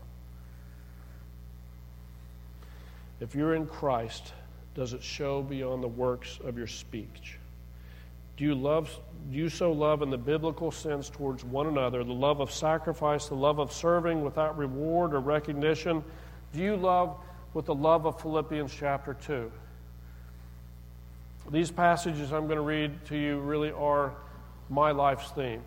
If 3.19 3.35
you're 3.35 3.55
in 3.55 3.67
Christ, 3.67 4.33
does 4.75 4.93
it 4.93 5.03
show 5.03 5.41
beyond 5.41 5.83
the 5.83 5.89
works 5.89 6.39
of 6.43 6.57
your 6.57 6.67
speech? 6.67 7.37
Do 8.37 8.45
you 8.45 8.55
love 8.55 8.97
do 9.31 9.37
you 9.37 9.49
so 9.49 9.71
love 9.71 10.01
in 10.01 10.09
the 10.09 10.17
biblical 10.17 10.71
sense 10.71 11.09
towards 11.09 11.43
one 11.43 11.67
another, 11.67 12.03
the 12.03 12.13
love 12.13 12.39
of 12.39 12.51
sacrifice, 12.51 13.27
the 13.27 13.35
love 13.35 13.59
of 13.59 13.71
serving 13.71 14.23
without 14.23 14.57
reward 14.57 15.13
or 15.13 15.19
recognition? 15.19 16.03
Do 16.53 16.59
you 16.59 16.77
love 16.77 17.17
with 17.53 17.65
the 17.65 17.75
love 17.75 18.05
of 18.05 18.21
Philippians 18.21 18.73
chapter 18.73 19.13
2? 19.13 19.51
These 21.51 21.71
passages 21.71 22.31
I'm 22.31 22.45
going 22.45 22.57
to 22.57 22.61
read 22.61 23.05
to 23.05 23.17
you 23.17 23.39
really 23.39 23.71
are 23.71 24.13
my 24.69 24.91
life's 24.91 25.31
theme. 25.31 25.63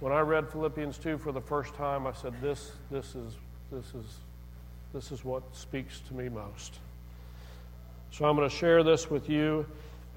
When 0.00 0.12
I 0.12 0.20
read 0.20 0.48
Philippians 0.48 0.98
2 0.98 1.18
for 1.18 1.30
the 1.30 1.40
first 1.40 1.74
time, 1.74 2.06
I 2.06 2.12
said, 2.12 2.34
This, 2.40 2.72
this, 2.90 3.14
is, 3.14 3.34
this, 3.70 3.86
is, 3.94 4.06
this 4.92 5.12
is 5.12 5.24
what 5.24 5.42
speaks 5.52 6.00
to 6.08 6.14
me 6.14 6.28
most. 6.28 6.78
So 8.10 8.24
I'm 8.24 8.34
going 8.34 8.48
to 8.48 8.54
share 8.54 8.82
this 8.82 9.08
with 9.08 9.28
you 9.28 9.64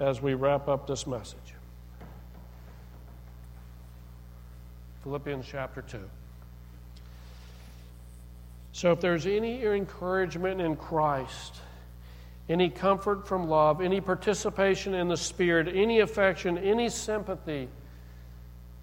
as 0.00 0.20
we 0.20 0.34
wrap 0.34 0.66
up 0.66 0.86
this 0.88 1.06
message. 1.06 1.38
Philippians 5.04 5.46
chapter 5.48 5.82
2. 5.82 6.00
So, 8.72 8.90
if 8.90 9.00
there's 9.00 9.26
any 9.26 9.62
encouragement 9.62 10.60
in 10.60 10.74
Christ, 10.74 11.54
any 12.48 12.68
comfort 12.68 13.26
from 13.26 13.48
love, 13.48 13.80
any 13.80 14.00
participation 14.00 14.94
in 14.94 15.08
the 15.08 15.16
Spirit, 15.16 15.68
any 15.74 16.00
affection, 16.00 16.58
any 16.58 16.88
sympathy. 16.88 17.68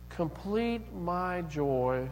Complete 0.10 0.82
my 0.94 1.42
joy 1.42 2.10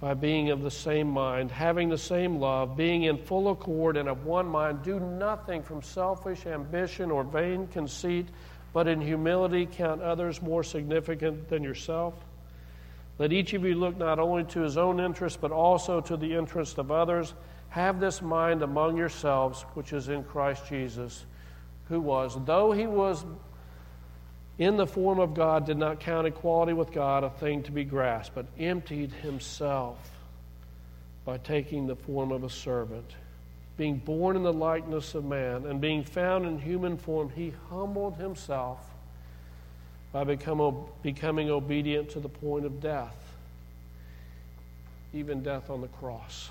by 0.00 0.14
being 0.14 0.50
of 0.50 0.62
the 0.62 0.70
same 0.70 1.08
mind, 1.08 1.50
having 1.50 1.88
the 1.90 1.98
same 1.98 2.38
love, 2.38 2.76
being 2.76 3.02
in 3.02 3.18
full 3.18 3.50
accord 3.50 3.96
and 3.96 4.08
of 4.08 4.24
one 4.24 4.46
mind. 4.46 4.82
Do 4.82 4.98
nothing 4.98 5.62
from 5.62 5.82
selfish 5.82 6.46
ambition 6.46 7.10
or 7.10 7.22
vain 7.22 7.66
conceit, 7.66 8.26
but 8.72 8.88
in 8.88 9.00
humility 9.00 9.66
count 9.66 10.00
others 10.00 10.40
more 10.40 10.64
significant 10.64 11.48
than 11.50 11.62
yourself. 11.62 12.14
Let 13.18 13.34
each 13.34 13.52
of 13.52 13.64
you 13.64 13.74
look 13.74 13.98
not 13.98 14.18
only 14.18 14.44
to 14.44 14.60
his 14.60 14.78
own 14.78 14.98
interest, 15.00 15.42
but 15.42 15.52
also 15.52 16.00
to 16.00 16.16
the 16.16 16.32
interest 16.34 16.78
of 16.78 16.90
others. 16.90 17.34
Have 17.70 18.00
this 18.00 18.20
mind 18.20 18.62
among 18.62 18.96
yourselves, 18.96 19.62
which 19.74 19.92
is 19.92 20.08
in 20.08 20.24
Christ 20.24 20.66
Jesus, 20.68 21.24
who 21.88 22.00
was, 22.00 22.36
though 22.44 22.72
he 22.72 22.86
was 22.86 23.24
in 24.58 24.76
the 24.76 24.86
form 24.86 25.20
of 25.20 25.34
God, 25.34 25.66
did 25.66 25.78
not 25.78 26.00
count 26.00 26.26
equality 26.26 26.72
with 26.72 26.92
God 26.92 27.24
a 27.24 27.30
thing 27.30 27.62
to 27.64 27.72
be 27.72 27.84
grasped, 27.84 28.34
but 28.34 28.46
emptied 28.58 29.12
himself 29.12 29.98
by 31.24 31.38
taking 31.38 31.86
the 31.86 31.96
form 31.96 32.32
of 32.32 32.44
a 32.44 32.50
servant. 32.50 33.12
Being 33.76 33.96
born 33.96 34.36
in 34.36 34.42
the 34.42 34.52
likeness 34.52 35.14
of 35.14 35.24
man, 35.24 35.64
and 35.64 35.80
being 35.80 36.04
found 36.04 36.44
in 36.44 36.58
human 36.58 36.98
form, 36.98 37.30
he 37.30 37.54
humbled 37.70 38.16
himself 38.16 38.78
by 40.12 40.24
become, 40.24 40.86
becoming 41.02 41.50
obedient 41.50 42.10
to 42.10 42.20
the 42.20 42.28
point 42.28 42.66
of 42.66 42.80
death, 42.80 43.16
even 45.14 45.42
death 45.42 45.70
on 45.70 45.80
the 45.80 45.88
cross. 45.88 46.50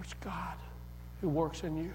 It's 0.00 0.14
God 0.14 0.56
who 1.22 1.30
works 1.30 1.64
in 1.64 1.76
you, 1.76 1.92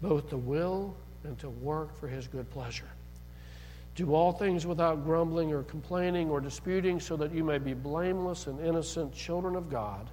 both 0.00 0.30
to 0.30 0.36
will 0.36 0.94
and 1.24 1.36
to 1.40 1.50
work 1.50 1.98
for 1.98 2.06
his 2.06 2.28
good 2.28 2.48
pleasure. 2.50 2.88
Do 3.96 4.14
all 4.14 4.32
things 4.32 4.64
without 4.64 5.04
grumbling 5.04 5.52
or 5.52 5.64
complaining 5.64 6.30
or 6.30 6.40
disputing, 6.40 7.00
so 7.00 7.16
that 7.16 7.34
you 7.34 7.42
may 7.42 7.58
be 7.58 7.74
blameless 7.74 8.46
and 8.46 8.60
innocent 8.64 9.12
children 9.12 9.56
of 9.56 9.68
God, 9.68 10.08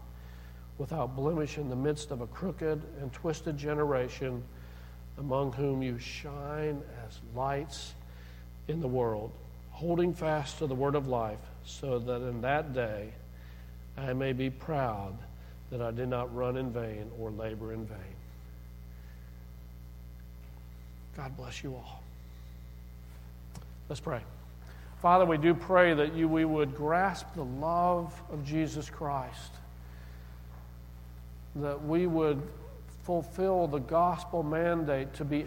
without 0.79 1.15
blemish 1.15 1.59
in 1.59 1.69
the 1.69 1.75
midst 1.75 2.09
of 2.09 2.21
a 2.21 2.27
crooked 2.27 2.81
and 2.99 3.13
twisted 3.13 3.55
generation, 3.55 4.43
among 5.19 5.53
whom 5.53 5.83
you 5.83 5.99
shine 5.99 6.81
as 7.07 7.19
lights 7.35 7.93
in 8.67 8.81
the 8.81 8.87
world, 8.87 9.31
holding 9.69 10.13
fast 10.13 10.57
to 10.57 10.67
the 10.67 10.75
word 10.75 10.95
of 10.95 11.07
life, 11.07 11.39
so 11.63 11.99
that 11.99 12.21
in 12.27 12.41
that 12.41 12.73
day 12.73 13.09
I 13.95 14.13
may 14.13 14.33
be 14.33 14.49
proud 14.49 15.15
that 15.71 15.81
I 15.81 15.91
did 15.91 16.09
not 16.09 16.33
run 16.35 16.57
in 16.57 16.71
vain 16.71 17.09
or 17.19 17.31
labor 17.31 17.73
in 17.73 17.85
vain. 17.85 17.97
God 21.15 21.35
bless 21.35 21.63
you 21.63 21.73
all. 21.73 22.03
Let's 23.89 23.99
pray. 23.99 24.21
Father, 25.01 25.25
we 25.25 25.37
do 25.37 25.53
pray 25.53 25.93
that 25.93 26.13
you, 26.13 26.27
we 26.27 26.45
would 26.45 26.75
grasp 26.75 27.27
the 27.35 27.43
love 27.43 28.13
of 28.31 28.45
Jesus 28.45 28.89
Christ, 28.89 29.53
that 31.55 31.83
we 31.85 32.07
would 32.07 32.41
fulfill 33.03 33.67
the 33.67 33.79
gospel 33.79 34.43
mandate 34.43 35.13
to 35.15 35.25
be 35.25 35.45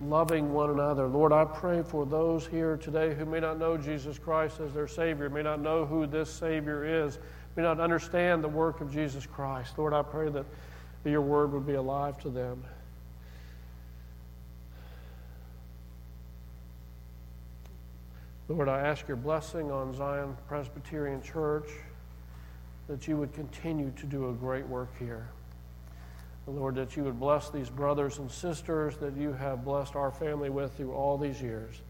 loving 0.00 0.52
one 0.52 0.70
another. 0.70 1.06
Lord, 1.06 1.32
I 1.32 1.44
pray 1.44 1.82
for 1.82 2.04
those 2.04 2.46
here 2.46 2.76
today 2.76 3.14
who 3.14 3.24
may 3.24 3.40
not 3.40 3.58
know 3.58 3.76
Jesus 3.76 4.18
Christ 4.18 4.60
as 4.60 4.72
their 4.72 4.88
Savior, 4.88 5.30
may 5.30 5.42
not 5.42 5.60
know 5.60 5.86
who 5.86 6.06
this 6.06 6.30
Savior 6.30 7.06
is 7.06 7.18
may 7.56 7.62
not 7.62 7.80
understand 7.80 8.42
the 8.42 8.48
work 8.48 8.80
of 8.80 8.92
Jesus 8.92 9.26
Christ. 9.26 9.78
Lord, 9.78 9.92
I 9.92 10.02
pray 10.02 10.30
that 10.30 10.46
your 11.04 11.20
word 11.20 11.52
would 11.52 11.66
be 11.66 11.74
alive 11.74 12.18
to 12.22 12.30
them. 12.30 12.64
Lord, 18.48 18.68
I 18.68 18.80
ask 18.80 19.06
your 19.08 19.16
blessing 19.16 19.70
on 19.70 19.94
Zion 19.94 20.36
Presbyterian 20.46 21.22
Church, 21.22 21.70
that 22.88 23.08
you 23.08 23.16
would 23.16 23.32
continue 23.32 23.92
to 23.96 24.06
do 24.06 24.28
a 24.28 24.32
great 24.32 24.66
work 24.66 24.90
here. 24.98 25.28
Lord, 26.46 26.74
that 26.74 26.96
you 26.96 27.04
would 27.04 27.20
bless 27.20 27.50
these 27.50 27.70
brothers 27.70 28.18
and 28.18 28.30
sisters 28.30 28.96
that 28.96 29.16
you 29.16 29.32
have 29.32 29.64
blessed 29.64 29.94
our 29.94 30.10
family 30.10 30.50
with 30.50 30.76
through 30.76 30.92
all 30.92 31.16
these 31.16 31.40
years. 31.40 31.80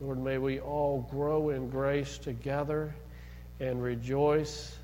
Lord, 0.00 0.18
may 0.18 0.38
we 0.38 0.58
all 0.58 1.06
grow 1.10 1.50
in 1.50 1.68
grace 1.68 2.18
together 2.18 2.94
and 3.60 3.82
rejoice 3.82 4.76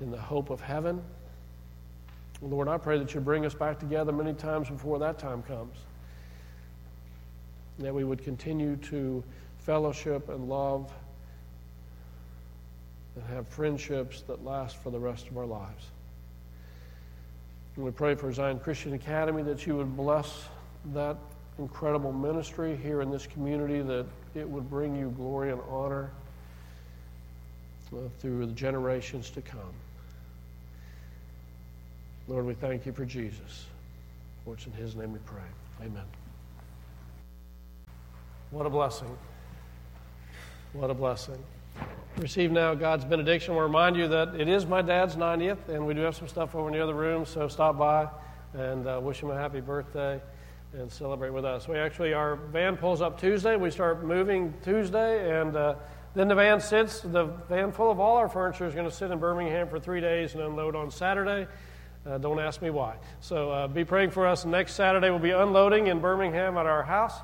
in 0.00 0.10
the 0.10 0.20
hope 0.20 0.50
of 0.50 0.60
heaven. 0.60 1.02
Lord, 2.42 2.68
I 2.68 2.78
pray 2.78 2.98
that 2.98 3.14
you 3.14 3.20
bring 3.20 3.44
us 3.44 3.52
back 3.52 3.78
together 3.78 4.12
many 4.12 4.32
times 4.32 4.68
before 4.68 4.98
that 5.00 5.18
time 5.18 5.42
comes. 5.42 5.76
That 7.78 7.94
we 7.94 8.04
would 8.04 8.24
continue 8.24 8.76
to 8.76 9.22
fellowship 9.58 10.28
and 10.30 10.48
love 10.48 10.90
and 13.14 13.24
have 13.26 13.46
friendships 13.48 14.22
that 14.22 14.42
last 14.44 14.82
for 14.82 14.90
the 14.90 14.98
rest 14.98 15.28
of 15.28 15.36
our 15.36 15.44
lives. 15.44 15.86
And 17.76 17.84
we 17.84 17.90
pray 17.90 18.14
for 18.14 18.32
Zion 18.32 18.58
Christian 18.58 18.94
Academy 18.94 19.42
that 19.42 19.66
you 19.66 19.76
would 19.76 19.96
bless 19.96 20.44
that 20.94 21.18
incredible 21.58 22.12
ministry 22.12 22.78
here 22.82 23.02
in 23.02 23.10
this 23.10 23.26
community, 23.26 23.82
that 23.82 24.06
it 24.34 24.48
would 24.48 24.70
bring 24.70 24.96
you 24.96 25.10
glory 25.10 25.52
and 25.52 25.60
honor 25.68 26.10
through 28.20 28.46
the 28.46 28.52
generations 28.52 29.30
to 29.30 29.42
come. 29.42 29.74
Lord, 32.28 32.46
we 32.46 32.54
thank 32.54 32.86
you 32.86 32.92
for 32.92 33.04
Jesus. 33.04 33.66
For 34.44 34.54
it's 34.54 34.66
in 34.66 34.72
his 34.72 34.94
name 34.94 35.12
we 35.12 35.18
pray. 35.20 35.42
Amen. 35.80 36.04
What 38.50 38.66
a 38.66 38.70
blessing. 38.70 39.16
What 40.72 40.90
a 40.90 40.94
blessing. 40.94 41.42
Receive 42.16 42.52
now 42.52 42.74
God's 42.74 43.04
benediction. 43.04 43.54
We'll 43.54 43.64
remind 43.64 43.96
you 43.96 44.06
that 44.08 44.34
it 44.34 44.48
is 44.48 44.66
my 44.66 44.82
dad's 44.82 45.16
90th, 45.16 45.68
and 45.68 45.86
we 45.86 45.94
do 45.94 46.00
have 46.00 46.14
some 46.14 46.28
stuff 46.28 46.54
over 46.54 46.68
in 46.68 46.74
the 46.74 46.82
other 46.82 46.94
room, 46.94 47.24
so 47.24 47.48
stop 47.48 47.78
by 47.78 48.08
and 48.54 48.86
uh, 48.86 49.00
wish 49.02 49.22
him 49.22 49.30
a 49.30 49.36
happy 49.36 49.60
birthday 49.60 50.20
and 50.72 50.90
celebrate 50.90 51.30
with 51.30 51.44
us. 51.44 51.66
We 51.66 51.78
actually, 51.78 52.12
our 52.12 52.36
van 52.36 52.76
pulls 52.76 53.00
up 53.00 53.20
Tuesday. 53.20 53.56
We 53.56 53.70
start 53.70 54.04
moving 54.04 54.54
Tuesday, 54.62 55.40
and 55.40 55.56
uh, 55.56 55.74
then 56.14 56.28
the 56.28 56.34
van 56.34 56.60
sits, 56.60 57.00
the 57.00 57.26
van 57.48 57.72
full 57.72 57.90
of 57.90 58.00
all 58.00 58.16
our 58.16 58.28
furniture 58.28 58.66
is 58.66 58.74
going 58.74 58.88
to 58.88 58.94
sit 58.94 59.10
in 59.10 59.18
Birmingham 59.18 59.68
for 59.68 59.78
three 59.78 60.00
days 60.00 60.34
and 60.34 60.42
unload 60.42 60.74
on 60.74 60.90
Saturday. 60.90 61.46
Uh, 62.04 62.18
don't 62.18 62.40
ask 62.40 62.62
me 62.62 62.70
why. 62.70 62.96
So 63.20 63.50
uh, 63.50 63.68
be 63.68 63.84
praying 63.84 64.10
for 64.10 64.26
us. 64.26 64.44
Next 64.44 64.74
Saturday, 64.74 65.10
we'll 65.10 65.18
be 65.18 65.30
unloading 65.30 65.86
in 65.88 66.00
Birmingham 66.00 66.56
at 66.56 66.66
our 66.66 66.82
house 66.82 67.14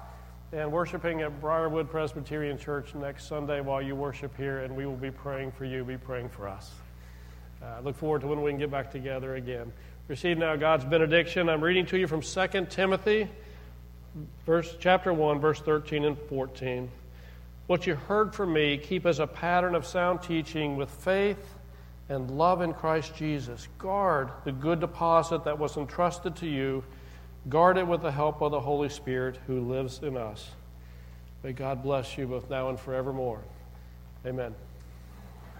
and 0.52 0.70
worshiping 0.70 1.22
at 1.22 1.40
Briarwood 1.40 1.90
Presbyterian 1.90 2.58
Church 2.58 2.94
next 2.94 3.26
Sunday 3.26 3.60
while 3.60 3.82
you 3.82 3.96
worship 3.96 4.36
here, 4.36 4.60
and 4.60 4.76
we 4.76 4.86
will 4.86 4.96
be 4.96 5.10
praying 5.10 5.50
for 5.50 5.64
you, 5.64 5.82
be 5.84 5.96
praying 5.96 6.28
for 6.28 6.46
us. 6.46 6.70
Uh, 7.62 7.80
look 7.82 7.96
forward 7.96 8.20
to 8.20 8.28
when 8.28 8.42
we 8.42 8.50
can 8.50 8.58
get 8.58 8.70
back 8.70 8.90
together 8.92 9.36
again. 9.36 9.72
Receive 10.08 10.38
now 10.38 10.54
God's 10.54 10.84
benediction. 10.84 11.48
I'm 11.48 11.64
reading 11.64 11.86
to 11.86 11.98
you 11.98 12.06
from 12.06 12.20
2 12.20 12.66
Timothy, 12.70 13.28
verse, 14.44 14.76
chapter 14.78 15.12
1, 15.12 15.40
verse 15.40 15.60
13 15.60 16.04
and 16.04 16.18
14. 16.28 16.88
What 17.66 17.86
you 17.86 17.94
heard 17.94 18.34
from 18.34 18.52
me, 18.52 18.78
keep 18.78 19.06
as 19.06 19.18
a 19.18 19.26
pattern 19.26 19.74
of 19.74 19.86
sound 19.86 20.22
teaching 20.22 20.76
with 20.76 20.90
faith 20.90 21.54
and 22.08 22.30
love 22.30 22.62
in 22.62 22.72
Christ 22.72 23.16
Jesus. 23.16 23.68
Guard 23.78 24.30
the 24.44 24.52
good 24.52 24.80
deposit 24.80 25.44
that 25.44 25.58
was 25.58 25.76
entrusted 25.76 26.36
to 26.36 26.46
you 26.46 26.84
Guard 27.48 27.78
it 27.78 27.86
with 27.86 28.02
the 28.02 28.10
help 28.10 28.42
of 28.42 28.50
the 28.50 28.60
Holy 28.60 28.88
Spirit 28.88 29.38
who 29.46 29.60
lives 29.60 30.00
in 30.02 30.16
us. 30.16 30.50
May 31.44 31.52
God 31.52 31.82
bless 31.82 32.18
you 32.18 32.26
both 32.26 32.50
now 32.50 32.70
and 32.70 32.80
forevermore. 32.80 33.40
Amen. 34.24 34.54